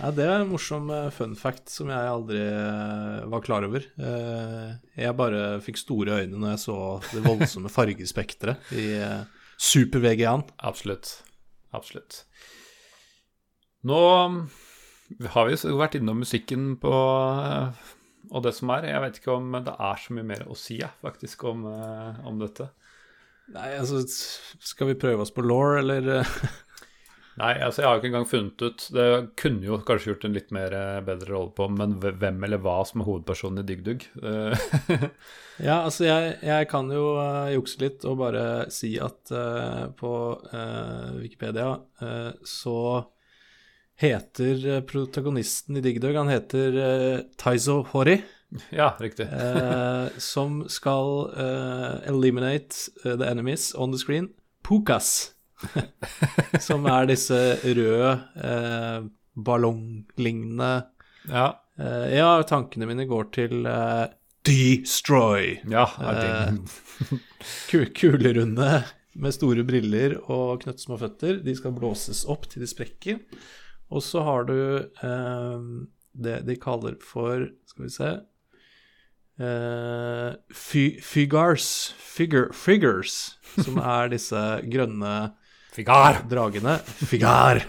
Ja, 0.01 0.09
Det 0.15 0.25
er 0.25 0.39
en 0.41 0.49
morsom 0.49 0.89
eh, 0.89 1.11
fun 1.13 1.35
fact 1.37 1.69
som 1.69 1.91
jeg 1.91 2.13
aldri 2.13 2.41
eh, 2.41 3.27
var 3.29 3.43
klar 3.45 3.67
over. 3.67 3.85
Eh, 3.85 4.71
jeg 4.97 5.17
bare 5.19 5.59
fikk 5.63 5.77
store 5.77 6.23
øyne 6.23 6.39
når 6.39 6.55
jeg 6.55 6.63
så 6.63 6.77
det 7.11 7.23
voldsomme 7.27 7.71
fargespekteret 7.77 8.73
i 8.75 8.87
super-VGA-en. 9.61 10.47
Absolutt. 10.57 11.19
Absolutt. 11.75 12.23
Nå 13.87 14.01
har 15.33 15.49
vi 15.49 15.57
vært 15.79 15.97
innom 15.99 16.21
musikken 16.23 16.75
på 16.81 16.93
og 18.31 18.43
det 18.45 18.53
som 18.55 18.69
er. 18.71 18.85
Jeg 18.87 19.03
vet 19.03 19.17
ikke 19.19 19.33
om 19.33 19.55
det 19.65 19.73
er 19.73 19.99
så 19.99 20.15
mye 20.15 20.27
mer 20.29 20.45
å 20.47 20.55
si 20.55 20.77
faktisk 21.01 21.43
om, 21.49 21.65
om 21.67 22.37
dette. 22.39 22.69
Nei, 23.51 23.71
altså 23.75 24.01
Skal 24.07 24.91
vi 24.91 24.99
prøve 24.99 25.25
oss 25.25 25.33
på 25.35 25.43
law, 25.43 25.77
eller? 25.81 26.21
Nei, 27.39 27.53
altså 27.63 27.81
jeg 27.81 27.87
har 27.87 27.95
jo 27.95 28.01
ikke 28.01 28.09
engang 28.09 28.27
funnet 28.27 28.63
ut 28.65 28.85
Det 28.91 29.05
kunne 29.39 29.63
jo 29.63 29.77
kanskje 29.87 30.11
gjort 30.11 30.25
en 30.27 30.35
litt 30.35 30.49
mer 30.53 30.73
eh, 30.75 30.97
bedre 31.07 31.31
rolle 31.31 31.53
på, 31.55 31.67
men 31.71 31.95
hvem 32.03 32.43
eller 32.43 32.59
hva 32.61 32.81
som 32.87 33.01
er 33.01 33.07
hovedpersonen 33.07 33.63
i 33.63 33.67
DiggDugg? 33.69 34.07
Ja, 35.61 35.83
altså 35.85 36.07
jeg, 36.07 36.39
jeg, 36.41 36.65
kan 36.71 36.87
jo 36.89 37.03
uh, 37.19 37.45
jukse 37.53 37.83
litt 37.83 38.05
og 38.09 38.15
bare 38.17 38.45
si 38.73 38.95
at 38.97 39.29
uh, 39.29 39.91
på 39.93 40.11
uh, 40.49 41.11
Wikipedia 41.19 41.75
så 42.47 42.77
heter 44.01 44.81
protagonisten 44.89 45.77
i 45.77 45.83
Digg 45.85 46.01
Dugg 46.01 46.17
Han 46.17 46.31
heter 46.31 46.77
Taizo 47.39 47.81
Hori. 47.93 48.17
Ja, 48.73 48.91
riktig. 48.99 49.29
som 50.17 50.63
skal 50.67 51.29
eliminate 52.09 52.91
the 53.03 53.29
enemies 53.29 53.71
on 53.75 53.93
the 53.93 54.01
screen. 54.01 54.31
Pukas. 54.65 55.31
som 56.67 56.87
er 56.89 57.05
disse 57.11 57.37
røde 57.61 58.15
uh, 58.41 59.05
ballonglignende 59.37 60.71
ja. 61.29 61.63
Eh, 61.77 62.17
ja, 62.17 62.43
tankene 62.47 62.87
mine 62.89 63.05
går 63.09 63.29
til 63.35 63.65
eh, 63.69 64.05
Destroy. 64.47 65.57
Ja, 65.69 65.85
eh, 66.11 66.53
kulerunde 67.99 68.71
med 69.21 69.35
store 69.35 69.65
briller 69.67 70.17
og 70.31 70.63
knøttsmå 70.63 70.97
føtter. 71.01 71.41
De 71.45 71.55
skal 71.57 71.75
blåses 71.77 72.23
opp 72.29 72.47
til 72.51 72.63
de 72.63 72.69
sprekker. 72.69 73.19
Og 73.91 74.03
så 74.05 74.23
har 74.23 74.47
du 74.47 74.57
eh, 74.79 75.65
det 76.11 76.41
de 76.47 76.57
kaller 76.59 76.97
for 77.03 77.47
Skal 77.69 77.85
vi 77.85 77.91
se 77.93 78.09
eh, 79.41 80.31
Figars, 81.03 81.67
figure, 81.99 82.51
figures, 82.53 83.37
som 83.59 83.79
er 83.97 84.11
disse 84.15 84.41
grønne 84.71 85.15
Figar! 85.71 86.25
Dragene. 86.27 86.73
Figar! 87.07 87.61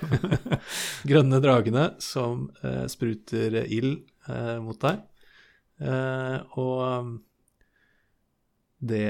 Grønne 1.11 1.39
dragene 1.39 1.85
som 2.03 2.49
eh, 2.67 2.89
spruter 2.91 3.61
ild 3.63 4.01
eh, 4.27 4.57
mot 4.59 4.81
deg. 4.83 5.05
Eh, 5.79 6.39
og 6.59 6.81
um, 6.83 7.13
det 8.83 9.07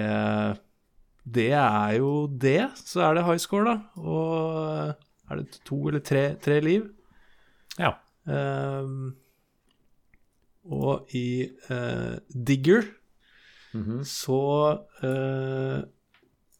Det 1.24 1.48
er 1.56 1.96
jo 1.96 2.26
det. 2.26 2.68
Så 2.84 3.00
er 3.06 3.16
det 3.16 3.24
high 3.24 3.40
score, 3.40 3.64
da. 3.64 3.78
Og 3.96 4.60
eh, 4.60 4.92
er 5.30 5.40
det 5.40 5.62
to 5.64 5.80
eller 5.88 6.04
tre, 6.04 6.34
tre 6.36 6.60
liv? 6.60 6.90
Ja. 7.80 7.94
Um, 8.28 9.14
og 10.62 11.10
i 11.16 11.48
uh, 11.70 12.18
Digger 12.30 12.84
mm 13.74 13.82
-hmm. 13.82 14.04
så 14.04 14.78
uh, 15.02 15.82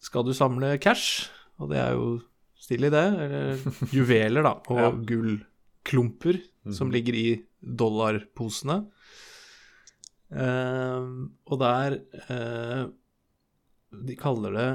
skal 0.01 0.25
du 0.25 0.33
samle 0.33 0.77
cash. 0.77 1.29
Og 1.57 1.69
det 1.69 1.77
er 1.77 1.91
jo 1.91 2.19
stilig, 2.55 2.91
det. 2.91 3.07
Eller 3.23 3.57
juveler, 3.97 4.43
da. 4.43 4.53
Og 4.67 4.79
ja. 4.79 4.89
gullklumper 4.91 6.39
mm. 6.65 6.73
som 6.73 6.87
mhm. 6.87 6.93
ligger 6.93 7.13
i 7.13 7.43
dollarposene. 7.61 8.85
Uh, 10.33 11.29
og 11.45 11.59
der 11.59 11.99
uh, 12.29 12.89
De 14.07 14.15
kaller 14.17 14.51
det 14.51 14.69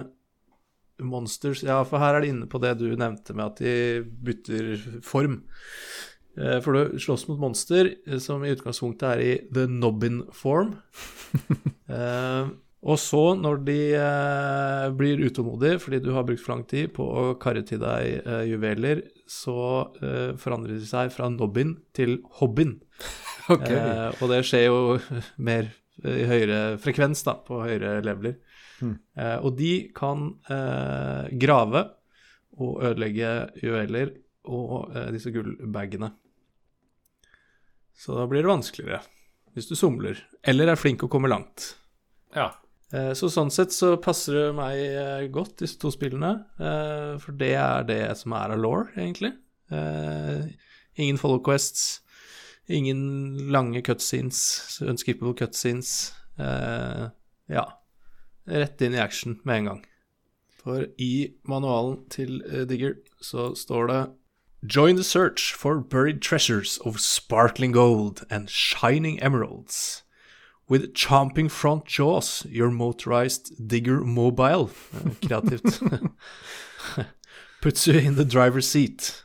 monsters 1.03 1.65
Ja, 1.65 1.81
for 1.83 1.99
her 1.99 2.15
er 2.15 2.23
de 2.23 2.31
inne 2.31 2.47
på 2.47 2.61
det 2.63 2.77
du 2.79 2.87
nevnte 2.95 3.35
med 3.35 3.45
at 3.45 3.59
de 3.59 4.05
bytter 4.05 4.77
form. 5.03 5.43
Uh, 6.39 6.59
for 6.63 6.77
du 6.77 7.03
slåss 7.03 7.27
mot 7.29 7.41
monster 7.43 7.91
som 8.23 8.45
i 8.47 8.55
utgangspunktet 8.55 9.11
er 9.11 9.25
i 9.25 9.35
the 9.51 9.67
nobbin 9.67 10.23
form. 10.33 10.77
uh, 11.91 12.49
Og 12.87 12.99
så, 13.03 13.23
når 13.35 13.63
de 13.67 13.79
eh, 13.99 14.85
blir 14.95 15.23
utålmodige 15.27 15.81
fordi 15.83 15.99
du 16.05 16.13
har 16.15 16.27
brukt 16.27 16.43
for 16.45 16.55
lang 16.55 16.65
tid 16.71 16.93
på 16.95 17.03
å 17.03 17.25
karre 17.43 17.65
til 17.67 17.81
deg 17.83 18.21
eh, 18.21 18.45
juveler, 18.53 19.03
så 19.27 19.59
eh, 19.99 20.37
forandrer 20.39 20.79
de 20.79 20.87
seg 20.87 21.11
fra 21.15 21.27
nobbin 21.33 21.75
til 21.97 22.21
hobbin. 22.39 22.77
okay. 23.55 23.75
Eh, 23.75 24.23
og 24.23 24.31
det 24.31 24.45
skjer 24.47 24.69
jo 24.69 24.79
mer 25.51 25.73
i 26.07 26.29
høyere 26.31 26.61
frekvens, 26.79 27.25
da, 27.27 27.35
på 27.43 27.65
høyere 27.65 27.99
leveler. 28.07 28.39
Hmm. 28.79 28.93
og 29.43 29.57
de 29.59 29.89
kan 29.91 30.21
eh, 30.55 31.25
grave 31.43 31.81
og 32.63 32.77
ødelegge 32.87 33.33
juveler 33.59 34.13
og 34.47 34.93
eh, 34.95 35.09
disse 35.17 35.33
gullbagene. 35.35 36.13
Så 37.99 38.15
da 38.15 38.27
blir 38.31 38.45
det 38.45 38.53
vanskeligere 38.53 39.03
hvis 39.57 39.67
du 39.67 39.75
somler, 39.75 40.21
eller 40.47 40.71
er 40.71 40.79
flink 40.79 41.03
og 41.03 41.11
kommer 41.11 41.33
langt. 41.33 41.73
Ja. 42.37 42.53
Eh, 42.95 43.11
så 43.19 43.29
sånn 43.33 43.51
sett 43.53 43.75
så 43.75 43.97
passer 44.01 44.37
det 44.37 44.45
meg 44.57 44.79
eh, 44.79 45.25
godt, 45.35 45.59
disse 45.65 45.81
to 45.83 45.91
spillene. 45.93 46.31
Eh, 46.63 47.17
for 47.21 47.35
det 47.41 47.53
er 47.59 47.89
det 47.89 48.03
som 48.21 48.37
er 48.39 48.55
av 48.55 48.63
law, 48.63 48.85
egentlig. 48.95 49.33
Ingen 50.99 51.19
follow 51.21 51.43
quests, 51.45 52.01
ingen 52.73 53.51
lange 53.53 53.83
cutscenes, 53.85 54.41
unskippable 54.87 55.35
cutscenes. 55.37 56.15
Ja. 56.39 57.67
Rett 58.49 58.81
inn 58.87 58.97
i 58.97 59.03
action 59.03 59.37
med 59.45 59.61
en 59.61 59.69
gang. 59.69 59.83
For 60.63 60.87
i 61.03 61.13
manualen 61.51 62.01
til 62.11 62.41
Digger 62.71 62.97
så 63.21 63.51
står 63.59 63.93
det 63.93 64.01
Join 64.67 64.97
the 64.97 65.05
search 65.05 65.55
for 65.55 65.79
buried 65.79 66.21
treasures 66.21 66.79
of 66.79 67.01
sparkling 67.01 67.73
gold 67.73 68.25
and 68.29 68.51
shining 68.51 69.21
emeralds. 69.21 70.03
With 70.69 70.95
chomping 70.95 71.51
front 71.51 71.87
jaws, 71.87 72.45
your 72.49 72.71
motorized 72.71 73.69
digger 73.69 74.01
mobile 74.01 74.69
Kreativt. 75.23 76.13
Puts 77.61 77.87
you 77.87 77.95
in 77.95 78.17
the 78.17 78.25
driver's 78.25 78.69
seat. 78.69 79.23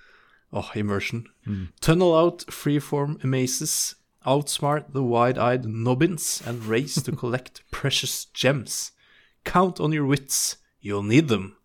Oh, 0.53 0.69
immersion. 0.75 1.25
Mm. 1.47 1.69
Tunnel 1.81 2.15
out 2.15 2.45
freeform 2.47 3.21
mazes, 3.23 3.95
outsmart 4.25 4.93
the 4.93 5.03
wide-eyed 5.03 5.65
nobbins, 5.65 6.43
and 6.45 6.63
race 6.65 7.01
to 7.01 7.11
collect 7.11 7.63
precious 7.71 8.25
gems. 8.25 8.91
Count 9.43 9.79
on 9.79 9.91
your 9.91 10.05
wits. 10.05 10.57
You'll 10.79 11.03
need 11.03 11.27
them. 11.27 11.55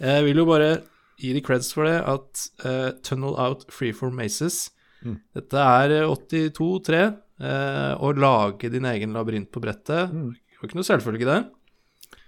Jeg 0.00 0.24
vil 0.24 0.36
jo 0.36 0.44
bare 0.44 0.82
gi 1.20 1.34
de 1.36 1.42
creds 1.44 1.72
for 1.74 1.88
det, 1.88 1.98
at 2.00 2.46
uh, 2.66 2.90
Tunnel 3.06 3.36
Out 3.40 3.66
Freeform 3.72 4.16
Maces 4.18 4.68
mm. 5.04 5.18
Dette 5.36 5.66
er 5.82 5.98
82-3. 6.08 7.04
Uh, 7.34 7.92
å 7.98 8.12
lage 8.14 8.70
din 8.70 8.86
egen 8.86 9.14
labyrint 9.16 9.50
på 9.50 9.62
brettet. 9.62 10.12
Mm. 10.12 10.32
Det 10.34 10.60
var 10.60 10.70
ikke 10.70 10.78
noe 10.78 10.86
selvfølge, 10.86 11.26
det. 11.28 11.40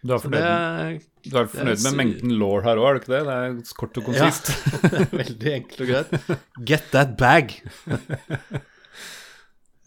Du 0.07 0.12
er 0.14 0.22
fornøyd, 0.22 0.43
det, 0.43 1.30
du 1.30 1.37
er 1.41 1.47
fornøyd 1.51 1.82
med 1.82 1.97
mengden 1.99 2.34
law 2.39 2.59
her 2.62 2.78
òg, 2.78 2.87
er 2.89 2.97
du 2.97 3.01
ikke 3.01 3.12
det? 3.12 3.20
Det 3.26 3.37
er 3.37 3.76
kort 3.78 4.01
og 4.01 4.09
konsist. 4.11 4.51
Ja, 4.53 5.07
veldig 5.22 5.53
enkelt 5.55 5.82
og 5.82 5.91
greit. 5.91 6.34
Get 6.68 6.91
that 6.95 7.14
bag. 7.18 7.55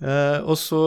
uh, 0.03 0.39
og 0.49 0.55
så 0.59 0.81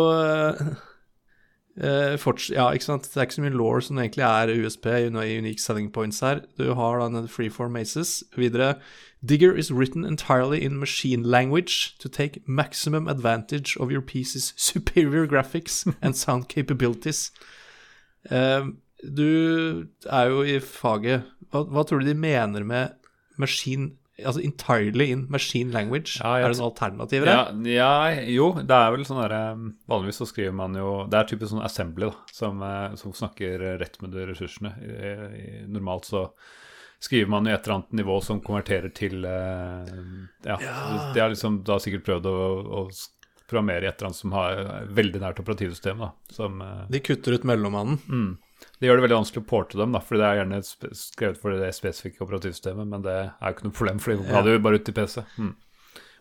Uh, 1.77 2.19
ja, 2.51 2.67
ikke 2.71 2.85
sant? 2.85 3.07
Det 3.09 3.17
er 3.17 3.25
ikke 3.25 3.35
så 3.35 3.45
mye 3.47 3.57
law 3.57 3.79
som 3.81 3.99
egentlig 3.99 4.25
er 4.27 4.51
USP, 4.61 4.87
i 4.87 5.39
unique 5.39 5.61
selling 5.61 5.93
points 5.93 6.21
her. 6.21 6.43
Du 6.59 6.75
har 6.75 6.99
da 7.01 7.07
en 7.07 7.29
freeform 7.29 7.73
maces. 7.73 8.23
Videre 8.37 8.75
Digger 9.25 9.55
is 9.55 9.73
written 9.73 10.05
entirely 10.05 10.59
in 10.59 10.79
machine 10.79 11.23
language 11.23 11.97
to 11.99 12.09
take 12.09 12.43
maximum 12.47 13.09
advantage 13.09 13.77
of 13.79 13.91
your 13.91 14.03
piece's 14.03 14.53
superior 14.57 15.27
graphics 15.27 15.87
and 16.03 16.17
sound 16.17 16.49
capabilities. 16.49 17.31
Uh, 18.31 18.67
du 19.03 19.87
er 20.07 20.25
jo 20.27 20.43
i 20.43 20.59
faget. 20.61 21.23
Hva, 21.51 21.65
hva, 21.65 21.85
tror 21.85 22.01
du 22.01 22.07
de 22.07 22.15
mener 22.15 22.65
med 22.65 22.89
machine 23.39 23.93
Altså 24.29 24.43
entirely 24.45 25.09
in 25.15 25.27
machine 25.33 25.73
language? 25.75 26.19
Ja, 26.21 26.37
er 26.39 26.53
det 26.53 26.59
noen 26.59 26.71
alternativer 26.71 27.31
her? 27.31 27.53
Ja, 27.69 27.93
ja, 28.11 28.25
jo, 28.33 28.49
det 28.59 28.79
er 28.79 28.95
vel 28.95 29.07
sånn 29.09 29.21
derre 29.23 29.43
um, 29.57 29.69
Vanligvis 29.91 30.21
så 30.23 30.29
skriver 30.31 30.57
man 30.57 30.77
jo 30.79 30.95
Det 31.11 31.21
er 31.21 31.31
typisk 31.31 31.53
sånn 31.53 31.65
assembly, 31.67 32.11
da, 32.11 32.35
som, 32.35 32.63
eh, 32.67 32.99
som 33.01 33.15
snakker 33.17 33.67
rett 33.81 33.99
med 34.03 34.15
de 34.15 34.27
ressursene. 34.31 34.75
Normalt 35.73 36.09
så 36.09 36.27
skriver 37.03 37.31
man 37.33 37.49
jo 37.49 37.55
et 37.55 37.65
eller 37.67 37.81
annet 37.81 37.97
nivå 38.03 38.21
som 38.23 38.43
konverterer 38.45 38.93
til 38.95 39.25
Ja, 39.27 40.59
ja. 40.61 40.77
de 41.15 41.21
har 41.23 41.33
liksom 41.33 41.63
da 41.67 41.81
sikkert 41.83 42.07
prøvd 42.07 42.31
å, 42.31 42.39
å 42.63 42.85
programmere 43.51 43.85
i 43.85 43.91
et 43.91 43.99
eller 43.99 44.13
annet 44.13 44.21
som 44.21 44.37
har 44.37 44.63
veldig 44.95 45.21
nært 45.25 45.43
operativsystemet. 45.43 46.15
Som, 46.33 46.63
de 46.89 47.03
kutter 47.05 47.37
ut 47.37 47.49
mellommannen? 47.49 47.99
Mm. 48.09 48.31
Det 48.79 48.89
gjør 48.89 48.99
det 48.99 49.05
veldig 49.07 49.19
vanskelig 49.21 49.43
å 49.45 49.49
porte 49.49 49.79
dem, 49.79 49.93
da, 49.95 50.01
fordi 50.03 50.23
det 50.23 50.29
er 50.29 50.39
gjerne 50.41 50.63
skrevet 50.99 51.43
for 51.43 51.59
det 51.59 51.73
spesifikke 51.77 52.25
operativsystemet, 52.25 52.89
men 52.91 53.05
det 53.05 53.19
er 53.19 53.45
jo 53.47 53.57
ikke 53.57 53.69
noe 53.69 53.77
problem, 53.79 54.01
for 54.03 54.15
de 54.15 54.35
hadde 54.35 54.57
jo 54.57 54.63
bare 54.65 54.81
ut 54.81 54.89
til 54.89 54.97
PC. 54.97 55.21
Mm. 55.37 55.53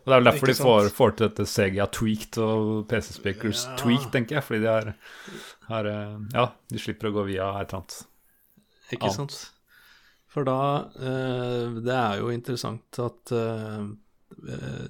Og 0.02 0.10
Det 0.10 0.14
er 0.14 0.18
vel 0.18 0.26
derfor 0.26 0.50
de 0.50 0.54
får, 0.58 0.88
får, 0.96 1.10
til 1.14 1.28
dette 1.28 1.44
CGA 1.46 1.86
tweaked 1.94 2.38
og 2.42 2.70
PC 2.90 3.12
Speakers 3.20 3.66
ja. 3.68 3.74
tweaked, 3.78 4.08
tenker 4.14 4.38
jeg, 4.38 4.46
fordi 4.48 4.62
de 4.64 4.70
har, 4.72 4.88
har, 5.68 5.88
eh, 5.90 6.16
Ja, 6.34 6.46
de 6.72 6.82
slipper 6.82 7.12
å 7.12 7.14
gå 7.14 7.26
via 7.30 7.52
et 7.60 7.70
eller 7.70 7.82
annet. 7.84 7.98
Ikke 8.90 9.12
annet. 9.12 9.20
sant. 9.20 9.36
For 10.32 10.48
da 10.48 10.58
uh, 10.96 11.78
Det 11.84 11.92
er 11.92 12.22
jo 12.22 12.32
interessant 12.32 12.98
at 13.04 13.34
uh, 13.36 13.84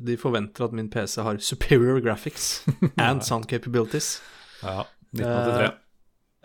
de 0.01 0.17
forventer 0.17 0.65
at 0.65 0.75
min 0.79 0.89
PC 0.91 1.19
har 1.27 1.41
superior 1.43 2.01
graphics 2.01 2.65
and 2.97 3.25
sound 3.27 3.51
capabilities. 3.51 4.21
Ja, 4.63 4.87
1983. 5.13 5.73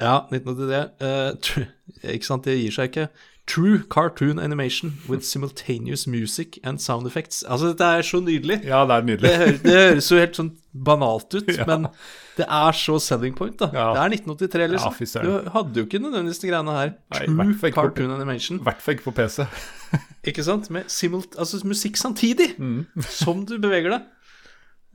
Ja, 0.01 0.27
1983. 0.31 1.63
Uh, 1.63 2.13
ikke 2.13 2.27
sant, 2.27 2.45
det 2.45 2.59
gir 2.59 2.75
seg 2.75 2.91
ikke. 2.91 3.07
True 3.47 3.79
cartoon 3.89 4.39
animation 4.39 4.97
with 5.07 5.23
simultaneous 5.23 6.05
music 6.05 6.59
and 6.63 6.79
sound 6.79 7.07
effects. 7.07 7.43
Altså, 7.47 7.67
dette 7.71 7.83
er 7.83 8.01
så 8.01 8.19
nydelig. 8.19 8.59
Ja, 8.65 8.83
Det 8.85 8.95
er 8.95 9.01
nydelig. 9.01 9.21
det, 9.21 9.37
høres, 9.37 9.61
det 9.61 9.75
høres 9.77 10.11
jo 10.11 10.17
helt 10.19 10.35
sånn 10.35 10.49
banalt 10.73 11.31
ut, 11.33 11.47
ja. 11.57 11.63
men 11.65 11.87
det 12.37 12.45
er 12.45 12.75
så 12.75 12.97
selling 12.99 13.37
point, 13.37 13.55
da. 13.59 13.69
Ja. 13.71 13.85
Det 13.95 14.03
er 14.03 14.17
1983, 14.17 14.67
liksom. 14.73 14.97
Ja, 15.15 15.21
du 15.23 15.49
hadde 15.55 15.79
jo 15.79 15.87
ikke 15.87 16.03
nødvendigvis 16.03 16.43
de 16.43 16.51
greiene 16.51 16.75
her. 16.75 16.91
True 17.15 17.37
Nei, 17.39 17.71
cartoon 17.71 18.11
på, 18.11 18.19
animation. 18.19 18.59
I 18.59 18.67
hvert 18.67 18.83
fall 18.83 18.97
ikke 18.97 19.07
på 19.07 19.15
PC. 19.21 19.47
ikke 20.33 20.43
sant? 20.43 20.69
Med 20.69 20.91
simult, 20.91 21.39
altså 21.39 21.63
musikk 21.63 21.97
samtidig, 21.97 22.51
mm. 22.59 22.83
som 23.07 23.47
du 23.47 23.55
beveger 23.63 23.95
deg. 23.95 24.11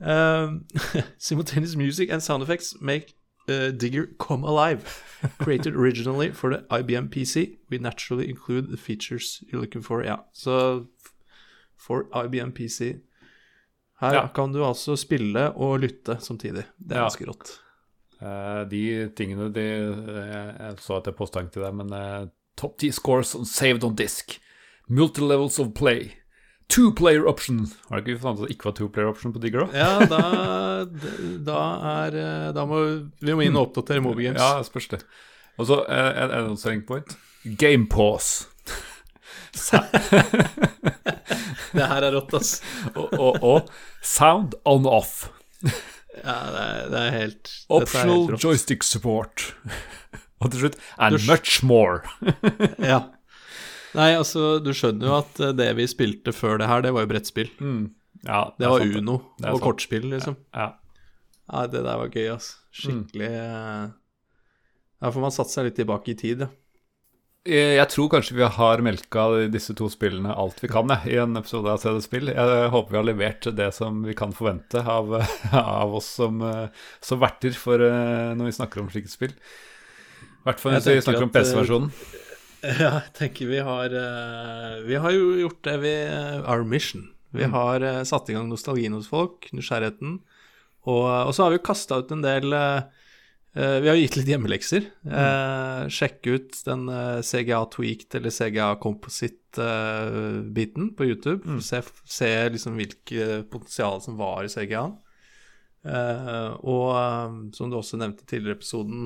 Uh, 0.03 0.61
simultaneous 1.17 1.75
music 1.75 2.13
and 2.13 2.21
sound 2.21 2.43
effects 2.43 2.75
make 2.81 3.17
uh, 3.49 3.71
Digger 3.71 4.07
Come 4.19 4.43
Alive. 4.43 5.03
Created 5.39 5.75
originally 5.75 6.31
for 6.31 6.49
the 6.49 6.65
IBM 6.69 7.09
PC. 7.09 7.57
We 7.69 7.77
naturally 7.77 8.29
include 8.29 8.69
the 8.69 8.77
features 8.77 9.43
you're 9.47 9.61
looking 9.61 9.81
for. 9.81 10.03
Ja, 10.03 10.25
så 10.33 10.85
for 11.77 12.05
IBM 12.25 12.51
PC. 12.51 12.95
Her 13.99 14.13
ja. 14.13 14.27
kan 14.27 14.53
du 14.53 14.63
altså 14.65 14.95
spille 14.95 15.51
og 15.55 15.79
lytte 15.79 16.17
samtidig. 16.19 16.65
Det 16.77 16.97
er 16.97 17.05
ganske 17.05 17.27
rått. 17.27 17.59
Uh, 18.23 18.63
de 18.71 19.09
tingene 19.15 19.49
de, 19.51 19.63
jeg, 19.63 20.55
jeg 20.59 20.79
så 20.79 20.97
at 20.99 21.07
jeg 21.07 21.15
posta 21.15 21.43
til 21.51 21.63
deg, 21.63 21.75
men 21.75 21.91
uh, 21.91 22.27
top 22.59 22.77
10 22.79 22.91
scores 22.95 23.35
on 23.35 23.45
saved 23.45 23.83
on 23.83 23.95
disk. 23.95 24.37
Multi-levels 24.87 25.59
of 25.59 25.73
play. 25.75 26.11
Two-player 26.71 27.27
option. 27.27 27.67
Har 27.89 27.99
det 27.99 28.05
ikke 28.07 28.21
forstått 28.21 28.39
at 28.39 28.45
det 28.47 28.53
ikke 28.55 28.67
var 28.69 28.75
two-player 28.77 29.09
option 29.11 29.33
på 29.35 29.41
Digger, 29.43 29.59
da? 29.65 29.69
Ja, 29.77 29.91
da, 30.09 30.21
da, 31.43 31.59
er 31.91 32.11
eh, 32.17 32.49
Da 32.55 32.61
må 32.69 32.77
vi 33.19 33.35
må 33.35 33.41
inn 33.45 33.57
og 33.59 33.63
oppdatere 33.69 34.01
Moby 34.03 34.21
Games. 34.29 34.41
Ja, 34.41 34.63
spørs 34.65 34.87
det. 34.93 35.01
Og 35.59 35.63
så 35.69 35.75
eh, 35.85 36.11
en 36.23 36.31
annonsering 36.31 36.81
point. 36.87 37.09
Game 37.43 37.85
pause. 37.91 38.47
det 41.77 41.85
her 41.89 42.01
er 42.07 42.11
rått, 42.15 42.33
ass. 42.37 42.55
og, 42.95 43.13
og, 43.13 43.43
og, 43.43 43.69
sound 44.01 44.53
on 44.65 44.87
off. 44.89 45.29
ja, 45.63 45.69
det 46.53 46.63
er, 46.63 46.89
det 46.89 46.99
er 47.01 47.11
helt 47.17 47.51
Optional 47.69 48.25
er 48.25 48.31
helt 48.33 48.43
joystick 48.43 48.83
support. 48.87 49.55
og 50.41 50.51
til 50.51 50.59
slutt 50.65 50.77
And 50.97 51.19
much 51.27 51.63
more. 51.63 52.01
ja. 52.79 52.99
Nei, 53.97 54.13
altså, 54.17 54.57
du 54.63 54.71
skjønner 54.75 55.09
jo 55.09 55.17
at 55.19 55.41
eh, 55.43 55.53
det 55.57 55.69
vi 55.77 55.89
spilte 55.89 56.33
før 56.35 56.57
det 56.61 56.69
her, 56.69 56.85
det 56.85 56.93
var 56.95 57.05
jo 57.05 57.11
brettspill. 57.11 57.51
Mm. 57.59 57.83
Ja, 58.23 58.47
det, 58.55 58.63
det 58.63 58.71
var 58.71 58.85
sant, 58.85 58.97
Uno 58.97 59.19
det 59.37 59.51
og 59.51 59.59
sant. 59.59 59.65
kortspill, 59.67 60.09
liksom. 60.13 60.39
Ja. 60.55 60.71
Nei, 61.51 61.63
det 61.69 61.83
der 61.85 62.01
var 62.01 62.09
gøy, 62.09 62.27
altså. 62.33 62.59
Skikkelig 62.73 63.29
mm. 63.29 63.93
Ja, 65.03 65.09
får 65.11 65.21
man 65.21 65.33
satt 65.35 65.51
seg 65.51 65.67
litt 65.67 65.75
tilbake 65.77 66.13
i 66.13 66.17
tid, 66.17 66.45
ja. 66.47 66.53
Jeg 67.43 67.83
tror 67.91 68.07
kanskje 68.07 68.37
vi 68.37 68.45
har 68.55 68.79
melka 68.79 69.25
disse 69.51 69.73
to 69.75 69.89
spillene 69.91 70.31
alt 70.31 70.61
vi 70.63 70.69
kan 70.71 70.87
ja, 70.87 70.95
i 71.03 71.17
en 71.19 71.35
episode 71.35 71.67
av 71.67 71.81
CD 71.81 71.99
Spill. 71.99 72.29
Jeg 72.31 72.69
håper 72.71 72.95
vi 72.95 72.99
har 73.01 73.07
levert 73.09 73.49
det 73.57 73.67
som 73.75 73.97
vi 74.07 74.15
kan 74.15 74.31
forvente 74.31 74.79
av, 74.79 75.11
av 75.51 75.97
oss 75.99 76.07
som, 76.21 76.39
som 77.03 77.19
verter 77.19 77.51
for 77.59 77.83
eh, 77.83 78.31
når 78.39 78.47
vi 78.47 78.55
snakker 78.61 78.79
om 78.79 78.87
slike 78.93 79.11
spill. 79.11 79.35
I 79.35 80.47
hvert 80.47 80.63
fall 80.63 80.77
hvis 80.77 80.87
vi 80.87 81.03
snakker 81.03 81.27
om 81.27 81.35
PC-versjonen. 81.35 81.91
Ja, 82.79 83.01
jeg 83.01 83.11
tenker 83.17 83.47
vi 83.49 83.57
har 83.63 83.89
uh, 83.91 84.83
Vi 84.87 84.95
har 84.99 85.11
jo 85.11 85.39
gjort 85.41 85.63
det 85.67 85.77
vi 85.83 85.93
uh, 86.07 86.47
Our 86.47 86.63
mission. 86.67 87.09
Vi 87.35 87.43
mm. 87.47 87.53
har 87.55 87.83
uh, 87.83 88.03
satt 88.07 88.29
i 88.29 88.33
gang 88.37 88.47
nostalgien 88.49 88.93
hos 88.95 89.09
folk, 89.11 89.49
nysgjerrigheten. 89.55 90.11
Og, 90.83 91.07
og 91.07 91.35
så 91.35 91.43
har 91.43 91.49
vi 91.51 91.57
jo 91.59 91.69
kasta 91.69 91.93
ut 92.03 92.11
en 92.11 92.25
del 92.25 92.47
Vi 93.53 93.87
har 93.87 93.95
gitt 93.95 94.17
litt 94.17 94.27
hjemmelekser. 94.27 94.83
Mm. 95.05 95.89
sjekk 95.93 96.27
ut 96.27 96.63
den 96.65 96.81
CGA 97.23 97.65
Tweaked 97.71 98.15
eller 98.17 98.31
CGA 98.33 98.75
Composite-biten 98.83 100.95
på 100.97 101.05
YouTube. 101.07 101.47
Mm. 101.47 101.61
Se, 101.63 101.81
se 102.03 102.49
liksom 102.51 102.75
hvilket 102.81 103.47
potensial 103.53 104.01
som 104.03 104.17
var 104.19 104.43
i 104.43 104.51
CGA-en. 104.51 104.99
og 106.59 106.91
som 107.55 107.71
du 107.71 107.75
også 107.79 107.95
nevnte 108.01 108.23
i 108.25 108.27
tidligere 108.33 108.55
i 108.57 108.59
episoden 108.59 108.99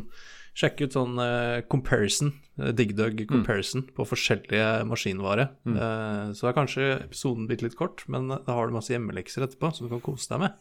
Sjekk 0.57 0.87
ut 0.87 0.95
sånn 0.95 1.19
uh, 1.21 1.61
comparison, 1.69 2.31
uh, 2.57 2.71
DigDug 2.73 3.27
comparison, 3.29 3.83
mm. 3.85 3.93
på 3.93 4.05
forskjellige 4.09 4.69
maskinvare. 4.89 5.51
Mm. 5.69 5.75
Uh, 5.77 6.23
så 6.37 6.49
er 6.49 6.55
kanskje 6.57 6.87
episoden 6.95 7.45
blitt 7.49 7.61
litt 7.61 7.77
kort, 7.77 8.01
men 8.09 8.31
da 8.31 8.55
har 8.57 8.65
du 8.65 8.73
masse 8.73 8.89
hjemmelekser 8.93 9.45
etterpå 9.45 9.69
som 9.75 9.85
du 9.85 9.93
kan 9.93 10.01
kose 10.07 10.31
deg 10.31 10.47
med. 10.47 10.57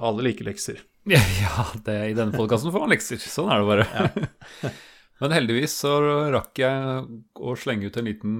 Alle 0.00 0.24
liker 0.30 0.48
lekser. 0.48 0.86
Ja, 1.10 1.66
det, 1.84 1.98
i 2.12 2.16
denne 2.16 2.32
podkasten 2.36 2.72
får 2.72 2.86
man 2.86 2.92
lekser. 2.94 3.20
Sånn 3.20 3.50
er 3.52 3.60
det 3.60 3.68
bare. 3.68 3.86
Ja. 3.92 4.72
men 5.20 5.34
heldigvis 5.36 5.76
så 5.82 5.94
rakk 6.32 6.60
jeg 6.62 7.04
å 7.36 7.54
slenge 7.60 7.88
ut 7.88 7.96
en 8.00 8.08
liten 8.08 8.36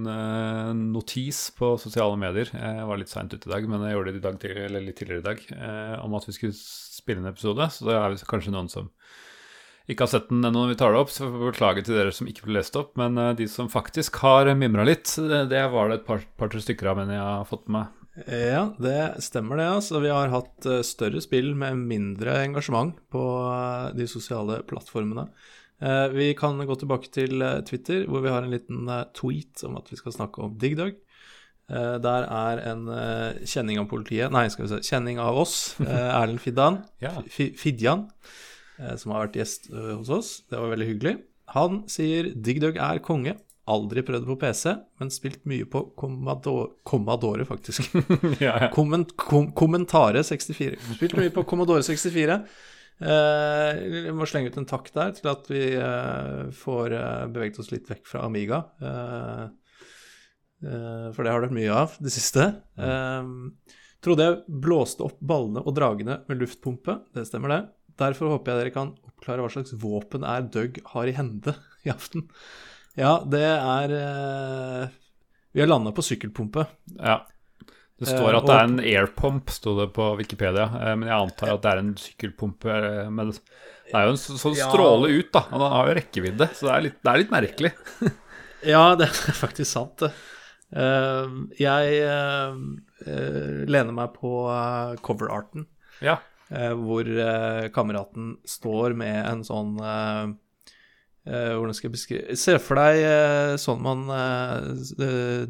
notis 0.93 1.43
på 1.57 1.75
sosiale 1.81 2.17
medier. 2.21 2.49
Jeg 2.53 2.85
var 2.89 3.01
litt 3.01 3.13
seint 3.13 3.33
ute 3.33 3.49
i 3.49 3.53
dag, 3.53 3.67
men 3.69 3.85
jeg 3.85 3.97
gjorde 3.97 4.13
det 4.13 4.21
i 4.21 4.25
dag, 4.25 4.45
eller 4.69 4.85
litt 4.87 4.97
tidligere 5.01 5.21
i 5.21 5.29
dag, 5.29 5.43
om 6.05 6.17
at 6.17 6.29
vi 6.29 6.37
skulle 6.37 6.57
spille 6.57 7.21
en 7.21 7.33
episode. 7.33 7.69
Så 7.73 7.89
da 7.89 7.99
er 7.99 8.17
kanskje 8.29 8.53
noen 8.55 8.71
som 8.71 8.89
ikke 9.89 10.05
har 10.05 10.11
sett 10.11 10.29
den 10.29 10.43
ennå 10.45 10.63
når 10.63 10.73
vi 10.73 10.77
tar 10.79 10.93
det 10.93 11.01
opp, 11.01 11.13
så 11.13 11.27
beklager 11.31 11.85
til 11.85 11.97
dere 11.97 12.13
som 12.15 12.27
ikke 12.29 12.45
ble 12.45 12.59
lest 12.59 12.77
opp. 12.79 12.93
Men 12.99 13.17
uh, 13.19 13.31
de 13.37 13.47
som 13.49 13.71
faktisk 13.71 14.19
har 14.23 14.51
mimra 14.57 14.85
litt, 14.87 15.09
det, 15.17 15.63
var 15.73 15.89
det 15.89 16.01
et 16.01 16.05
par-tre 16.07 16.29
par, 16.37 16.53
stykker 16.67 16.91
av, 16.91 17.01
men 17.01 17.13
jeg 17.15 17.23
har 17.23 17.47
fått 17.49 17.65
med 17.67 17.79
meg. 17.79 17.97
Ja, 18.27 18.65
det 18.81 19.23
stemmer 19.23 19.57
det. 19.57 19.69
altså. 19.71 20.01
Vi 20.03 20.11
har 20.13 20.33
hatt 20.33 20.67
uh, 20.69 20.81
større 20.85 21.23
spill 21.23 21.53
med 21.57 21.79
mindre 21.79 22.37
engasjement 22.43 22.99
på 23.13 23.23
de 23.97 24.07
sosiale 24.09 24.61
plattformene. 24.67 25.29
vi 26.13 26.27
kan 26.37 26.59
gå 26.61 26.75
tilbake 26.77 27.09
til 27.09 27.41
Twitter, 27.65 28.03
hvor 28.05 28.21
vi 28.21 28.29
har 28.29 28.43
en 28.45 28.51
liten 28.53 28.85
tweet 29.17 29.63
om 29.65 29.79
at 29.79 29.87
vi 29.89 29.97
skal 29.97 30.13
snakke 30.13 30.43
om 30.45 30.53
DigDog. 30.61 30.93
der 32.05 32.27
er 32.27 32.61
en 32.69 32.83
kjenning 33.47 33.79
av 33.79 33.87
politiet 33.89 34.29
Nei, 34.31 34.47
skal 34.49 34.67
vi 34.67 34.69
se. 34.75 34.81
Kjenning 34.91 35.17
av 35.17 35.39
oss. 35.41 35.73
Erlend 36.19 36.43
Fiddan. 36.43 36.83
ja. 37.01 37.15
Fidjan. 37.33 38.05
Eh, 38.81 38.97
som 38.97 39.13
har 39.13 39.27
vært 39.27 39.39
gjest 39.41 39.69
eh, 39.71 39.93
hos 39.93 40.09
oss. 40.13 40.33
Det 40.49 40.59
var 40.59 40.73
veldig 40.73 40.89
hyggelig. 40.89 41.15
Han 41.55 41.83
sier 41.91 42.31
DigDug 42.33 42.79
er 42.81 43.01
konge. 43.05 43.37
Aldri 43.71 44.01
prøvd 44.03 44.25
på 44.25 44.37
PC, 44.41 44.73
men 44.99 45.11
spilt 45.13 45.43
mye 45.47 45.67
på 45.69 45.83
Commodore, 45.99 46.71
Commodore 46.87 47.45
faktisk. 47.47 47.91
ja, 48.41 48.55
ja. 48.65 48.69
Komment, 48.73 49.13
kom, 49.19 49.51
kommentare 49.55 50.23
64. 50.25 50.79
Spilt 50.97 51.17
mye 51.19 51.33
på 51.33 51.45
Commodore 51.47 51.85
64. 51.85 52.39
Eh, 53.01 53.81
jeg 54.07 54.15
må 54.17 54.27
slenge 54.29 54.51
ut 54.51 54.57
en 54.61 54.67
takk 54.69 54.89
der 54.95 55.13
til 55.17 55.29
at 55.31 55.47
vi 55.49 55.61
eh, 55.77 56.49
får 56.57 56.95
eh, 56.97 57.27
beveget 57.33 57.61
oss 57.61 57.71
litt 57.73 57.89
vekk 57.89 58.03
fra 58.09 58.25
Amiga. 58.27 58.63
Eh, 58.81 59.45
eh, 60.65 61.07
for 61.13 61.21
det 61.21 61.33
har 61.33 61.39
det 61.39 61.51
vært 61.51 61.59
mye 61.61 61.77
av 61.83 61.95
det 62.01 62.13
siste. 62.17 62.49
Eh, 62.81 63.31
trodde 64.01 64.27
jeg 64.27 64.59
blåste 64.65 65.05
opp 65.05 65.21
ballene 65.21 65.61
og 65.61 65.77
dragene 65.77 66.23
med 66.27 66.41
luftpumpe. 66.41 66.97
Det 67.13 67.27
stemmer, 67.29 67.55
det. 67.55 67.61
Derfor 68.01 68.33
håper 68.35 68.51
jeg 68.55 68.59
dere 68.65 68.73
kan 68.75 68.93
oppklare 69.07 69.43
hva 69.45 69.51
slags 69.53 69.75
våpen 69.77 70.23
er 70.25 70.47
Doug 70.53 70.79
har 70.95 71.07
i 71.11 71.13
hende 71.17 71.53
i 71.85 71.91
aften. 71.93 72.25
Ja, 72.99 73.19
det 73.23 73.43
er 73.45 73.93
eh, 73.97 74.87
Vi 75.55 75.61
har 75.63 75.69
landa 75.71 75.93
på 75.95 76.03
sykkelpumpe. 76.05 76.65
ja. 76.99 77.21
Det 78.01 78.07
står 78.09 78.31
Eh, 78.33 78.37
at 78.39 78.45
det 78.49 78.53
er 78.57 78.63
en 78.65 78.79
airpump, 78.81 79.51
sto 79.53 79.75
det 79.77 79.91
på 79.93 80.05
Wikipedia. 80.17 80.63
eh, 80.65 80.95
Men 80.97 81.05
jeg 81.07 81.19
antar 81.21 81.51
at 81.53 81.61
det 81.61 81.69
er 81.71 81.77
en 81.83 81.91
sykkelpumpe. 82.01 82.65
eh, 82.73 83.09
Men 83.13 83.29
det 83.29 83.93
er 83.93 84.07
jo 84.07 84.13
en 84.15 84.17
så- 84.17 84.37
sånn 84.41 84.57
Ja. 84.57 84.71
stråle 84.71 85.11
ut, 85.19 85.29
da. 85.31 85.43
Og 85.51 85.59
den 85.61 85.71
har 85.75 85.87
jo 85.91 85.93
rekkevidde, 85.99 86.47
så 86.57 86.61
det 86.65 86.71
er 86.73 86.81
litt, 86.87 86.97
det 87.03 87.11
er 87.13 87.17
litt 87.21 87.29
merkelig. 87.31 87.71
Ja, 88.65 88.95
det 88.95 89.07
er 89.09 89.33
faktisk 89.33 89.65
sant, 89.71 89.97
det. 89.97 90.11
Jeg 91.57 92.03
lener 93.69 93.91
meg 93.95 94.13
på 94.13 94.31
uh, 94.49 94.95
coverarten, 95.01 95.65
Ja. 96.01 96.17
Eh, 96.51 96.73
hvor 96.77 97.07
eh, 97.07 97.69
kameraten 97.73 98.33
står 98.47 98.93
med 98.99 99.17
en 99.25 99.43
sånn 99.47 99.75
eh, 99.81 100.31
Hvordan 101.21 101.75
skal 101.77 101.85
jeg 101.85 101.93
beskrive 101.93 102.35
Se 102.39 102.55
for 102.57 102.79
deg 102.81 103.59
sånn 103.61 103.83
man 103.85 104.07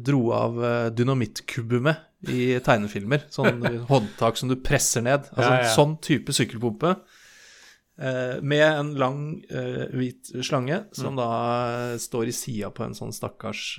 dro 0.04 0.18
av 0.36 0.58
dynamittkubber 0.92 1.80
med 1.80 2.28
i 2.28 2.58
tegnefilmer. 2.60 3.22
Sånn 3.32 3.64
håndtak 3.88 4.36
som 4.36 4.50
du 4.52 4.56
presser 4.60 5.00
ned. 5.06 5.24
Altså 5.32 5.48
Ja, 5.48 5.54
ja. 5.62 5.70
en 5.70 5.72
sånn 5.74 5.94
type 6.04 6.34
sykkelpumpe. 6.36 6.92
Med 8.44 8.66
en 8.66 8.92
lang, 9.00 9.22
hvit 9.96 10.28
slange 10.44 10.82
Mm. 10.84 10.92
som 11.00 11.16
da 11.16 11.30
står 11.96 12.28
i 12.28 12.36
sida 12.36 12.68
på 12.70 12.84
en 12.84 12.94
sånn 12.98 13.12
stakkars 13.16 13.78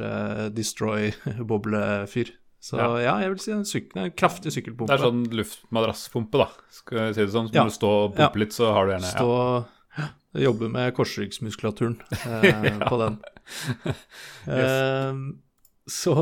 Destroy-boblefyr. 0.58 2.34
Så 2.64 2.78
ja. 2.80 2.88
Ja. 3.04 3.14
jeg 3.26 3.34
vil 3.34 3.42
si 3.44 3.52
en, 3.52 3.66
syk 3.68 3.90
en 4.00 4.12
kraftig 4.16 4.54
sykkelpumpe. 4.56 4.88
Det 4.88 4.96
er 4.96 5.04
sånn 5.04 5.24
luftmadrasspumpe, 5.36 6.40
da. 6.46 6.48
Skal 6.72 7.02
jeg 7.10 7.16
si 7.18 7.26
det 7.26 7.34
sånn. 7.36 7.50
Så 7.52 7.58
Ja. 7.58 7.66
må 7.68 7.74
du 7.74 7.76
stå 7.76 7.90
og 8.06 8.14
pumpe 8.16 8.40
litt, 8.40 8.54
så 8.56 8.70
har 8.72 8.88
du 8.88 8.94
gjerne 8.94 9.10
Stå 9.12 9.28
og 9.30 9.66
Jobbe 10.48 10.70
med 10.72 10.94
korsryggsmuskulaturen 10.98 11.98
eh, 12.24 12.80
på 12.92 13.00
den. 13.04 13.20
Eh, 14.48 15.18
så 15.92 16.14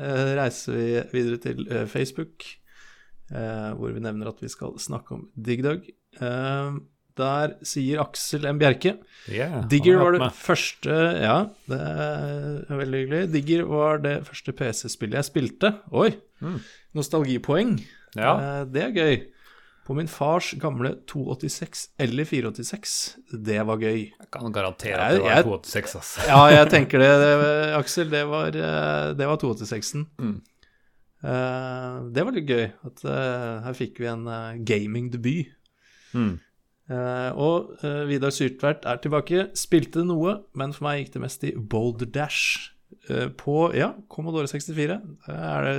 eh, 0.00 0.30
reiser 0.38 0.72
vi 0.78 0.86
videre 1.12 1.36
til 1.44 1.60
eh, 1.68 1.84
Facebook, 1.86 2.46
eh, 3.34 3.68
hvor 3.76 3.92
vi 3.92 4.00
nevner 4.00 4.30
at 4.32 4.40
vi 4.40 4.48
skal 4.48 4.78
snakke 4.80 5.12
om 5.18 5.26
DiggDug. 5.36 5.84
Eh, 6.20 6.78
der 7.20 7.54
sier 7.66 8.00
Aksel 8.02 8.46
M. 8.50 8.58
Bjerke. 8.60 8.96
Yeah, 9.30 9.60
Digger 9.70 10.00
var 10.00 10.16
det 10.16 10.22
med. 10.24 10.36
første 10.36 10.94
Ja, 11.20 11.36
det 11.68 11.80
er 11.80 12.78
veldig 12.80 13.02
hyggelig. 13.04 13.22
Digger 13.34 13.66
var 13.68 14.00
det 14.02 14.14
første 14.26 14.54
PC-spillet 14.56 15.20
jeg 15.20 15.28
spilte. 15.28 15.74
Oi! 15.92 16.14
Mm. 16.40 16.56
Nostalgipoeng. 16.96 17.76
Ja. 18.16 18.32
Eh, 18.40 18.64
det 18.72 18.82
er 18.88 18.96
gøy. 18.96 19.20
På 19.86 19.94
min 19.98 20.08
fars 20.10 20.52
gamle 20.60 20.92
286 21.10 21.88
eller 21.98 22.26
486. 22.28 22.96
Det 23.32 23.58
var 23.66 23.80
gøy. 23.80 24.04
Jeg 24.12 24.28
kan 24.32 24.52
garantere 24.54 25.00
at 25.02 25.16
det 25.18 25.22
var 25.24 25.34
jeg- 25.36 25.46
286, 25.48 25.96
altså. 26.00 26.26
Ja, 26.28 26.42
jeg 26.54 26.70
tenker 26.76 27.02
det, 27.02 27.10
det 27.22 27.74
Aksel. 27.78 28.10
Det 28.12 28.24
var, 28.30 28.48
eh, 28.54 29.12
det 29.18 29.26
var 29.26 29.36
286-en. 29.42 30.06
Mm. 30.18 30.38
Uh, 31.20 32.08
det 32.14 32.22
var 32.24 32.32
litt 32.32 32.48
gøy. 32.48 32.62
At 32.86 33.02
uh, 33.04 33.60
her 33.66 33.74
fikk 33.76 33.98
vi 34.00 34.08
en 34.08 34.22
uh, 34.24 34.56
gamingdebut. 34.64 35.50
Mm. 36.16 36.38
Eh, 36.90 37.30
og 37.38 37.76
eh, 37.86 38.02
Vidar 38.10 38.32
Syrtvert 38.34 38.86
er 38.90 38.98
tilbake. 39.02 39.48
Spilte 39.58 40.02
noe, 40.06 40.40
men 40.58 40.72
for 40.74 40.88
meg 40.88 41.04
gikk 41.04 41.12
det 41.18 41.22
mest 41.26 41.44
i 41.46 41.52
Boulder 41.54 42.08
Dash. 42.10 42.70
eh, 43.08 43.28
på 43.38 43.68
ja, 43.78 43.92
Commodore 44.10 44.48
64. 44.50 44.96
Det 45.26 45.36
er 45.36 45.68
det 45.68 45.74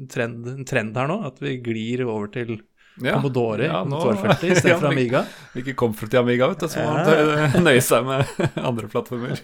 en 0.00 0.08
trend, 0.10 0.48
en 0.50 0.64
trend 0.66 0.96
her 0.98 1.06
nå, 1.12 1.20
at 1.28 1.38
vi 1.42 1.56
glir 1.62 2.02
over 2.08 2.26
til 2.34 2.56
Ja. 2.98 3.12
Commodore 3.18 3.66
Ja, 3.68 3.84
nå- 3.84 4.00
Commodore 4.00 4.34
40 4.40 4.50
i 4.50 4.54
stedet 4.62 4.80
for 4.80 4.88
Amiga. 4.90 5.20
Ikke 5.54 5.74
comfort 5.78 6.14
i 6.16 6.18
Amiga, 6.18 6.48
vet 6.50 6.64
du, 6.64 6.68
så 6.72 6.82
må 6.82 6.96
man 6.96 7.62
nøye 7.68 7.82
seg 7.84 8.06
med 8.08 8.24
andre 8.70 8.88
plattformer. 8.90 9.42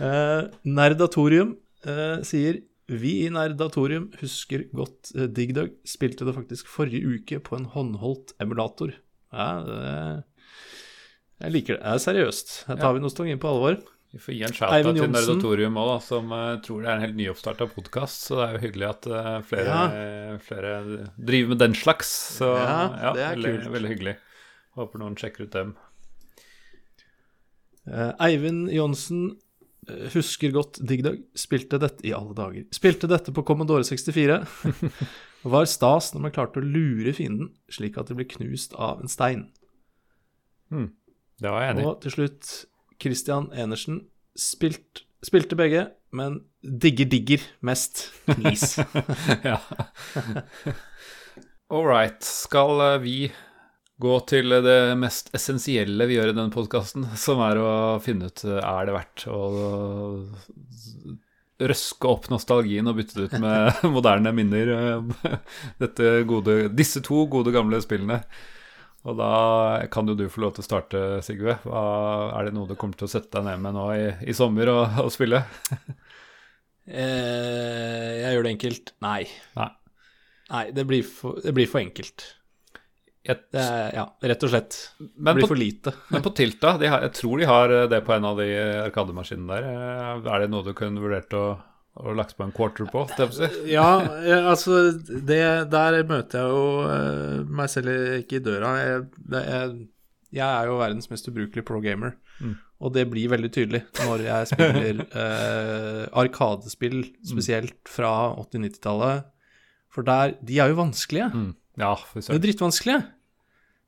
Uh, 0.00 0.46
Nerdatorium 0.64 1.54
uh, 1.86 2.20
sier 2.24 2.62
vi 2.90 3.10
i 3.26 3.28
Nerdatorium 3.32 4.08
husker 4.20 4.64
godt 4.74 5.10
uh, 5.16 5.26
Dig 5.28 5.52
Dug. 5.56 5.74
Spilte 5.88 6.24
det 6.28 6.34
faktisk 6.36 6.68
forrige 6.70 7.04
uke 7.18 7.40
på 7.44 7.58
en 7.58 7.66
håndholdt 7.74 8.32
emulator. 8.42 8.94
Ja, 9.32 9.48
det, 9.66 10.24
jeg 11.40 11.52
liker 11.54 11.76
det. 11.76 11.82
Det 11.84 11.94
er 11.96 12.04
seriøst. 12.04 12.52
Her 12.68 12.76
tar 12.76 12.90
Ja. 12.90 12.92
vi 12.96 13.02
nostalgien 13.04 13.40
på 13.40 13.48
alvor. 13.48 13.78
Vi 14.10 14.18
får 14.18 14.34
gi 14.34 14.42
en 14.42 14.52
shout-out 14.56 14.82
til 14.88 14.96
Johnsen. 14.98 15.12
Nerdatorium 15.14 15.76
òg, 15.78 15.92
som 16.02 16.32
uh, 16.34 16.56
tror 16.66 16.80
det 16.82 16.88
er 16.90 16.96
en 16.96 17.04
helt 17.04 17.14
nyoppstarta 17.20 17.68
podkast. 17.70 18.24
Så 18.26 18.40
det 18.40 18.46
er 18.48 18.56
jo 18.56 18.62
hyggelig 18.64 18.88
at 18.88 19.06
uh, 19.06 19.28
flere, 19.46 19.76
flere 20.42 20.72
driver 21.14 21.52
med 21.54 21.58
den 21.62 21.76
slags. 21.78 22.10
Så 22.40 22.48
Ja, 22.58 23.12
det 23.14 23.22
er 23.22 23.36
veldig, 23.36 23.52
kult. 23.60 23.70
veldig 23.76 23.92
hyggelig. 23.94 24.16
Håper 24.80 24.98
noen 25.04 25.14
sjekker 25.20 25.46
ut 25.46 25.54
dem. 25.54 25.70
Uh, 27.86 28.10
Eivind 28.26 28.68
Johnsen 28.74 29.30
husker 30.12 30.52
godt 30.54 30.82
Dig 30.86 31.00
Dug. 31.06 31.22
Spilte 31.38 31.78
dette 31.80 32.04
i 32.06 32.12
alle 32.14 32.34
dager. 32.36 32.66
Spilte 32.74 33.08
dette 33.10 33.32
på 33.34 33.46
Commodore 33.46 33.86
64. 33.86 34.42
Var 35.42 35.68
stas 35.70 36.10
når 36.12 36.26
man 36.26 36.34
klarte 36.36 36.60
å 36.60 36.66
lure 36.66 37.14
fienden, 37.16 37.54
slik 37.72 37.96
at 38.00 38.10
det 38.10 38.18
ble 38.18 38.26
knust 38.28 38.74
av 38.76 39.00
en 39.00 39.10
stein. 39.10 39.46
Det 40.70 41.48
var 41.48 41.64
jeg 41.64 41.74
enig 41.74 41.84
i. 41.84 41.88
Og 41.88 42.02
til 42.04 42.14
slutt 42.14 42.50
Christian 43.00 43.48
Enersen. 43.56 44.02
Spilt, 44.38 45.04
spilte 45.24 45.56
begge, 45.58 45.86
men 46.16 46.42
digger 46.60 47.08
digger 47.10 47.44
mest. 47.66 48.10
Please. 48.28 48.84
ja. 49.44 49.58
All 51.70 51.86
right. 51.86 52.20
Skal 52.24 52.82
eh, 52.84 52.98
vi 53.02 53.16
gå 54.00 54.14
til 54.28 54.54
det 54.64 54.96
mest 55.00 55.32
essensielle 55.36 56.06
vi 56.08 56.16
gjør 56.16 56.32
i 56.32 56.36
denne 56.36 56.52
podkasten, 56.54 57.08
som 57.20 57.42
er 57.44 57.60
å 57.60 57.72
finne 58.04 58.30
ut 58.30 58.44
eh, 58.48 58.60
er 58.60 58.88
det 58.88 58.96
verdt 58.96 59.26
å 59.28 59.40
røske 61.60 62.08
opp 62.08 62.28
nostalgien 62.32 62.88
og 62.88 62.96
bytte 63.00 63.18
det 63.18 63.26
ut 63.28 63.36
med 63.42 63.82
moderne 63.96 64.32
minner. 64.36 64.72
eh, 64.76 65.36
Dette 65.82 66.14
gode, 66.28 66.62
disse 66.76 67.02
to 67.04 67.26
gode, 67.32 67.52
gamle 67.54 67.80
spillene. 67.84 68.22
Og 69.08 69.16
da 69.16 69.30
kan 69.92 70.08
jo 70.10 70.14
du 70.18 70.26
få 70.28 70.42
lov 70.44 70.52
til 70.56 70.60
å 70.64 70.66
starte, 70.66 71.00
Sigve. 71.24 71.54
Er 71.64 72.44
det 72.44 72.52
noe 72.52 72.68
du 72.68 72.74
kommer 72.76 72.98
til 73.00 73.08
å 73.08 73.12
sette 73.12 73.32
deg 73.38 73.46
ned 73.46 73.62
med 73.64 73.76
nå 73.78 73.86
i, 73.96 74.08
i 74.28 74.34
sommer 74.36 74.68
og, 74.74 74.98
og 75.06 75.12
spille? 75.14 75.40
eh, 76.86 78.10
jeg 78.20 78.34
gjør 78.34 78.44
det 78.46 78.52
enkelt. 78.56 78.92
Nei. 79.04 79.22
Nei. 79.56 79.70
Nei, 80.50 80.64
det 80.74 80.84
blir 80.90 81.06
for, 81.06 81.38
det 81.40 81.54
blir 81.56 81.68
for 81.70 81.80
enkelt. 81.80 82.26
Det 83.20 83.60
er, 83.60 83.90
ja, 83.92 84.04
rett 84.24 84.44
og 84.46 84.52
slett. 84.52 84.76
Det 84.98 85.10
men 85.20 85.36
blir 85.36 85.44
på, 85.44 85.50
for 85.52 85.60
lite. 85.60 85.92
Men 86.14 86.22
på 86.24 86.32
Tilta, 86.36 86.76
de 86.80 86.88
har, 86.88 87.02
jeg 87.04 87.12
tror 87.18 87.40
de 87.42 87.48
har 87.50 87.74
det 87.92 88.00
på 88.06 88.14
en 88.16 88.28
av 88.30 88.40
de 88.40 88.46
arkademaskinene 88.86 89.58
der. 89.58 89.66
Eh, 89.68 90.30
Er 90.32 90.44
det 90.44 90.48
noe 90.52 90.64
du 90.64 90.72
kunne 90.76 91.02
vurdert 91.02 91.36
å, 91.36 91.44
å 92.00 92.14
lagt 92.16 92.38
på 92.38 92.46
en 92.46 92.54
quarter 92.56 92.88
på? 92.88 93.04
si? 93.36 93.50
Ja, 93.76 94.00
eh, 94.24 94.48
altså 94.48 94.80
det, 94.96 95.42
Der 95.72 96.00
møter 96.08 96.40
jeg 96.40 96.56
jo 96.56 96.64
eh, 96.88 97.36
meg 97.60 97.70
selv 97.72 97.92
ikke 98.22 98.40
i 98.40 98.44
døra. 98.48 98.72
Jeg, 98.80 99.04
det, 99.36 99.44
jeg, 99.52 99.76
jeg 100.40 100.48
er 100.48 100.72
jo 100.72 100.80
verdens 100.80 101.12
mest 101.12 101.28
ubrukelige 101.28 101.68
pro 101.68 101.84
gamer. 101.84 102.16
Mm. 102.40 102.56
Og 102.80 102.94
det 102.96 103.04
blir 103.12 103.28
veldig 103.28 103.52
tydelig 103.52 103.82
når 104.00 104.24
jeg 104.24 104.52
spiller 104.54 105.04
eh, 105.26 106.04
arkadespill, 106.24 107.02
spesielt 107.20 107.76
fra 107.84 108.32
80-90-tallet. 108.46 109.28
For 109.92 110.06
der 110.06 110.38
De 110.40 110.56
er 110.62 110.72
jo 110.72 110.80
vanskelige. 110.80 111.28
Mm. 111.34 111.50
Ja, 111.78 111.94
fy 111.94 112.22
Det 112.24 112.36
er 112.36 112.44
drittvanskelig. 112.44 112.98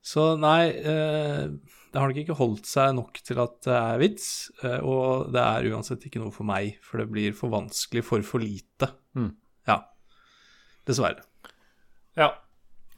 Så 0.02 0.32
nei, 0.40 0.70
eh, 0.70 1.50
det 1.92 2.00
har 2.00 2.10
nok 2.10 2.20
ikke 2.22 2.38
holdt 2.38 2.66
seg 2.66 2.94
nok 2.96 3.20
til 3.22 3.38
at 3.42 3.58
det 3.66 3.74
er 3.78 4.00
vits. 4.02 4.28
Eh, 4.62 4.78
og 4.80 5.32
det 5.34 5.42
er 5.42 5.68
uansett 5.72 6.06
ikke 6.08 6.22
noe 6.22 6.34
for 6.34 6.48
meg, 6.48 6.78
for 6.82 7.02
det 7.02 7.10
blir 7.12 7.36
for 7.38 7.52
vanskelig 7.52 8.04
for 8.06 8.24
for 8.26 8.42
lite. 8.42 8.88
Mm. 9.18 9.30
Ja. 9.70 9.82
Dessverre. 10.88 11.22
Ja. 12.18 12.32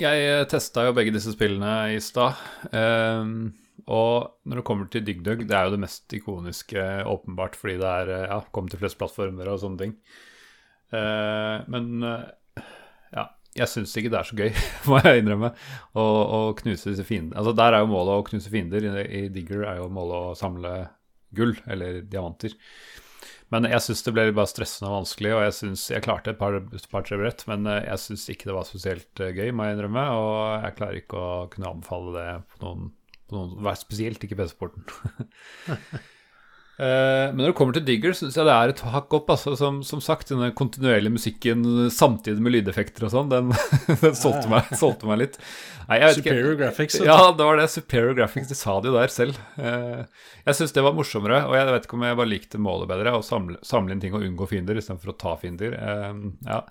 Jeg 0.01 0.49
testa 0.51 0.89
jo 0.89 0.95
begge 0.97 1.13
disse 1.15 1.31
spillene 1.37 1.95
i 1.95 2.01
stad. 2.03 2.41
ehm, 2.75 3.53
og 3.87 4.41
når 4.49 4.61
det 4.61 4.65
kommer 4.65 4.89
til 4.91 5.05
DigDug, 5.05 5.45
det 5.49 5.55
er 5.55 5.67
jo 5.67 5.75
det 5.75 5.83
mest 5.83 6.13
ikoniske, 6.17 6.83
åpenbart, 7.11 7.57
fordi 7.59 7.77
det 7.83 7.91
er 7.91 8.13
eh, 8.15 8.31
ja, 8.31 8.41
kommet 8.55 8.73
til 8.73 8.81
flest 8.81 8.99
plattformer 8.99 9.51
og 9.53 9.61
sånne 9.61 9.81
ting. 9.83 9.93
Eh, 10.95 11.67
men 11.69 12.03
eh, 12.03 12.25
jeg 13.55 13.71
syns 13.71 13.95
ikke 13.99 14.11
det 14.13 14.19
er 14.19 14.29
så 14.29 14.39
gøy, 14.39 14.51
må 14.91 14.99
jeg 15.05 15.23
innrømme, 15.23 15.53
å, 15.95 16.03
å 16.05 16.41
knuse 16.59 16.91
disse 16.91 17.07
fiendene. 17.07 17.37
Altså, 17.39 17.55
der 17.57 17.77
er 17.77 17.85
jo 17.85 17.93
målet 17.93 18.19
å 18.19 18.27
knuse 18.27 18.53
fiender. 18.53 18.89
I, 19.05 19.27
Digger 19.35 19.65
er 19.71 19.81
jo 19.83 19.89
målet 19.95 20.19
å 20.19 20.37
samle 20.39 20.75
gull, 21.35 21.55
eller 21.71 22.03
diamanter. 22.03 22.55
Men 23.53 23.69
jeg 23.69 23.85
syns 23.85 24.03
det 24.07 24.15
ble 24.17 24.25
bare 24.35 24.51
stressende 24.51 24.89
og 24.91 24.97
vanskelig, 25.03 25.35
og 25.37 25.45
jeg 25.45 25.55
syns 25.59 25.85
jeg 25.93 26.03
klarte 26.03 26.33
et 26.33 26.41
par, 26.41 26.57
par 26.91 27.07
brett, 27.21 27.45
men 27.51 27.69
eh, 27.71 27.85
jeg 27.87 28.03
syns 28.03 28.25
ikke 28.33 28.49
det 28.51 28.57
var 28.57 28.67
spesielt 28.67 29.23
eh, 29.23 29.35
gøy, 29.37 29.53
må 29.55 29.69
jeg 29.69 29.77
innrømme, 29.77 30.05
og 30.19 30.65
jeg 30.65 30.77
klarer 30.81 30.99
ikke 31.03 31.21
å 31.21 31.29
kunne 31.53 31.71
anbefale 31.71 32.15
det 32.17 32.27
på 32.55 32.63
noen, 32.65 32.89
på 33.31 33.39
noen 33.39 33.79
spesielt 33.79 34.27
ikke 34.27 34.41
PC-porten. 34.41 34.89
Eh, 36.75 37.31
men 37.31 37.39
når 37.39 37.53
det 37.53 37.57
kommer 37.59 37.77
til 37.77 37.85
Digger, 37.87 38.17
syns 38.19 38.35
jeg 38.35 38.47
det 38.49 38.55
er 38.55 38.73
et 38.73 38.81
hakk 38.91 39.15
opp. 39.15 39.29
Altså, 39.31 39.55
som, 39.59 39.79
som, 39.87 40.01
sagt, 40.03 40.33
denne 40.33 40.51
kontinuerlige 40.59 41.15
musikken 41.15 41.63
samtidig 41.95 42.43
med 42.43 42.57
lydeffekter 42.57 43.07
og 43.07 43.13
sånn, 43.15 43.31
den, 43.31 43.53
den 44.03 44.17
solgte, 44.19 44.49
meg, 44.51 44.73
solgte, 44.79 45.09
meg, 45.11 45.21
litt. 45.23 45.39
Nei, 45.87 46.01
superior 46.17 46.59
graphics. 46.59 46.99
Ja, 47.05 47.31
det 47.37 47.47
var 47.47 47.61
det. 47.61 47.69
Superior 47.71 48.19
graphics. 48.19 48.51
De 48.51 48.59
sa 48.59 48.81
det 48.83 48.91
jo 48.91 48.97
der 48.99 49.15
selv. 49.15 49.39
Eh, 49.61 50.03
jeg 50.49 50.59
syns 50.59 50.75
det 50.75 50.85
var 50.87 50.97
morsommere, 50.99 51.45
og 51.47 51.55
jeg 51.59 51.71
vet 51.71 51.87
ikke 51.87 51.99
om 52.01 52.09
jeg 52.09 52.21
bare 52.23 52.33
likte 52.33 52.63
målet 52.63 52.91
bedre, 52.91 53.15
å 53.15 53.25
samle, 53.25 53.61
samle 53.67 53.95
inn 53.95 54.03
ting 54.03 54.17
og 54.17 54.27
unngå 54.27 54.51
fiender 54.51 54.81
istedenfor 54.81 55.15
å 55.15 55.19
ta 55.21 55.39
fiender. 55.39 55.79
Eh, 55.79 56.13
ja. 56.49 56.63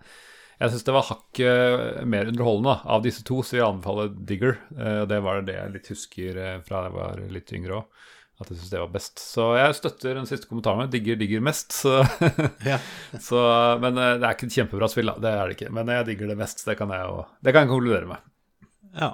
Jeg 0.59 0.71
syns 0.71 0.85
det 0.85 0.93
var 0.95 1.07
hakket 1.07 2.03
mer 2.07 2.27
underholdende 2.29 2.75
av 2.91 3.01
disse 3.03 3.23
to, 3.27 3.39
så 3.43 3.57
jeg 3.57 3.65
anbefaler 3.65 4.11
Digger. 4.29 4.59
Det 5.09 5.17
var 5.25 5.41
det 5.43 5.57
jeg 5.57 5.71
litt 5.73 5.89
husker 5.91 6.37
fra 6.63 6.85
jeg 6.85 6.93
var 6.93 7.23
litt 7.33 7.51
yngre 7.57 7.79
òg 7.81 8.03
at 8.41 8.49
jeg 8.49 8.57
syns 8.57 8.71
det 8.73 8.81
var 8.81 8.93
best. 8.93 9.21
Så 9.21 9.45
jeg 9.59 9.75
støtter 9.77 10.17
den 10.17 10.27
siste 10.29 10.49
kommentaren. 10.49 10.89
Digger, 10.91 11.17
digger 11.19 11.43
mest. 11.45 11.75
Så. 11.75 11.99
ja. 12.71 12.79
så, 13.27 13.41
men 13.83 13.99
eh, 13.99 14.15
det 14.17 14.27
er 14.27 14.35
ikke 14.35 14.49
et 14.49 14.57
kjempebra 14.57 14.89
spill, 14.91 15.11
da. 15.11 15.21
Det 15.21 15.33
er 15.33 15.43
det 15.43 15.57
ikke. 15.57 15.73
Men 15.77 15.91
jeg 15.93 16.07
digger 16.09 16.33
det 16.33 16.39
mest. 16.39 16.65
Det 16.65 16.75
kan 16.79 16.93
jeg, 16.95 17.05
jo, 17.07 17.23
det 17.45 17.53
kan 17.53 17.65
jeg 17.65 17.73
konkludere 17.73 18.09
med. 18.09 18.29
Ja. 18.97 19.11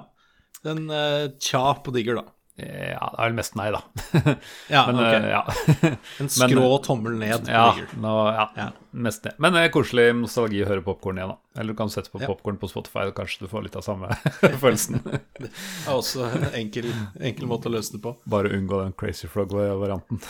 Den 0.66 0.88
uh, 0.92 1.30
tja 1.40 1.62
på 1.84 1.92
digger, 1.94 2.20
da. 2.20 2.34
Ja, 2.60 3.06
det 3.14 3.20
er 3.22 3.30
vel 3.30 3.36
mest 3.38 3.54
nei, 3.56 3.68
da. 3.72 3.80
ja, 4.74 4.82
Men, 4.90 4.98
okay. 5.00 5.28
ja. 5.30 5.42
en 6.20 6.28
skrå 6.28 6.64
men, 6.66 6.82
tommel 6.84 7.16
ned. 7.20 7.48
Ja, 7.48 7.70
nå, 7.96 8.14
ja, 8.34 8.46
ja, 8.56 8.66
mest 8.90 9.24
ned. 9.24 9.38
Men 9.40 9.56
koselig 9.72 10.10
nostalgi 10.18 10.60
å 10.64 10.68
høre 10.68 10.84
popkorn 10.84 11.20
igjen, 11.20 11.32
da. 11.32 11.60
Eller 11.60 11.74
du 11.74 11.78
kan 11.78 11.90
sette 11.92 12.12
på 12.12 12.20
popkorn 12.22 12.60
på 12.60 12.68
Spotify, 12.70 13.06
og 13.10 13.16
kanskje 13.16 13.46
du 13.46 13.50
får 13.50 13.66
litt 13.66 13.78
av 13.80 13.86
samme 13.86 14.12
følelsen. 14.62 15.00
det 15.04 15.48
er 15.50 15.92
også 15.94 16.26
en 16.28 16.48
enkel, 16.60 16.90
enkel, 17.18 17.48
måte 17.50 17.70
å 17.70 17.74
løse 17.74 17.96
det 17.96 18.02
på. 18.04 18.14
Bare 18.30 18.52
unngå 18.56 18.82
den 18.84 18.96
Crazy 18.98 19.30
Frog-varianten. 19.30 20.20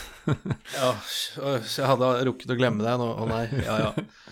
ja, 0.76 0.92
jeg 1.40 1.88
hadde 1.90 2.12
rukket 2.30 2.54
å 2.54 2.58
glemme 2.60 2.86
det 2.86 2.94
nå. 3.00 3.10
Å 3.20 3.30
nei. 3.30 3.46
Ja, 3.64 3.80
ja. 3.88 4.29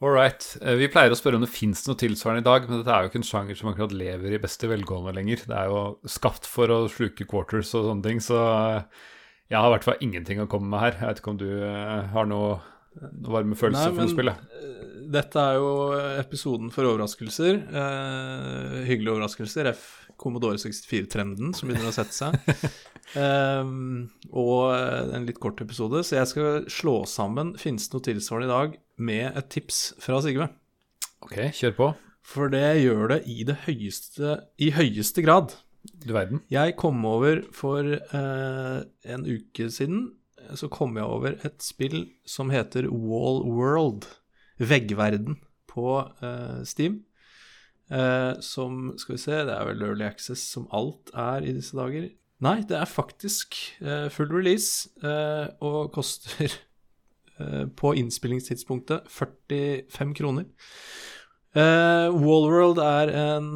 All 0.00 0.14
right. 0.14 0.44
Eh, 0.64 0.78
vi 0.80 0.88
pleier 0.88 1.12
å 1.12 1.16
spørre 1.18 1.36
om 1.36 1.42
det 1.44 1.52
fins 1.52 1.82
noe 1.84 1.98
tilsvarende 2.00 2.40
i 2.40 2.46
dag, 2.46 2.64
men 2.64 2.80
dette 2.80 2.92
er 2.94 3.04
jo 3.04 3.10
ikke 3.10 3.20
en 3.20 3.26
sjanger 3.28 3.58
som 3.58 3.68
akkurat 3.68 3.92
lever 3.92 4.32
i 4.32 4.40
beste 4.40 4.70
velgående 4.70 5.12
lenger. 5.12 5.44
Det 5.44 5.56
er 5.56 5.68
jo 5.68 5.82
skapt 6.08 6.48
for 6.48 6.72
å 6.72 6.78
sluke 6.88 7.28
quarters 7.28 7.74
og 7.76 7.90
sånne 7.90 8.06
ting, 8.06 8.22
så 8.24 8.40
eh, 8.40 9.04
jeg 9.52 9.60
har 9.60 9.68
i 9.68 9.74
hvert 9.74 9.88
fall 9.90 10.00
ingenting 10.06 10.40
å 10.40 10.48
komme 10.48 10.72
med 10.72 10.86
her. 10.86 10.96
Jeg 10.96 11.10
vet 11.10 11.20
ikke 11.20 11.34
om 11.34 11.42
du 11.42 11.50
eh, 11.52 12.08
har 12.14 12.32
noe, 12.32 12.56
noe 13.10 13.36
varme 13.36 13.60
følelser 13.60 13.92
for 13.92 14.06
noe 14.06 14.14
spill? 14.14 14.34
Dette 15.10 15.42
er 15.42 15.60
jo 15.60 15.70
episoden 16.22 16.72
for 16.72 16.88
overraskelser. 16.88 17.60
Eh, 17.68 18.82
hyggelige 18.88 19.18
overraskelser. 19.18 19.74
F. 19.74 19.88
Commodore 20.20 20.60
64-trenden 20.60 21.52
som 21.56 21.68
begynner 21.68 21.92
å 21.92 21.96
sette 21.96 22.16
seg. 22.16 22.40
Um, 23.16 24.08
og 24.46 24.70
en 24.72 25.28
litt 25.28 25.40
kort 25.42 25.60
episode, 25.64 26.06
så 26.06 26.20
jeg 26.20 26.28
skal 26.30 26.68
slå 26.70 27.00
sammen 27.10 27.56
Finnes 27.58 27.88
det 27.88 27.96
noe 27.96 28.04
tilsvarende 28.06 28.46
i 28.46 28.52
dag 28.52 28.76
med 29.00 29.32
et 29.32 29.50
tips 29.52 29.90
fra 30.02 30.20
Sigve. 30.24 30.50
Ok, 31.24 31.36
kjør 31.56 31.74
på. 31.78 31.90
For 32.30 32.52
det 32.52 32.82
gjør 32.84 33.14
det 33.14 33.20
i 33.32 33.42
det 33.48 33.62
høyeste, 33.64 34.38
i 34.60 34.70
høyeste 34.76 35.24
grad. 35.24 35.56
Du 36.04 36.12
verden. 36.12 36.44
Jeg 36.52 36.76
kom 36.78 37.00
over 37.08 37.40
for 37.56 37.88
eh, 37.96 38.80
en 39.08 39.24
uke 39.24 39.70
siden 39.72 40.10
så 40.58 40.70
kom 40.72 40.96
jeg 40.98 41.06
over 41.06 41.36
et 41.46 41.62
spill 41.62 42.04
som 42.28 42.50
heter 42.52 42.88
Wall 42.90 43.42
World, 43.46 44.08
veggverden, 44.58 45.38
på 45.70 46.00
eh, 46.22 46.62
Steam. 46.66 47.04
Eh, 47.90 48.32
som 48.42 48.94
Skal 48.98 49.16
vi 49.16 49.22
se, 49.22 49.36
det 49.46 49.54
er 49.54 49.68
vel 49.68 49.84
Early 49.86 50.06
Access 50.06 50.42
som 50.54 50.68
alt 50.74 51.12
er 51.14 51.46
i 51.46 51.54
disse 51.54 51.76
dager. 51.78 52.08
Nei, 52.40 52.60
det 52.64 52.78
er 52.78 52.88
faktisk 52.88 53.58
uh, 53.84 54.08
full 54.08 54.30
release 54.32 54.88
uh, 55.04 55.52
og 55.60 55.90
koster 55.92 56.54
på 57.76 57.94
innspillingstidspunktet 58.00 59.08
45 59.10 60.14
kroner. 60.18 60.46
Uh, 61.50 62.06
Wallworld 62.14 62.78
er 62.78 63.10
en 63.10 63.48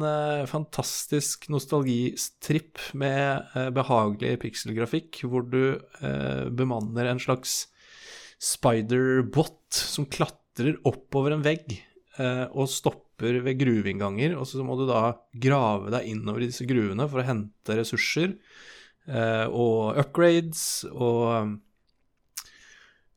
fantastisk 0.51 1.47
nostalgistripp 1.53 2.81
med 2.99 3.55
behagelig 3.77 4.33
pikselgrafikk, 4.43 5.21
hvor 5.23 5.47
du 5.47 5.77
bemanner 6.51 7.07
en 7.11 7.21
slags 7.23 7.65
spider-bot 8.43 9.79
som 9.79 10.09
klatrer 10.11 10.75
oppover 10.83 11.37
en 11.37 11.45
vegg 11.45 11.77
og 12.51 12.67
stopper 12.71 13.39
ved 13.47 13.61
gruveinnganger. 13.63 14.35
Og 14.35 14.47
så 14.49 14.63
må 14.67 14.75
du 14.79 14.83
da 14.89 15.15
grave 15.31 15.95
deg 15.95 16.11
innover 16.11 16.43
i 16.43 16.51
disse 16.51 16.67
gruvene 16.67 17.07
for 17.07 17.23
å 17.23 17.29
hente 17.31 17.79
ressurser 17.79 18.35
Eh, 19.05 19.45
og 19.53 19.99
upgrades 20.01 20.61
og 20.89 21.23
eh, 21.29 21.49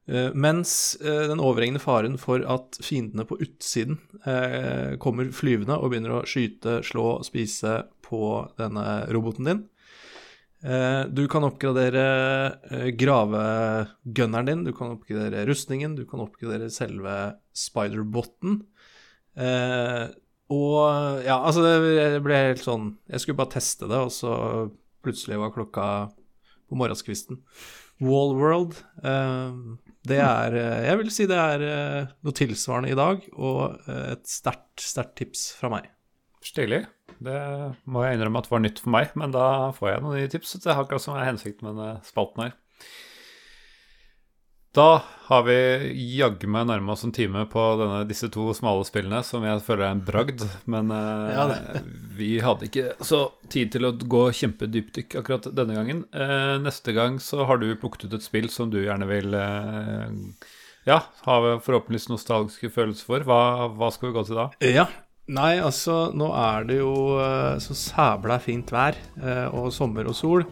mens 0.09 0.97
eh, 1.05 1.27
den 1.29 1.41
overhengende 1.45 1.83
faren 1.83 2.15
for 2.21 2.41
at 2.49 2.79
fiendene 2.81 3.27
på 3.29 3.37
utsiden 3.45 3.99
kommer 5.03 5.29
flyvende 5.37 5.77
og 5.77 5.93
begynner 5.93 6.15
å 6.17 6.27
skyte, 6.29 6.79
slå, 6.87 7.19
spise 7.27 7.83
på 8.05 8.23
denne 8.59 8.87
roboten 9.13 9.49
din. 9.49 9.61
Du 11.15 11.21
kan 11.31 11.45
oppgradere 11.47 12.91
gravegunneren 12.99 14.49
din, 14.49 14.65
du 14.67 14.73
kan 14.75 14.97
oppgradere 14.97 15.45
rustningen, 15.47 15.95
du 15.95 16.03
kan 16.09 16.25
oppgradere 16.25 16.67
selve 16.75 17.15
spider-boten. 17.55 18.59
Og 19.39 21.23
ja, 21.29 21.37
altså 21.37 21.63
det 21.63 22.23
ble 22.25 22.41
helt 22.49 22.65
sånn 22.65 22.91
Jeg 23.07 23.23
skulle 23.23 23.39
bare 23.39 23.55
teste 23.55 23.87
det, 23.87 24.03
og 24.03 24.11
så 24.13 24.33
plutselig 25.05 25.39
var 25.45 25.55
klokka 25.55 25.87
på 26.69 26.81
morgenskvisten. 26.81 27.39
Wallworld, 28.05 28.77
uh, 29.03 29.77
det 30.09 30.21
er 30.23 30.55
uh, 30.55 30.77
Jeg 30.87 31.01
vil 31.01 31.11
si 31.15 31.27
det 31.31 31.39
er 31.39 31.65
uh, 31.65 32.13
noe 32.27 32.37
tilsvarende 32.37 32.93
i 32.93 32.99
dag, 32.99 33.25
og 33.35 33.91
et 33.91 34.29
sterkt, 34.31 34.85
sterkt 34.85 35.17
tips 35.19 35.49
fra 35.59 35.73
meg. 35.73 35.91
Stilig. 36.45 36.85
Det 37.19 37.39
må 37.91 38.05
jeg 38.05 38.17
innrømme 38.17 38.41
at 38.45 38.51
var 38.51 38.63
nytt 38.63 38.81
for 38.83 38.95
meg, 38.95 39.11
men 39.19 39.35
da 39.35 39.75
får 39.75 39.91
jeg 39.91 40.03
noen 40.05 40.21
nye 40.21 40.31
tips. 40.31 40.55
Det 40.63 40.71
har 40.71 40.85
akkurat 40.85 41.03
som 41.03 41.17
er 41.19 41.27
hensikten 41.27 41.67
med 41.67 41.81
denne 41.81 42.07
spalten 42.07 42.47
her. 42.47 42.57
Da 44.77 45.01
har 45.29 45.43
vi 45.45 45.57
jaggu 46.17 46.49
meg 46.49 46.67
nærma 46.69 46.93
oss 46.95 47.05
en 47.05 47.13
time 47.13 47.45
på 47.53 47.63
denne, 47.81 48.03
disse 48.09 48.29
to 48.33 48.47
smale 48.57 48.85
spillene, 48.89 49.21
som 49.25 49.45
jeg 49.45 49.63
føler 49.65 49.87
er 49.87 49.97
en 49.97 50.05
bragd. 50.05 50.45
Men 50.69 50.93
eh, 50.93 51.33
ja, 51.35 51.47
vi 52.19 52.31
hadde 52.45 52.69
ikke 52.69 52.95
så 53.05 53.25
tid 53.53 53.73
til 53.75 53.89
å 53.89 53.95
gå 53.97 54.23
kjempedypdykk 54.41 55.19
akkurat 55.21 55.51
denne 55.57 55.77
gangen. 55.77 56.05
Eh, 56.13 56.55
neste 56.65 56.97
gang 56.97 57.19
så 57.21 57.49
har 57.49 57.61
du 57.61 57.69
plukket 57.81 58.09
ut 58.09 58.17
et 58.19 58.25
spill 58.25 58.49
som 58.53 58.73
du 58.73 58.81
gjerne 58.83 59.09
vil 59.09 59.37
eh, 59.37 60.09
ja, 60.89 61.03
har 61.27 61.51
forhåpentligvis 61.65 62.11
nostalgiske 62.13 62.73
følelser 62.73 63.09
for. 63.09 63.29
Hva, 63.29 63.69
hva, 63.77 63.93
skal 63.93 64.11
vi 64.11 64.17
gå 64.17 64.27
til 64.29 64.41
da? 64.41 64.51
Ja, 64.65 64.89
Nei, 65.29 65.59
altså, 65.61 66.07
nå 66.17 66.31
er 66.33 66.65
det 66.65 66.79
jo 66.79 66.93
så 67.61 67.75
sæbla 67.77 68.39
fint 68.41 68.71
vær 68.73 68.97
og 69.53 69.67
sommer 69.77 70.09
og 70.09 70.17
sol. 70.17 70.47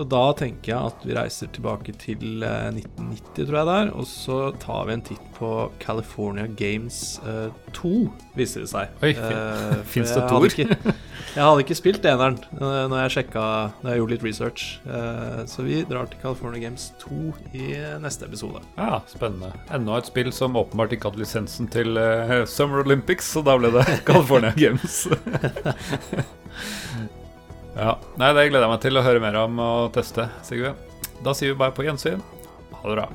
Så 0.00 0.06
da 0.08 0.30
tenker 0.32 0.70
jeg 0.72 0.90
at 0.94 1.02
vi 1.04 1.12
reiser 1.12 1.48
tilbake 1.52 1.92
til 2.00 2.40
1990, 2.40 3.18
eh, 3.20 3.48
tror 3.50 3.56
jeg 3.58 3.66
det 3.68 3.74
er. 3.82 3.90
Og 4.00 4.06
så 4.08 4.38
tar 4.62 4.86
vi 4.88 4.94
en 4.96 5.02
titt 5.04 5.26
på 5.36 5.50
California 5.82 6.46
Games 6.56 7.18
uh, 7.20 7.50
eh, 7.50 7.74
2, 7.76 7.90
viser 8.38 8.64
det 8.64 8.70
seg. 8.70 8.94
Oi, 9.04 9.10
uh, 9.18 9.82
Fins 9.92 10.14
det 10.16 10.24
toer? 10.30 10.56
Jeg 10.56 11.44
hadde 11.44 11.66
ikke 11.66 11.76
spilt 11.76 12.08
eneren 12.08 12.40
uh, 12.54 12.88
når 12.88 12.96
jeg 13.02 13.12
sjekka 13.18 13.44
Når 13.82 13.92
jeg 13.92 14.00
gjorde 14.00 14.14
litt 14.14 14.26
research. 14.30 14.64
Uh, 14.88 15.44
så 15.44 15.68
vi 15.68 15.82
drar 15.84 16.08
til 16.08 16.24
California 16.24 16.64
Games 16.64 16.88
2 17.04 17.20
i 17.60 17.68
neste 18.00 18.24
episode. 18.24 18.64
Ja, 18.80 19.02
Spennende. 19.12 19.52
Enda 19.68 20.00
et 20.00 20.08
spill 20.08 20.32
som 20.32 20.56
åpenbart 20.56 20.96
ikke 20.96 21.12
hadde 21.12 21.26
lisensen 21.26 21.68
til 21.68 22.00
Summer 22.48 22.86
Olympics, 22.86 23.28
så 23.36 23.44
da 23.44 23.60
ble 23.60 23.76
det 23.76 23.84
California 24.08 24.56
Games. 24.56 25.04
Ja, 27.76 27.96
Nei, 28.18 28.32
Det 28.34 28.48
gleder 28.50 28.66
jeg 28.66 28.72
meg 28.74 28.80
til 28.84 28.98
å 28.98 29.04
høre 29.06 29.22
mer 29.22 29.36
om 29.44 29.58
og 29.62 29.92
teste, 29.94 30.28
Sigurd. 30.46 30.78
Da 31.24 31.34
sier 31.36 31.52
vi 31.52 31.60
bare 31.60 31.74
på 31.76 31.84
gjensyn. 31.86 32.22
Ha 32.80 32.82
det 32.88 32.96
bra. 32.96 33.08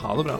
Ha 0.00 0.16
det 0.16 0.24
bra. 0.30 0.38